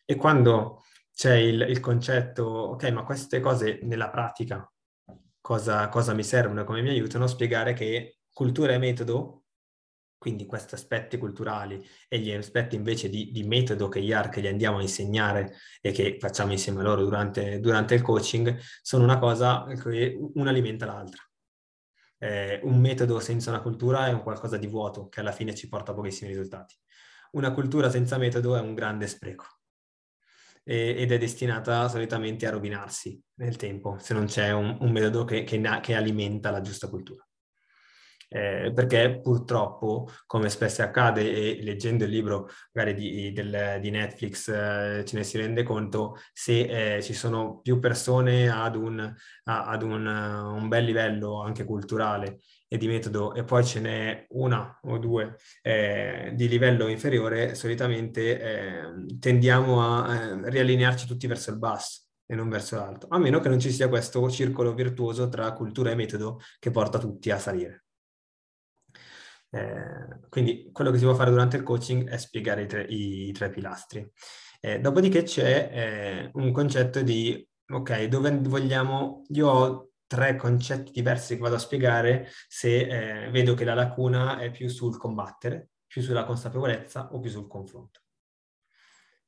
e 0.04 0.14
quando 0.14 0.84
c'è 1.12 1.34
il, 1.34 1.62
il, 1.62 1.80
concetto, 1.80 2.44
ok, 2.44 2.88
ma 2.92 3.02
queste 3.02 3.40
cose 3.40 3.80
nella 3.82 4.08
pratica 4.08 4.72
cosa, 5.40 5.88
cosa 5.88 6.14
mi 6.14 6.22
servono 6.22 6.60
e 6.60 6.64
come 6.64 6.80
mi 6.80 6.90
aiutano 6.90 7.26
spiegare 7.26 7.72
che 7.72 8.18
cultura 8.32 8.74
e 8.74 8.78
metodo, 8.78 9.46
quindi 10.16 10.46
questi 10.46 10.76
aspetti 10.76 11.18
culturali 11.18 11.84
e 12.06 12.20
gli 12.20 12.30
aspetti 12.30 12.76
invece 12.76 13.08
di, 13.08 13.32
di 13.32 13.42
metodo 13.42 13.88
che, 13.88 13.98
IAR, 13.98 14.28
che 14.28 14.40
gli 14.40 14.46
andiamo 14.46 14.78
a 14.78 14.82
insegnare 14.82 15.56
e 15.80 15.90
che 15.90 16.18
facciamo 16.20 16.52
insieme 16.52 16.78
a 16.80 16.84
loro 16.84 17.02
durante, 17.02 17.58
durante 17.58 17.94
il 17.94 18.02
coaching, 18.02 18.56
sono 18.80 19.02
una 19.02 19.18
cosa 19.18 19.66
che 19.74 20.16
una 20.34 20.50
alimenta 20.50 20.86
l'altra 20.86 21.26
eh, 22.26 22.60
un 22.64 22.80
metodo 22.80 23.20
senza 23.20 23.50
una 23.50 23.62
cultura 23.62 24.08
è 24.08 24.12
un 24.12 24.22
qualcosa 24.22 24.56
di 24.56 24.66
vuoto 24.66 25.08
che 25.08 25.20
alla 25.20 25.32
fine 25.32 25.54
ci 25.54 25.68
porta 25.68 25.92
a 25.92 25.94
pochissimi 25.94 26.30
risultati. 26.30 26.74
Una 27.32 27.52
cultura 27.52 27.90
senza 27.90 28.18
metodo 28.18 28.56
è 28.56 28.60
un 28.60 28.74
grande 28.74 29.06
spreco 29.06 29.44
e, 30.64 30.94
ed 30.98 31.12
è 31.12 31.18
destinata 31.18 31.88
solitamente 31.88 32.46
a 32.46 32.50
rovinarsi 32.50 33.20
nel 33.34 33.56
tempo 33.56 33.98
se 33.98 34.14
non 34.14 34.26
c'è 34.26 34.50
un, 34.52 34.78
un 34.80 34.90
metodo 34.90 35.24
che, 35.24 35.44
che, 35.44 35.60
che 35.80 35.94
alimenta 35.94 36.50
la 36.50 36.60
giusta 36.60 36.88
cultura 36.88 37.26
eh, 38.28 38.72
perché 38.74 39.20
purtroppo, 39.22 40.08
come 40.26 40.48
spesso 40.48 40.82
accade, 40.82 41.22
e 41.22 41.62
leggendo 41.62 42.04
il 42.04 42.10
libro 42.10 42.48
magari 42.72 42.94
di, 42.94 43.32
del, 43.32 43.78
di 43.80 43.90
Netflix 43.90 44.48
eh, 44.48 45.04
ce 45.04 45.16
ne 45.16 45.24
si 45.24 45.38
rende 45.38 45.62
conto, 45.62 46.16
se 46.32 46.96
eh, 46.96 47.02
ci 47.02 47.14
sono 47.14 47.60
più 47.60 47.78
persone 47.78 48.48
ad, 48.48 48.76
un, 48.76 49.14
ad 49.44 49.82
un, 49.82 50.06
un, 50.06 50.68
bel 50.68 50.84
livello 50.84 51.42
anche 51.42 51.64
culturale 51.64 52.40
e 52.68 52.78
di 52.78 52.88
metodo 52.88 53.34
e 53.34 53.44
poi 53.44 53.64
ce 53.64 53.80
n'è 53.80 54.26
una 54.30 54.78
o 54.82 54.98
due 54.98 55.36
eh, 55.62 56.32
di 56.34 56.48
livello 56.48 56.88
inferiore, 56.88 57.54
solitamente 57.54 58.40
ehm, 58.40 59.18
tendiamo 59.20 59.82
a 59.82 60.14
eh, 60.14 60.50
riallinearci 60.50 61.06
tutti 61.06 61.26
verso 61.26 61.50
il 61.50 61.58
basso 61.58 62.02
e 62.26 62.34
non 62.34 62.48
verso 62.48 62.74
l'alto, 62.76 63.06
a 63.08 63.18
meno 63.18 63.38
che 63.38 63.48
non 63.48 63.60
ci 63.60 63.70
sia 63.70 63.88
questo 63.88 64.28
circolo 64.30 64.74
virtuoso 64.74 65.28
tra 65.28 65.52
cultura 65.52 65.92
e 65.92 65.94
metodo 65.94 66.40
che 66.58 66.72
porta 66.72 66.98
tutti 66.98 67.30
a 67.30 67.38
salire. 67.38 67.85
Eh, 69.50 70.28
quindi 70.28 70.70
quello 70.72 70.90
che 70.90 70.98
si 70.98 71.04
può 71.04 71.14
fare 71.14 71.30
durante 71.30 71.56
il 71.56 71.62
coaching 71.62 72.08
è 72.08 72.16
spiegare 72.16 72.62
i 72.62 72.66
tre, 72.66 72.82
i, 72.84 73.32
tre 73.32 73.50
pilastri. 73.50 74.10
Eh, 74.60 74.80
dopodiché 74.80 75.22
c'è 75.22 75.70
eh, 75.72 76.30
un 76.34 76.52
concetto 76.52 77.02
di, 77.02 77.46
ok, 77.68 78.04
dove 78.04 78.36
vogliamo, 78.38 79.22
io 79.28 79.48
ho 79.48 79.90
tre 80.06 80.36
concetti 80.36 80.92
diversi 80.92 81.34
che 81.34 81.40
vado 81.40 81.56
a 81.56 81.60
spiegare 81.60 82.28
se 82.48 83.24
eh, 83.26 83.30
vedo 83.30 83.54
che 83.54 83.64
la 83.64 83.74
lacuna 83.74 84.38
è 84.38 84.50
più 84.50 84.68
sul 84.68 84.96
combattere, 84.96 85.70
più 85.86 86.02
sulla 86.02 86.24
consapevolezza 86.24 87.12
o 87.12 87.20
più 87.20 87.30
sul 87.30 87.48
confronto. 87.48 88.00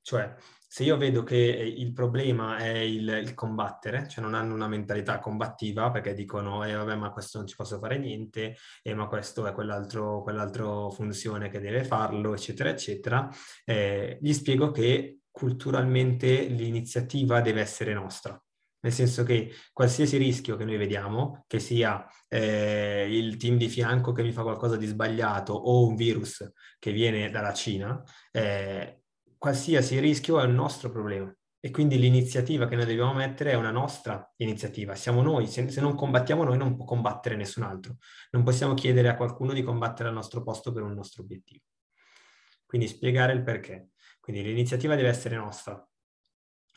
Cioè, 0.03 0.35
se 0.71 0.85
io 0.85 0.99
vedo 0.99 1.23
che 1.23 1.37
il 1.37 1.95
problema 1.95 2.59
è 2.59 2.77
il, 2.77 3.09
il, 3.09 3.33
combattere, 3.33 4.07
cioè 4.07 4.23
non 4.23 4.35
hanno 4.35 4.53
una 4.53 4.69
mentalità 4.69 5.19
combattiva 5.19 5.91
perché 5.91 6.13
dicono, 6.13 6.63
eh 6.63 6.75
vabbè 6.75 6.95
ma 6.95 7.11
questo 7.11 7.39
non 7.39 7.47
ci 7.47 7.57
posso 7.57 7.79
fare 7.79 7.97
niente, 7.97 8.55
eh, 8.83 8.95
ma 8.95 9.07
questo 9.07 9.47
è 9.47 9.53
quell'altro, 9.53 10.23
quell'altro 10.23 10.91
funzione 10.91 11.49
che 11.49 11.59
deve 11.59 11.85
farlo, 11.85 12.35
eccetera, 12.35 12.69
eccetera, 12.69 13.31
eh, 13.65 14.19
gli 14.21 14.33
spiego 14.35 14.71
che 14.71 15.21
culturalmente 15.31 16.43
l'iniziativa 16.43 17.41
deve 17.41 17.63
essere 17.63 17.95
nostra. 17.95 18.39
Nel 18.81 18.93
senso 18.93 19.25
che 19.25 19.53
qualsiasi 19.73 20.19
rischio 20.19 20.57
che 20.57 20.65
noi 20.65 20.77
vediamo, 20.77 21.45
che 21.49 21.59
sia 21.61 22.07
eh, 22.29 23.09
il 23.11 23.37
team 23.37 23.57
di 23.57 23.69
fianco 23.69 24.13
che 24.13 24.23
mi 24.23 24.33
fa 24.33 24.43
qualcosa 24.43 24.77
di 24.77 24.87
sbagliato 24.87 25.53
o 25.53 25.87
un 25.87 25.97
virus 25.97 26.53
che 26.79 26.93
viene 26.93 27.31
dalla 27.31 27.53
Cina, 27.55 28.01
eh, 28.31 28.98
qualsiasi 29.39 29.99
rischio 30.01 30.41
è 30.41 30.45
un 30.45 30.55
nostro 30.55 30.91
problema. 30.91 31.33
E 31.61 31.71
quindi 31.71 31.99
l'iniziativa 31.99 32.69
che 32.69 32.77
noi 32.77 32.87
dobbiamo 32.87 33.15
mettere 33.15 33.53
è 33.53 33.55
una 33.55 33.71
nostra 33.71 34.33
iniziativa. 34.37 34.95
Siamo 34.95 35.23
noi, 35.23 35.49
se, 35.49 35.69
se 35.71 35.81
non 35.81 35.97
combattiamo 35.97 36.45
noi 36.45 36.57
non 36.57 36.77
può 36.77 36.85
combattere 36.85 37.35
nessun 37.35 37.65
altro. 37.65 37.97
Non 38.31 38.45
possiamo 38.45 38.75
chiedere 38.75 39.09
a 39.09 39.17
qualcuno 39.17 39.53
di 39.53 39.63
combattere 39.63 40.09
al 40.09 40.15
nostro 40.15 40.43
posto 40.43 40.73
per 40.73 40.83
un 40.83 40.93
nostro 40.93 41.23
obiettivo. 41.23 41.65
Quindi 42.65 42.87
spiegare 42.87 43.33
il 43.33 43.43
perché. 43.43 43.91
Quindi 44.21 44.43
l'iniziativa 44.43 44.95
deve 44.95 45.09
essere 45.09 45.37
nostra, 45.37 45.85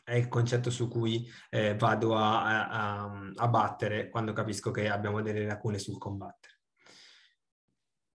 è 0.04 0.14
il 0.14 0.28
concetto 0.28 0.70
su 0.70 0.88
cui 0.88 1.30
eh, 1.50 1.76
vado 1.76 2.16
a, 2.16 2.66
a, 2.68 3.30
a, 3.36 3.48
battere 3.48 4.08
quando 4.08 4.32
capisco 4.32 4.70
che 4.70 4.88
abbiamo 4.88 5.22
delle 5.22 5.44
lacune 5.44 5.78
sul 5.78 5.98
combattere. 5.98 6.60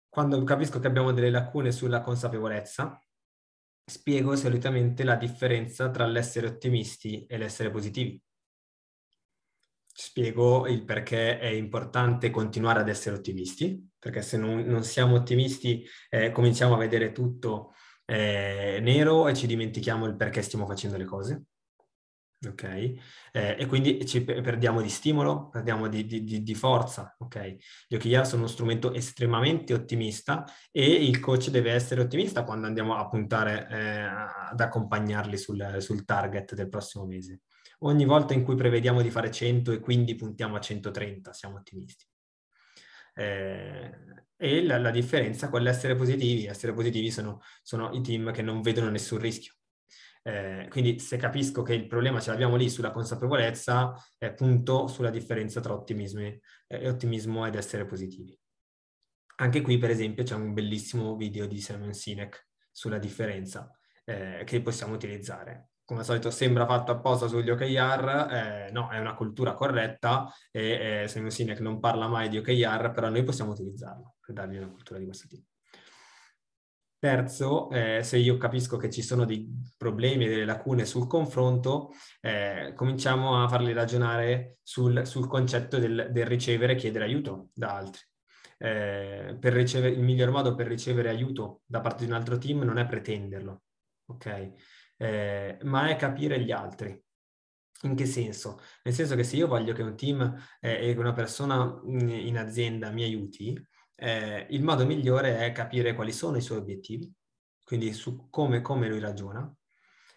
Quando 0.07 0.41
capisco 0.43 0.79
che 0.79 0.87
abbiamo 0.87 1.11
delle 1.11 1.31
lacune 1.31 1.71
sulla 1.71 2.01
consapevolezza, 2.01 3.02
spiego 3.85 4.35
solitamente 4.35 5.03
la 5.03 5.15
differenza 5.15 5.89
tra 5.89 6.05
l'essere 6.05 6.47
ottimisti 6.47 7.25
e 7.25 7.37
l'essere 7.37 7.71
positivi. 7.71 8.21
Spiego 9.95 10.67
il 10.67 10.83
perché 10.85 11.37
è 11.39 11.47
importante 11.47 12.31
continuare 12.31 12.79
ad 12.79 12.89
essere 12.89 13.15
ottimisti, 13.17 13.89
perché 13.99 14.21
se 14.21 14.37
non, 14.37 14.61
non 14.61 14.83
siamo 14.83 15.15
ottimisti 15.15 15.85
eh, 16.09 16.31
cominciamo 16.31 16.73
a 16.73 16.77
vedere 16.77 17.11
tutto 17.11 17.73
eh, 18.05 18.79
nero 18.81 19.27
e 19.27 19.35
ci 19.35 19.47
dimentichiamo 19.47 20.05
il 20.05 20.15
perché 20.15 20.41
stiamo 20.41 20.65
facendo 20.65 20.97
le 20.97 21.05
cose 21.05 21.43
ok? 22.49 22.63
Eh, 22.63 23.55
e 23.59 23.65
quindi 23.65 24.05
ci 24.05 24.23
perdiamo 24.23 24.81
di 24.81 24.89
stimolo, 24.89 25.49
perdiamo 25.49 25.87
di, 25.87 26.05
di, 26.05 26.43
di, 26.43 26.55
forza, 26.55 27.15
ok? 27.19 27.55
Gli 27.87 27.95
OKR 27.95 28.25
sono 28.25 28.41
uno 28.43 28.51
strumento 28.51 28.93
estremamente 28.93 29.73
ottimista 29.73 30.45
e 30.71 30.85
il 30.85 31.19
coach 31.19 31.49
deve 31.49 31.71
essere 31.71 32.01
ottimista 32.01 32.43
quando 32.43 32.67
andiamo 32.67 32.95
a 32.95 33.07
puntare 33.07 33.67
eh, 33.69 34.01
ad 34.51 34.59
accompagnarli 34.59 35.37
sul, 35.37 35.77
sul 35.79 36.05
target 36.05 36.53
del 36.53 36.69
prossimo 36.69 37.05
mese. 37.05 37.41
Ogni 37.79 38.05
volta 38.05 38.33
in 38.33 38.43
cui 38.43 38.55
prevediamo 38.55 39.01
di 39.01 39.09
fare 39.09 39.29
100 39.29 39.71
e 39.71 39.79
quindi 39.79 40.15
puntiamo 40.15 40.55
a 40.55 40.59
130, 40.59 41.33
siamo 41.33 41.57
ottimisti. 41.57 42.05
Eh, 43.15 43.91
e 44.35 44.63
la, 44.63 44.77
la, 44.77 44.89
differenza 44.89 45.49
con 45.49 45.61
l'essere 45.61 45.95
positivi, 45.95 46.45
essere 46.45 46.73
positivi 46.73 47.11
sono, 47.11 47.41
sono 47.61 47.91
i 47.93 48.01
team 48.01 48.31
che 48.31 48.41
non 48.41 48.61
vedono 48.61 48.89
nessun 48.89 49.19
rischio, 49.19 49.53
eh, 50.23 50.67
quindi 50.69 50.99
se 50.99 51.17
capisco 51.17 51.63
che 51.63 51.73
il 51.73 51.85
problema 51.85 52.21
ce 52.21 52.31
l'abbiamo 52.31 52.55
lì 52.55 52.69
sulla 52.69 52.91
consapevolezza, 52.91 53.93
eh, 54.17 54.33
punto 54.33 54.87
sulla 54.87 55.09
differenza 55.09 55.59
tra 55.59 55.73
ottimismo, 55.73 56.21
eh, 56.21 56.87
ottimismo 56.87 57.45
ed 57.45 57.55
essere 57.55 57.85
positivi. 57.85 58.37
Anche 59.35 59.61
qui, 59.61 59.77
per 59.77 59.89
esempio, 59.89 60.23
c'è 60.23 60.35
un 60.35 60.53
bellissimo 60.53 61.15
video 61.17 61.45
di 61.45 61.59
Simon 61.59 61.93
Sinek 61.93 62.47
sulla 62.71 62.99
differenza 62.99 63.69
eh, 64.05 64.43
che 64.45 64.61
possiamo 64.61 64.93
utilizzare. 64.93 65.71
Come 65.83 65.99
al 65.99 66.05
solito 66.05 66.31
sembra 66.31 66.65
fatto 66.65 66.93
apposta 66.93 67.27
sugli 67.27 67.49
OKR, 67.49 68.27
eh, 68.31 68.71
no, 68.71 68.89
è 68.89 68.99
una 68.99 69.15
cultura 69.15 69.53
corretta 69.53 70.31
e 70.51 71.03
eh, 71.03 71.07
Simon 71.09 71.31
Sinek 71.31 71.59
non 71.59 71.81
parla 71.81 72.07
mai 72.07 72.29
di 72.29 72.37
OKR, 72.37 72.91
però 72.91 73.09
noi 73.09 73.23
possiamo 73.23 73.51
utilizzarlo 73.51 74.15
per 74.21 74.33
dargli 74.33 74.55
una 74.55 74.69
cultura 74.69 74.99
di 74.99 75.05
questo 75.05 75.27
tipo. 75.27 75.52
Terzo, 77.03 77.69
eh, 77.71 78.01
se 78.01 78.15
io 78.15 78.37
capisco 78.37 78.77
che 78.77 78.89
ci 78.89 79.01
sono 79.01 79.25
dei 79.25 79.45
problemi 79.75 80.23
e 80.23 80.29
delle 80.29 80.45
lacune 80.45 80.85
sul 80.85 81.05
confronto, 81.05 81.91
eh, 82.21 82.71
cominciamo 82.77 83.43
a 83.43 83.49
farli 83.49 83.73
ragionare 83.73 84.59
sul, 84.63 85.05
sul 85.05 85.27
concetto 85.27 85.79
del, 85.79 86.07
del, 86.13 86.25
ricevere 86.25 86.71
e 86.71 86.75
chiedere 86.77 87.03
aiuto 87.03 87.49
da 87.53 87.75
altri. 87.75 87.99
Eh, 88.57 89.35
per 89.37 89.51
ricevere, 89.51 89.95
il 89.95 90.01
miglior 90.01 90.31
modo 90.31 90.55
per 90.55 90.65
ricevere 90.65 91.09
aiuto 91.09 91.63
da 91.65 91.81
parte 91.81 92.05
di 92.05 92.09
un 92.09 92.15
altro 92.15 92.37
team 92.37 92.61
non 92.61 92.77
è 92.77 92.85
pretenderlo, 92.85 93.63
ok? 94.05 94.53
Eh, 94.95 95.57
ma 95.63 95.89
è 95.89 95.97
capire 95.97 96.39
gli 96.39 96.51
altri. 96.51 96.97
In 97.81 97.95
che 97.95 98.05
senso? 98.05 98.61
Nel 98.81 98.93
senso 98.93 99.17
che 99.17 99.25
se 99.25 99.35
io 99.35 99.47
voglio 99.47 99.73
che 99.73 99.81
un 99.81 99.97
team 99.97 100.41
eh, 100.61 100.87
e 100.87 100.97
una 100.97 101.11
persona 101.11 101.81
in, 101.83 102.07
in 102.07 102.37
azienda 102.37 102.91
mi 102.91 103.03
aiuti, 103.03 103.61
eh, 103.95 104.47
il 104.49 104.63
modo 104.63 104.85
migliore 104.85 105.39
è 105.39 105.51
capire 105.51 105.93
quali 105.93 106.11
sono 106.11 106.37
i 106.37 106.41
suoi 106.41 106.57
obiettivi, 106.59 107.11
quindi 107.63 107.93
su 107.93 108.29
come, 108.29 108.61
come 108.61 108.87
lui 108.87 108.99
ragiona, 108.99 109.53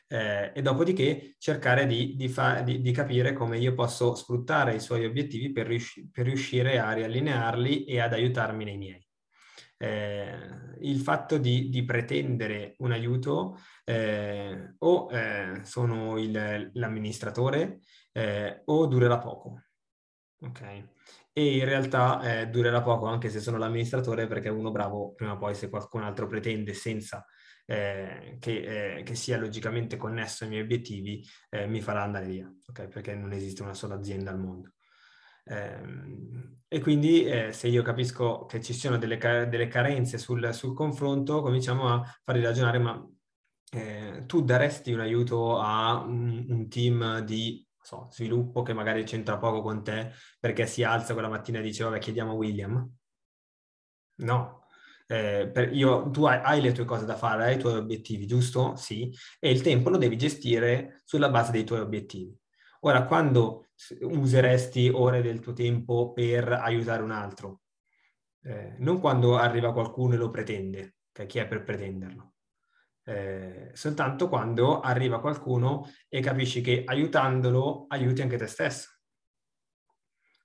eh, 0.09 0.53
e 0.55 0.63
dopodiché 0.63 1.35
cercare 1.39 1.87
di, 1.87 2.15
di, 2.17 2.29
fa, 2.29 2.61
di, 2.61 2.81
di, 2.81 2.93
capire 2.93 3.33
come 3.33 3.59
io 3.59 3.75
posso 3.75 4.15
sfruttare 4.15 4.75
i 4.75 4.81
suoi 4.81 5.05
obiettivi 5.05 5.53
per, 5.53 5.67
riusci- 5.67 6.09
per 6.11 6.27
riuscire 6.27 6.79
a 6.79 6.93
riallinearli 6.93 7.85
e 7.85 8.01
ad 8.01 8.13
aiutarmi 8.13 8.65
nei 8.65 8.77
miei. 8.77 9.05
Eh, 9.79 10.39
il 10.81 11.01
fatto 11.01 11.37
di, 11.39 11.85
pretendere 11.85 12.77
un 12.79 12.93
aiuto 12.93 13.59
eh, 13.85 14.75
o 14.79 15.11
eh, 15.11 15.61
sono 15.65 16.19
il, 16.19 16.71
l'amministratore 16.75 17.81
eh, 18.13 18.63
o 18.65 18.87
durerà 18.87 19.19
poco. 19.19 19.65
Ok 20.41 20.95
e 21.39 21.59
in 21.59 21.67
realtà 21.67 22.41
eh, 22.41 22.47
durerà 22.49 22.81
poco 22.81 23.05
anche 23.05 23.29
se 23.29 23.41
sono 23.41 23.59
l'amministratore 23.59 24.27
perché 24.27 24.49
uno 24.49 24.71
bravo 24.71 25.13
prima 25.13 25.33
o 25.33 25.37
poi 25.37 25.55
se 25.55 25.69
qualcun 25.69 26.03
altro 26.03 26.27
pretende 26.27 26.73
senza 26.73 27.27
eh, 27.67 28.39
che, 28.41 28.97
eh, 28.97 29.03
che, 29.03 29.15
sia 29.15 29.37
logicamente 29.37 29.99
connesso 29.99 30.45
ai 30.45 30.51
miei 30.51 30.63
obiettivi 30.63 31.23
eh, 31.51 31.67
mi 31.67 31.83
farà 31.83 32.05
andare 32.05 32.25
via, 32.25 32.51
ok? 32.69 32.89
Perché 32.89 33.15
non 33.15 33.33
esiste 33.33 33.63
una 33.63 33.75
sola 33.75 33.97
azienda 33.97 34.31
al 34.31 34.39
mondo. 34.39 34.73
Ehm, 35.45 36.61
e 36.69 36.81
quindi 36.81 37.27
eh, 37.27 37.53
se 37.53 37.69
io 37.69 37.83
capisco 37.83 38.47
che 38.47 38.63
ci 38.63 38.73
siano 38.73 38.97
delle, 38.97 39.19
delle 39.19 39.69
carenze 39.69 40.17
sul, 40.17 40.55
sul, 40.55 40.73
confronto, 40.75 41.43
cominciamo 41.43 41.89
a 41.89 42.03
farli 42.25 42.43
ragionare, 42.43 42.79
ma 42.79 43.07
eh, 43.73 44.25
tu 44.27 44.43
daresti 44.43 44.93
un 44.93 45.01
aiuto 45.01 45.59
a 45.59 45.99
un, 45.99 46.47
un 46.49 46.69
team 46.71 47.21
di 47.21 47.66
so, 47.87 48.09
sviluppo 48.11 48.63
che 48.63 48.73
magari 48.73 49.05
c'entra 49.05 49.39
poco 49.39 49.63
con 49.63 49.85
te 49.85 50.13
perché 50.41 50.67
si 50.67 50.83
alza 50.83 51.13
quella 51.13 51.29
mattina 51.29 51.61
e 51.61 51.63
dice 51.63 51.85
vabbè 51.85 51.99
chiediamo 52.01 52.33
a 52.33 52.35
William. 52.35 52.91
No, 54.19 54.67
eh, 55.07 55.49
per, 55.53 55.73
io, 55.73 56.11
tu 56.11 56.25
hai, 56.25 56.41
hai, 56.43 56.61
le 56.61 56.73
tue 56.73 56.85
cose 56.85 57.05
da 57.05 57.15
fare, 57.17 57.45
hai 57.45 57.55
i 57.57 57.59
tuoi 57.59 57.77
obiettivi, 57.77 58.27
giusto? 58.27 58.75
Sì, 58.75 59.15
e 59.39 59.51
il 59.51 59.63
tempo 59.63 59.89
lo 59.91 59.99
devi 59.99 60.17
gestire 60.17 61.03
sulla 61.05 61.31
base 61.31 61.53
dei 61.53 61.65
tuoi 61.65 61.81
obiettivi. 61.81 62.37
Ora, 62.81 63.05
quando 63.05 63.69
useresti 64.01 64.89
ore 64.93 65.23
del 65.23 65.41
tuo 65.41 65.53
tempo 65.53 66.13
per 66.13 66.51
aiutare 66.53 67.03
un 67.03 67.13
altro? 67.13 67.61
Eh, 68.43 68.77
non 68.79 69.01
quando 69.01 69.37
arriva 69.37 69.73
qualcuno 69.73 70.15
e 70.15 70.17
lo 70.17 70.31
pretende, 70.31 70.97
che 71.13 71.27
chi 71.27 71.39
è 71.39 71.47
per 71.47 71.63
pretenderlo 71.63 72.36
eh, 73.09 73.71
soltanto 73.73 74.29
quando 74.29 74.81
arriva 74.81 75.21
qualcuno 75.21 75.89
e 76.09 76.21
capisci 76.21 76.61
che 76.61 76.83
aiutandolo 76.85 77.87
aiuti 77.89 78.23
anche 78.23 78.37
te 78.37 78.47
stesso. 78.49 78.91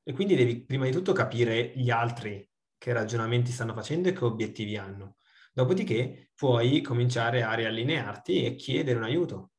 E 0.03 0.13
quindi 0.13 0.35
devi 0.35 0.63
prima 0.63 0.85
di 0.85 0.91
tutto 0.91 1.11
capire 1.11 1.71
gli 1.75 1.89
altri 1.89 2.47
che 2.77 2.93
ragionamenti 2.93 3.51
stanno 3.51 3.73
facendo 3.73 4.09
e 4.09 4.13
che 4.13 4.25
obiettivi 4.25 4.77
hanno. 4.77 5.17
Dopodiché 5.53 6.31
puoi 6.35 6.81
cominciare 6.81 7.43
a 7.43 7.53
riallinearti 7.53 8.45
e 8.45 8.55
chiedere 8.55 8.97
un 8.97 9.03
aiuto, 9.03 9.51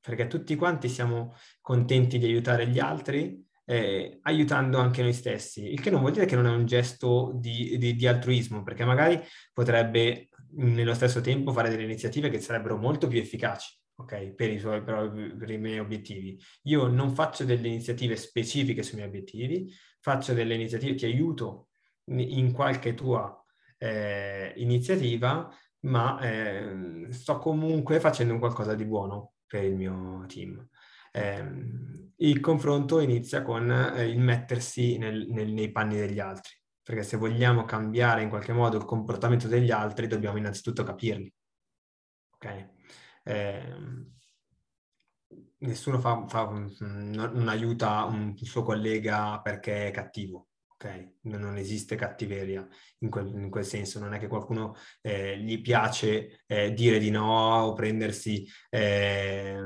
perché 0.00 0.26
tutti 0.26 0.54
quanti 0.54 0.88
siamo 0.88 1.34
contenti 1.60 2.18
di 2.18 2.26
aiutare 2.26 2.68
gli 2.68 2.78
altri, 2.78 3.44
eh, 3.64 4.18
aiutando 4.22 4.78
anche 4.78 5.02
noi 5.02 5.12
stessi, 5.12 5.72
il 5.72 5.80
che 5.80 5.90
non 5.90 6.00
vuol 6.00 6.12
dire 6.12 6.26
che 6.26 6.36
non 6.36 6.46
è 6.46 6.50
un 6.50 6.66
gesto 6.66 7.32
di, 7.34 7.76
di, 7.78 7.94
di 7.94 8.06
altruismo, 8.06 8.62
perché 8.62 8.84
magari 8.84 9.20
potrebbe 9.52 10.28
nello 10.54 10.94
stesso 10.94 11.20
tempo 11.20 11.52
fare 11.52 11.70
delle 11.70 11.84
iniziative 11.84 12.28
che 12.28 12.40
sarebbero 12.40 12.76
molto 12.76 13.08
più 13.08 13.18
efficaci. 13.18 13.78
ok, 13.94 14.32
per, 14.34 14.50
i 14.50 14.58
suoi, 14.58 14.82
per 14.82 15.50
i 15.50 15.58
miei 15.58 15.78
obiettivi. 15.78 16.40
Io 16.62 16.86
non 16.86 17.14
faccio 17.14 17.44
delle 17.44 17.68
iniziative 17.68 18.16
specifiche 18.16 18.82
sui 18.82 18.96
miei 18.96 19.08
obiettivi, 19.08 19.72
faccio 20.00 20.34
delle 20.34 20.54
iniziative, 20.54 20.94
ti 20.94 21.04
aiuto 21.04 21.68
in 22.06 22.52
qualche 22.52 22.94
tua 22.94 23.42
eh, 23.78 24.52
iniziativa, 24.56 25.48
ma 25.80 26.20
eh, 26.20 27.06
sto 27.10 27.38
comunque 27.38 28.00
facendo 28.00 28.38
qualcosa 28.38 28.74
di 28.74 28.84
buono 28.84 29.34
per 29.46 29.64
il 29.64 29.74
mio 29.74 30.24
team. 30.26 30.68
Eh, 31.12 31.44
il 32.16 32.40
confronto 32.40 33.00
inizia 33.00 33.42
con 33.42 33.70
eh, 33.70 34.08
il 34.08 34.18
mettersi 34.18 34.96
nel, 34.98 35.26
nel, 35.28 35.52
nei 35.52 35.70
panni 35.70 35.96
degli 35.96 36.20
altri, 36.20 36.54
perché 36.82 37.02
se 37.02 37.16
vogliamo 37.16 37.64
cambiare 37.64 38.22
in 38.22 38.28
qualche 38.28 38.52
modo 38.52 38.76
il 38.76 38.84
comportamento 38.84 39.48
degli 39.48 39.70
altri 39.70 40.06
dobbiamo 40.06 40.38
innanzitutto 40.38 40.82
capirli. 40.82 41.32
Ok? 42.34 42.70
Eh, 43.24 43.76
nessuno 45.58 45.98
fa, 45.98 46.26
fa, 46.28 46.50
non 46.80 47.48
aiuta 47.48 48.04
un 48.04 48.36
suo 48.36 48.62
collega 48.62 49.40
perché 49.40 49.88
è 49.88 49.90
cattivo, 49.90 50.48
ok? 50.74 51.12
Non 51.22 51.56
esiste 51.56 51.96
cattiveria 51.96 52.66
in 52.98 53.10
quel, 53.10 53.26
in 53.28 53.50
quel 53.50 53.64
senso, 53.64 53.98
non 53.98 54.12
è 54.14 54.18
che 54.18 54.28
qualcuno 54.28 54.74
eh, 55.00 55.38
gli 55.38 55.60
piace 55.60 56.42
eh, 56.46 56.72
dire 56.72 56.98
di 56.98 57.10
no 57.10 57.62
o 57.62 57.72
prendersi 57.74 58.46
eh, 58.70 59.56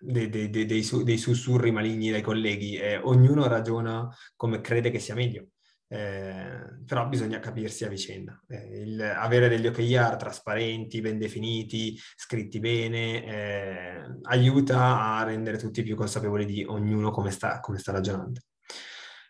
dei, 0.00 0.28
dei, 0.28 0.50
dei, 0.50 0.66
dei, 0.66 1.18
sussurri 1.18 1.70
maligni 1.70 2.10
dai 2.10 2.22
colleghi, 2.22 2.76
eh, 2.76 2.96
ognuno 2.98 3.46
ragiona 3.46 4.08
come 4.34 4.60
crede 4.60 4.90
che 4.90 4.98
sia 4.98 5.14
meglio. 5.14 5.48
Eh, 5.88 6.80
però 6.84 7.06
bisogna 7.08 7.38
capirsi 7.38 7.84
a 7.84 7.88
vicenda. 7.88 8.42
Eh, 8.48 9.02
avere 9.02 9.48
degli 9.48 9.66
OKR 9.66 10.16
trasparenti, 10.16 11.00
ben 11.00 11.18
definiti, 11.18 11.96
scritti 12.16 12.58
bene, 12.58 13.24
eh, 13.24 14.18
aiuta 14.22 15.16
a 15.16 15.22
rendere 15.22 15.58
tutti 15.58 15.82
più 15.82 15.94
consapevoli 15.94 16.44
di 16.44 16.64
ognuno 16.64 17.10
come 17.10 17.30
sta, 17.30 17.60
come 17.60 17.78
sta 17.78 17.92
ragionando. 17.92 18.40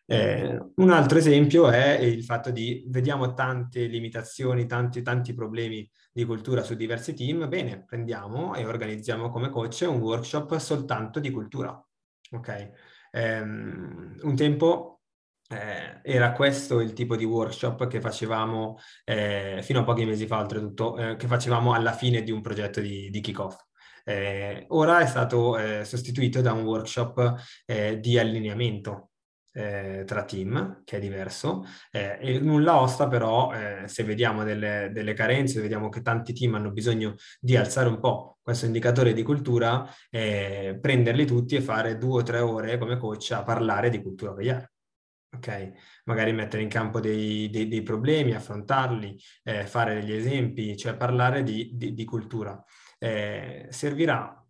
Eh, 0.09 0.57
un 0.76 0.90
altro 0.90 1.18
esempio 1.18 1.68
è 1.68 1.98
il 1.98 2.22
fatto 2.22 2.50
di 2.50 2.84
vediamo 2.88 3.34
tante 3.34 3.86
limitazioni, 3.86 4.64
tanti, 4.64 5.02
tanti 5.02 5.34
problemi 5.34 5.88
di 6.12 6.24
cultura 6.24 6.62
su 6.62 6.74
diversi 6.74 7.12
team, 7.12 7.48
bene, 7.48 7.84
prendiamo 7.84 8.54
e 8.54 8.64
organizziamo 8.64 9.28
come 9.30 9.50
coach 9.50 9.84
un 9.88 9.98
workshop 9.98 10.57
soltanto 10.59 11.18
di 11.20 11.30
cultura. 11.30 11.78
Ok? 12.30 12.70
Um, 13.12 14.14
un 14.22 14.36
tempo 14.36 14.95
eh, 15.49 16.01
era 16.03 16.32
questo 16.32 16.80
il 16.80 16.92
tipo 16.92 17.16
di 17.16 17.24
workshop 17.24 17.86
che 17.86 18.01
facevamo 18.01 18.78
eh, 19.05 19.61
fino 19.62 19.80
a 19.80 19.84
pochi 19.84 20.05
mesi 20.05 20.26
fa, 20.26 20.40
oltretutto, 20.40 20.97
eh, 20.97 21.16
che 21.16 21.26
facevamo 21.26 21.72
alla 21.72 21.92
fine 21.92 22.22
di 22.22 22.30
un 22.30 22.40
progetto 22.40 22.80
di, 22.80 23.11
di 23.11 23.20
kick-off. 23.20 23.57
Eh, 24.05 24.66
ora 24.68 25.01
è 25.01 25.07
stato 25.07 25.59
eh, 25.59 25.84
sostituito 25.84 26.40
da 26.40 26.53
un 26.53 26.62
workshop 26.62 27.34
eh, 27.64 27.99
di 27.99 28.18
allineamento 28.18 29.11
eh, 29.57 30.05
tra 30.07 30.24
team, 30.24 30.82
che 30.84 30.99
è 30.99 31.01
diverso, 31.01 31.64
eh, 31.90 32.18
e 32.20 32.38
nulla 32.38 32.80
osta 32.80 33.09
però, 33.09 33.53
eh, 33.53 33.88
se 33.88 34.05
vediamo 34.05 34.44
delle, 34.44 34.90
delle, 34.92 35.14
carenze, 35.14 35.61
vediamo 35.61 35.88
che 35.88 36.03
tanti 36.03 36.34
team 36.34 36.55
hanno 36.55 36.70
bisogno 36.70 37.14
di 37.40 37.57
alzare 37.57 37.88
un 37.88 37.99
po' 37.99 38.38
questo 38.42 38.66
indicatore 38.66 39.14
di 39.14 39.22
cultura, 39.22 39.88
eh, 40.11 40.78
prenderli 40.80 41.24
tutti 41.24 41.57
e 41.57 41.62
fare 41.62 41.97
due 41.97 42.20
o 42.20 42.22
tre 42.22 42.40
ore 42.40 42.78
come 42.78 42.99
coach 42.99 43.30
a 43.32 43.42
parlare 43.42 43.88
di 43.88 44.03
cultura 44.03 44.32
VR. 44.32 44.68
Ok, 45.37 45.72
magari 46.05 46.32
mettere 46.32 46.62
in 46.62 46.68
campo 46.68 47.01
dei, 47.01 47.51
dei, 47.51 47.68
dei 47.68 47.82
problemi, 47.82 48.32
affrontarli, 48.34 49.18
eh, 49.45 49.66
fare 49.66 49.95
degli 49.95 50.12
esempi, 50.12 50.76
cioè 50.76 50.97
parlare 50.97 51.43
di, 51.43 51.70
di, 51.74 51.93
di 51.95 52.05
cultura. 52.05 52.62
Eh, 52.99 53.66
servirà 53.70 54.47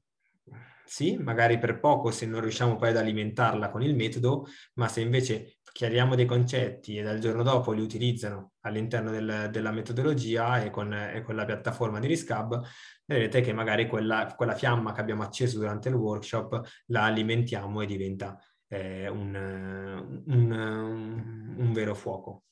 sì, 0.89 1.17
magari 1.17 1.59
per 1.59 1.81
poco 1.81 2.13
se 2.13 2.27
non 2.27 2.41
riusciamo 2.41 2.77
poi 2.77 2.91
ad 2.91 2.97
alimentarla 2.97 3.71
con 3.71 3.83
il 3.83 3.97
metodo, 3.97 4.47
ma 4.75 4.87
se 4.87 5.01
invece 5.01 5.59
chiariamo 5.73 6.15
dei 6.15 6.27
concetti 6.27 6.97
e 6.97 7.03
dal 7.03 7.19
giorno 7.19 7.43
dopo 7.43 7.73
li 7.73 7.83
utilizzano 7.83 8.53
all'interno 8.61 9.11
del, 9.11 9.49
della 9.51 9.73
metodologia 9.73 10.63
e 10.63 10.71
con, 10.71 10.93
e 10.95 11.23
con, 11.23 11.35
la 11.35 11.45
piattaforma 11.45 11.99
di 11.99 12.07
Riscab, 12.07 12.63
vedrete 13.05 13.41
che 13.41 13.53
magari 13.53 13.89
quella, 13.89 14.33
quella, 14.37 14.55
fiamma 14.55 14.93
che 14.93 15.01
abbiamo 15.01 15.25
acceso 15.25 15.59
durante 15.59 15.89
il 15.89 15.97
workshop 15.97 16.63
la 16.87 17.03
alimentiamo 17.05 17.81
e 17.83 17.87
diventa 17.87 18.39
eh, 18.69 19.09
un, 19.09 20.23
un, 20.27 21.55
un 21.59 21.73
vero 21.73 21.95
fuoco. 21.95 22.45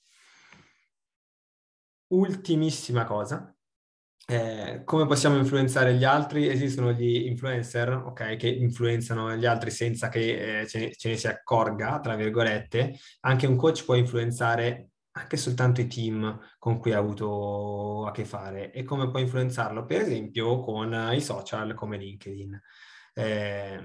Ultimissima 2.09 3.05
cosa, 3.05 3.55
eh, 4.27 4.83
come 4.85 5.07
possiamo 5.07 5.37
influenzare 5.37 5.95
gli 5.95 6.05
altri? 6.05 6.49
Esistono 6.49 6.93
gli 6.93 7.27
influencer, 7.27 7.91
ok, 7.91 8.37
che 8.37 8.49
influenzano 8.49 9.37
gli 9.37 9.45
altri 9.45 9.71
senza 9.71 10.09
che 10.09 10.61
eh, 10.61 10.67
ce, 10.67 10.79
ne, 10.79 10.93
ce, 10.93 11.11
ne, 11.11 11.17
si 11.17 11.29
accorga, 11.29 12.01
tra 12.01 12.17
virgolette. 12.17 12.97
Anche 13.21 13.47
un 13.47 13.57
coach 13.57 13.85
può 13.85 13.95
influenzare 13.95 14.91
anche 15.17 15.37
soltanto 15.37 15.81
i 15.83 15.87
team 15.87 16.41
con 16.59 16.79
cui 16.79 16.93
ha 16.93 16.99
avuto 16.99 18.07
a 18.07 18.13
che 18.13 18.25
fare. 18.25 18.73
E 18.73 18.83
come 18.83 19.11
può 19.11 19.21
influenzarlo? 19.21 19.85
Per 19.85 20.01
esempio 20.01 20.61
con 20.61 21.11
i 21.13 21.21
social 21.21 21.75
come 21.75 21.99
LinkedIn. 21.99 22.59
Eh, 23.15 23.79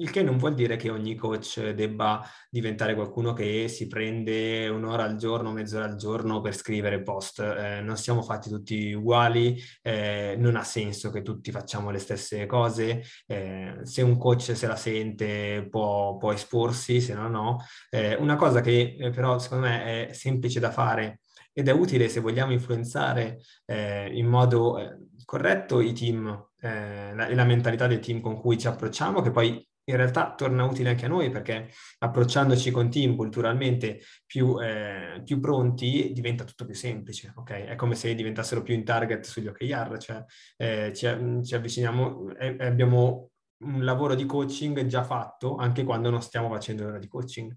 il 0.00 0.10
che 0.10 0.22
non 0.22 0.38
vuol 0.38 0.54
dire 0.54 0.76
che 0.76 0.90
ogni 0.90 1.14
coach 1.14 1.70
debba 1.70 2.24
diventare 2.48 2.94
qualcuno 2.94 3.32
che 3.34 3.68
si 3.68 3.86
prende 3.86 4.66
un'ora 4.68 5.04
al 5.04 5.16
giorno, 5.16 5.52
mezz'ora 5.52 5.84
al 5.84 5.96
giorno 5.96 6.40
per 6.40 6.54
scrivere 6.54 7.02
post. 7.02 7.40
Eh, 7.40 7.80
non 7.82 7.96
siamo 7.96 8.22
fatti 8.22 8.48
tutti 8.48 8.92
uguali, 8.92 9.60
eh, 9.82 10.36
non 10.38 10.56
ha 10.56 10.64
senso 10.64 11.10
che 11.10 11.22
tutti 11.22 11.50
facciamo 11.50 11.90
le 11.90 11.98
stesse 11.98 12.46
cose. 12.46 13.02
Eh, 13.26 13.80
se 13.82 14.02
un 14.02 14.16
coach 14.16 14.56
se 14.56 14.66
la 14.66 14.76
sente 14.76 15.66
può, 15.68 16.16
può 16.16 16.32
esporsi, 16.32 17.00
se 17.00 17.14
no 17.14 17.28
no. 17.28 17.58
Eh, 17.90 18.14
una 18.14 18.36
cosa 18.36 18.60
che 18.60 18.96
eh, 18.98 19.10
però 19.10 19.38
secondo 19.38 19.66
me 19.66 20.08
è 20.08 20.12
semplice 20.12 20.60
da 20.60 20.70
fare 20.70 21.20
ed 21.52 21.68
è 21.68 21.72
utile 21.72 22.08
se 22.08 22.20
vogliamo 22.20 22.52
influenzare 22.52 23.38
in 23.66 24.26
modo 24.26 24.78
corretto 25.24 25.80
i 25.80 25.92
team 25.92 26.49
eh, 26.60 27.14
la, 27.14 27.32
la 27.32 27.44
mentalità 27.44 27.86
del 27.86 28.00
team 28.00 28.20
con 28.20 28.40
cui 28.40 28.58
ci 28.58 28.66
approcciamo, 28.66 29.20
che 29.20 29.30
poi 29.30 29.66
in 29.90 29.96
realtà 29.96 30.34
torna 30.34 30.64
utile 30.64 30.90
anche 30.90 31.06
a 31.06 31.08
noi 31.08 31.30
perché 31.30 31.70
approcciandoci 31.98 32.70
con 32.70 32.90
team 32.90 33.16
culturalmente 33.16 34.00
più, 34.24 34.60
eh, 34.60 35.20
più, 35.24 35.40
pronti 35.40 36.12
diventa 36.12 36.44
tutto 36.44 36.64
più 36.64 36.74
semplice, 36.74 37.32
ok? 37.36 37.50
È 37.50 37.74
come 37.76 37.94
se 37.94 38.14
diventassero 38.14 38.62
più 38.62 38.74
in 38.74 38.84
target 38.84 39.24
sugli 39.24 39.48
OKR, 39.48 39.98
cioè 39.98 40.24
eh, 40.56 40.92
ci, 40.94 41.06
ci, 41.42 41.54
avviciniamo 41.54 42.32
e 42.38 42.56
abbiamo 42.60 43.30
un 43.64 43.84
lavoro 43.84 44.14
di 44.14 44.24
coaching 44.24 44.86
già 44.86 45.04
fatto 45.04 45.56
anche 45.56 45.84
quando 45.84 46.08
non 46.08 46.22
stiamo 46.22 46.48
facendo 46.48 46.84
l'ora 46.84 46.98
di 46.98 47.08
coaching 47.08 47.54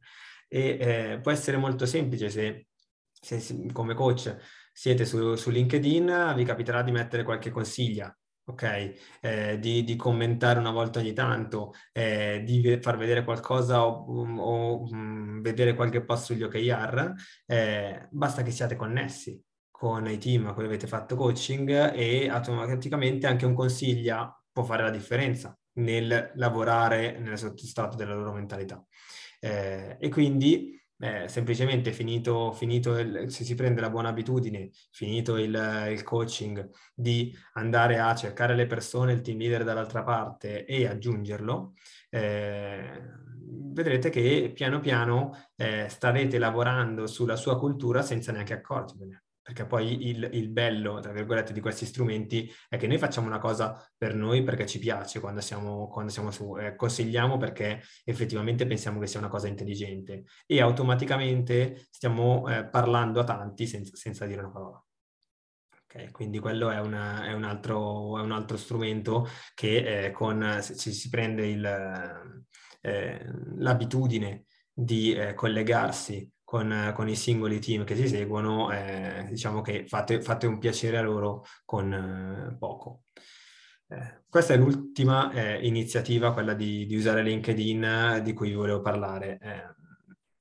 e 0.49 0.77
eh, 0.79 1.19
può 1.21 1.31
essere 1.31 1.55
molto 1.55 1.85
semplice 1.85 2.29
se, 2.29 2.67
se 3.11 3.71
come 3.71 3.93
coach 3.93 4.35
siete 4.73 5.05
su, 5.05 5.35
su 5.35 5.49
LinkedIn 5.49 6.33
vi 6.35 6.43
capiterà 6.43 6.81
di 6.81 6.91
mettere 6.91 7.23
qualche 7.23 7.51
consiglia 7.51 8.13
ok? 8.45 8.93
Eh, 9.21 9.59
di, 9.59 9.83
di, 9.83 9.95
commentare 9.95 10.59
una 10.59 10.71
volta 10.71 10.99
ogni 10.99 11.13
tanto, 11.13 11.73
eh, 11.91 12.41
di 12.45 12.79
far 12.81 12.97
vedere 12.97 13.23
qualcosa 13.23 13.85
o, 13.85 14.25
o 14.37 14.81
um, 14.89 15.41
vedere 15.41 15.75
qualche 15.75 16.03
post 16.03 16.25
sugli 16.25 16.43
OKR, 16.43 17.13
eh, 17.45 18.07
basta 18.11 18.43
che 18.43 18.51
siate 18.51 18.75
connessi 18.75 19.41
con 19.69 20.07
i 20.07 20.17
team 20.17 20.47
a 20.47 20.53
cui 20.53 20.65
avete 20.65 20.87
fatto 20.87 21.15
coaching 21.15 21.93
e 21.93 22.29
automaticamente 22.29 23.27
anche 23.27 23.45
un 23.45 23.53
consiglio 23.53 24.43
può 24.51 24.63
fare 24.63 24.83
la 24.83 24.91
differenza 24.91 25.57
nel 25.73 26.31
lavorare 26.35 27.17
nel 27.19 27.37
sottostrato 27.37 27.97
della 27.97 28.13
loro 28.13 28.33
mentalità. 28.33 28.83
Eh, 29.39 29.97
e 29.99 30.09
quindi 30.09 30.79
eh, 31.03 31.27
semplicemente 31.27 31.91
finito, 31.91 32.53
finito 32.53 32.97
il, 32.97 33.29
se 33.29 33.43
si 33.43 33.55
prende 33.55 33.81
la 33.81 33.89
buona 33.89 34.07
abitudine, 34.07 34.69
finito 34.89 35.35
il, 35.35 35.89
il, 35.91 36.01
coaching, 36.03 36.69
di 36.95 37.35
andare 37.55 37.99
a 37.99 38.15
cercare 38.15 38.55
le 38.55 38.67
persone, 38.67 39.11
il 39.11 39.19
team 39.19 39.37
leader 39.37 39.65
dall'altra 39.65 40.03
parte 40.03 40.63
e 40.63 40.87
aggiungerlo, 40.87 41.73
eh, 42.09 43.01
vedrete 43.73 44.09
che 44.09 44.49
piano 44.55 44.79
piano 44.79 45.49
eh, 45.57 45.87
starete 45.89 46.37
lavorando 46.37 47.05
sulla 47.05 47.35
sua 47.35 47.57
cultura 47.59 48.01
senza 48.01 48.31
neanche 48.31 48.53
accorgervene 48.53 49.23
perché 49.43 49.65
poi 49.65 50.07
il, 50.07 50.29
il, 50.31 50.49
bello, 50.49 51.01
tra 51.01 51.11
virgolette, 51.11 51.51
di 51.51 51.59
questi 51.59 51.85
strumenti 51.85 52.49
è 52.69 52.77
che 52.77 52.87
noi 52.87 52.97
facciamo 52.97 53.27
una 53.27 53.39
cosa 53.39 53.77
per 53.97 54.15
noi 54.15 54.41
perché 54.41 54.65
ci 54.65 54.79
piace 54.79 55.19
quando 55.19 55.41
siamo, 55.41 55.89
quando 55.89 56.11
siamo 56.11 56.31
su, 56.31 56.57
eh, 56.57 56.77
consigliamo 56.77 57.35
perché 57.35 57.81
effettivamente 58.05 58.65
pensiamo 58.65 59.01
che 59.01 59.07
sia 59.07 59.19
una 59.19 59.27
cosa 59.27 59.49
intelligente 59.49 60.23
e 60.45 60.61
automaticamente 60.61 61.87
stiamo 61.91 62.47
eh, 62.47 62.65
parlando 62.65 63.19
a 63.19 63.25
tanti 63.25 63.67
senza, 63.67 63.93
senza, 63.97 64.25
dire 64.25 64.39
una 64.39 64.51
parola. 64.51 64.83
Okay, 65.83 66.09
quindi 66.11 66.39
quello 66.39 66.69
è, 66.71 66.79
una, 66.79 67.25
è, 67.25 67.33
un 67.33 67.43
altro, 67.43 68.17
è, 68.17 68.21
un 68.21 68.31
altro, 68.31 68.55
strumento 68.55 69.27
che 69.53 70.05
eh, 70.05 70.11
con, 70.11 70.59
se 70.61 70.73
si 70.73 71.09
prende 71.09 71.45
il, 71.45 71.65
eh, 72.81 73.25
l'abitudine 73.57 74.45
di 74.71 75.13
eh, 75.13 75.33
collegarsi 75.33 76.31
con, 76.53 76.91
con, 76.93 77.09
i 77.09 77.15
singoli 77.15 77.57
team 77.57 77.83
che 77.83 77.95
si 77.95 78.07
seguono, 78.07 78.71
eh, 78.71 79.25
diciamo 79.27 79.61
che 79.61 79.87
fate, 79.87 80.21
fate, 80.21 80.45
un 80.45 80.59
piacere 80.59 80.97
a 80.97 81.01
loro 81.01 81.45
con 81.65 81.91
eh, 81.91 82.55
poco. 82.59 83.05
Eh, 83.87 84.21
questa 84.29 84.53
è 84.53 84.57
l'ultima 84.57 85.31
eh, 85.31 85.65
iniziativa, 85.65 86.31
quella 86.31 86.53
di, 86.53 86.85
di, 86.85 86.95
usare 86.95 87.23
LinkedIn, 87.23 88.21
di 88.23 88.33
cui 88.33 88.49
vi 88.49 88.53
volevo 88.53 88.81
parlare. 88.81 89.39
Eh, 89.41 89.75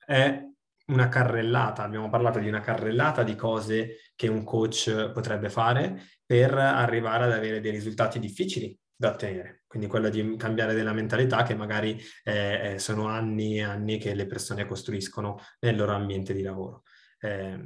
è 0.04 0.44
una 0.88 1.08
carrellata, 1.08 1.82
abbiamo 1.82 2.10
parlato 2.10 2.40
di 2.40 2.48
una 2.48 2.60
carrellata 2.60 3.22
di 3.22 3.34
cose 3.34 4.12
che 4.14 4.28
un 4.28 4.44
coach 4.44 5.12
potrebbe 5.12 5.48
fare 5.48 6.08
per 6.26 6.52
arrivare 6.52 7.24
ad 7.24 7.32
avere 7.32 7.62
dei 7.62 7.70
risultati 7.70 8.18
difficili 8.18 8.78
da 9.02 9.10
ottenere. 9.10 9.64
Quindi 9.66 9.88
quello 9.88 10.08
di 10.08 10.36
cambiare 10.36 10.74
della 10.74 10.92
mentalità 10.92 11.42
che 11.42 11.56
magari 11.56 12.00
eh, 12.22 12.76
sono 12.78 13.08
anni 13.08 13.58
e 13.58 13.62
anni 13.62 13.98
che 13.98 14.14
le 14.14 14.26
persone 14.26 14.64
costruiscono 14.64 15.40
nel 15.58 15.76
loro 15.76 15.92
ambiente 15.92 16.32
di 16.32 16.42
lavoro. 16.42 16.84
Eh, 17.18 17.58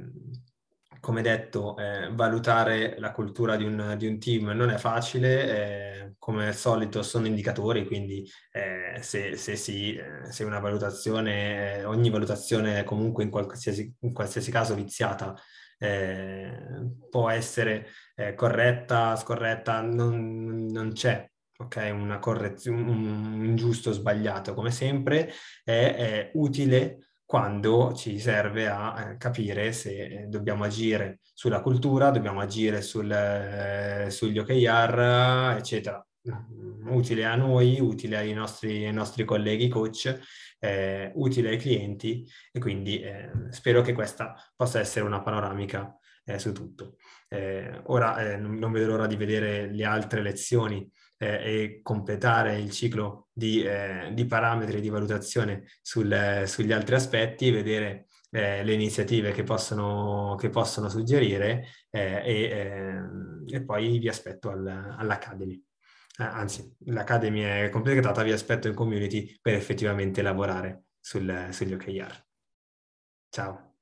come 0.99 1.21
detto, 1.21 1.77
eh, 1.77 2.09
valutare 2.11 2.95
la 2.97 3.11
cultura 3.11 3.55
di 3.55 3.65
un, 3.65 3.93
di 3.99 4.07
un, 4.07 4.17
team 4.17 4.49
non 4.49 4.71
è 4.71 4.77
facile, 4.77 6.07
eh, 6.07 6.15
come 6.17 6.47
al 6.47 6.55
solito 6.55 7.03
sono 7.03 7.27
indicatori, 7.27 7.85
quindi 7.85 8.27
eh, 8.51 8.99
se, 9.03 9.37
se, 9.37 9.55
si, 9.55 9.95
eh, 9.95 10.31
se, 10.31 10.43
una 10.43 10.59
valutazione, 10.59 11.83
ogni 11.83 12.09
valutazione 12.09 12.79
è 12.79 12.83
comunque 12.83 13.23
in 13.23 13.29
qualsiasi, 13.29 13.93
in 13.99 14.11
qualsiasi 14.11 14.49
caso 14.49 14.73
viziata, 14.73 15.35
eh, 15.77 16.89
può 17.09 17.29
essere 17.29 17.87
eh, 18.15 18.33
corretta, 18.33 19.15
scorretta, 19.15 19.81
non, 19.81 20.65
non 20.65 20.91
c'è 20.93 21.29
ok? 21.57 21.89
Una 21.91 22.19
correzione, 22.19 22.81
un 22.81 23.55
giusto 23.55 23.89
o 23.89 23.93
sbagliato, 23.93 24.53
come 24.53 24.71
sempre, 24.71 25.31
è, 25.63 25.95
è 25.95 26.31
utile 26.35 27.07
quando 27.25 27.93
ci 27.93 28.19
serve 28.19 28.67
a 28.69 29.11
eh, 29.11 29.17
capire 29.17 29.73
se 29.73 30.05
eh, 30.05 30.25
dobbiamo 30.27 30.63
agire 30.63 31.19
sulla 31.33 31.61
cultura, 31.61 32.09
dobbiamo 32.09 32.39
agire 32.39 32.81
sul, 32.81 33.11
eh, 33.11 34.07
sugli 34.09 34.39
OKR, 34.39 35.55
eccetera. 35.57 36.01
Utile 36.89 37.25
a 37.25 37.35
noi, 37.35 37.79
utile 37.79 38.17
ai 38.17 38.33
nostri, 38.33 38.85
ai 38.85 38.93
nostri 38.93 39.23
colleghi 39.25 39.67
coach, 39.69 40.19
eh, 40.59 41.11
utile 41.15 41.49
ai 41.49 41.57
clienti 41.57 42.27
e 42.51 42.59
quindi 42.59 42.99
eh, 43.01 43.31
spero 43.49 43.81
che 43.81 43.93
questa 43.93 44.35
possa 44.55 44.79
essere 44.79 45.05
una 45.05 45.21
panoramica 45.21 45.97
eh, 46.25 46.39
su 46.39 46.51
tutto. 46.51 46.97
ora 47.85 48.37
non, 48.37 48.55
non 48.55 48.71
vedo 48.71 48.87
l'ora 48.87 49.07
di 49.07 49.15
vedere 49.15 49.71
le 49.71 49.85
altre 49.85 50.21
lezioni 50.21 50.89
eh, 51.17 51.27
e 51.27 51.79
completare 51.81 52.57
il 52.57 52.71
ciclo 52.71 53.27
di, 53.33 53.63
eh, 53.63 54.11
di 54.13 54.25
parametri 54.25 54.79
di 54.79 54.89
valutazione 54.89 55.65
sul, 55.81 56.43
sugli 56.45 56.71
altri 56.71 56.95
aspetti, 56.95 57.51
vedere 57.51 58.07
eh, 58.31 58.63
le 58.63 58.73
iniziative 58.73 59.31
che 59.31 59.43
possono, 59.43 60.35
che 60.37 60.49
possono 60.49 60.89
suggerire 60.89 61.67
eh, 61.89 62.21
e, 62.23 62.49
ehm, 62.49 63.45
e, 63.47 63.63
poi 63.63 63.97
vi 63.97 64.07
aspetto 64.07 64.49
al, 64.49 64.95
all'Academy. 64.97 65.63
Eh, 66.19 66.23
anzi, 66.23 66.75
l'Academy 66.85 67.41
è 67.41 67.69
completata, 67.69 68.23
vi 68.23 68.31
aspetto 68.31 68.67
in 68.67 68.73
community 68.73 69.37
per 69.39 69.53
effettivamente 69.53 70.21
lavorare 70.23 70.85
sul, 70.99 71.49
sugli 71.51 71.73
OKR. 71.73 72.25
Ciao. 73.29 73.75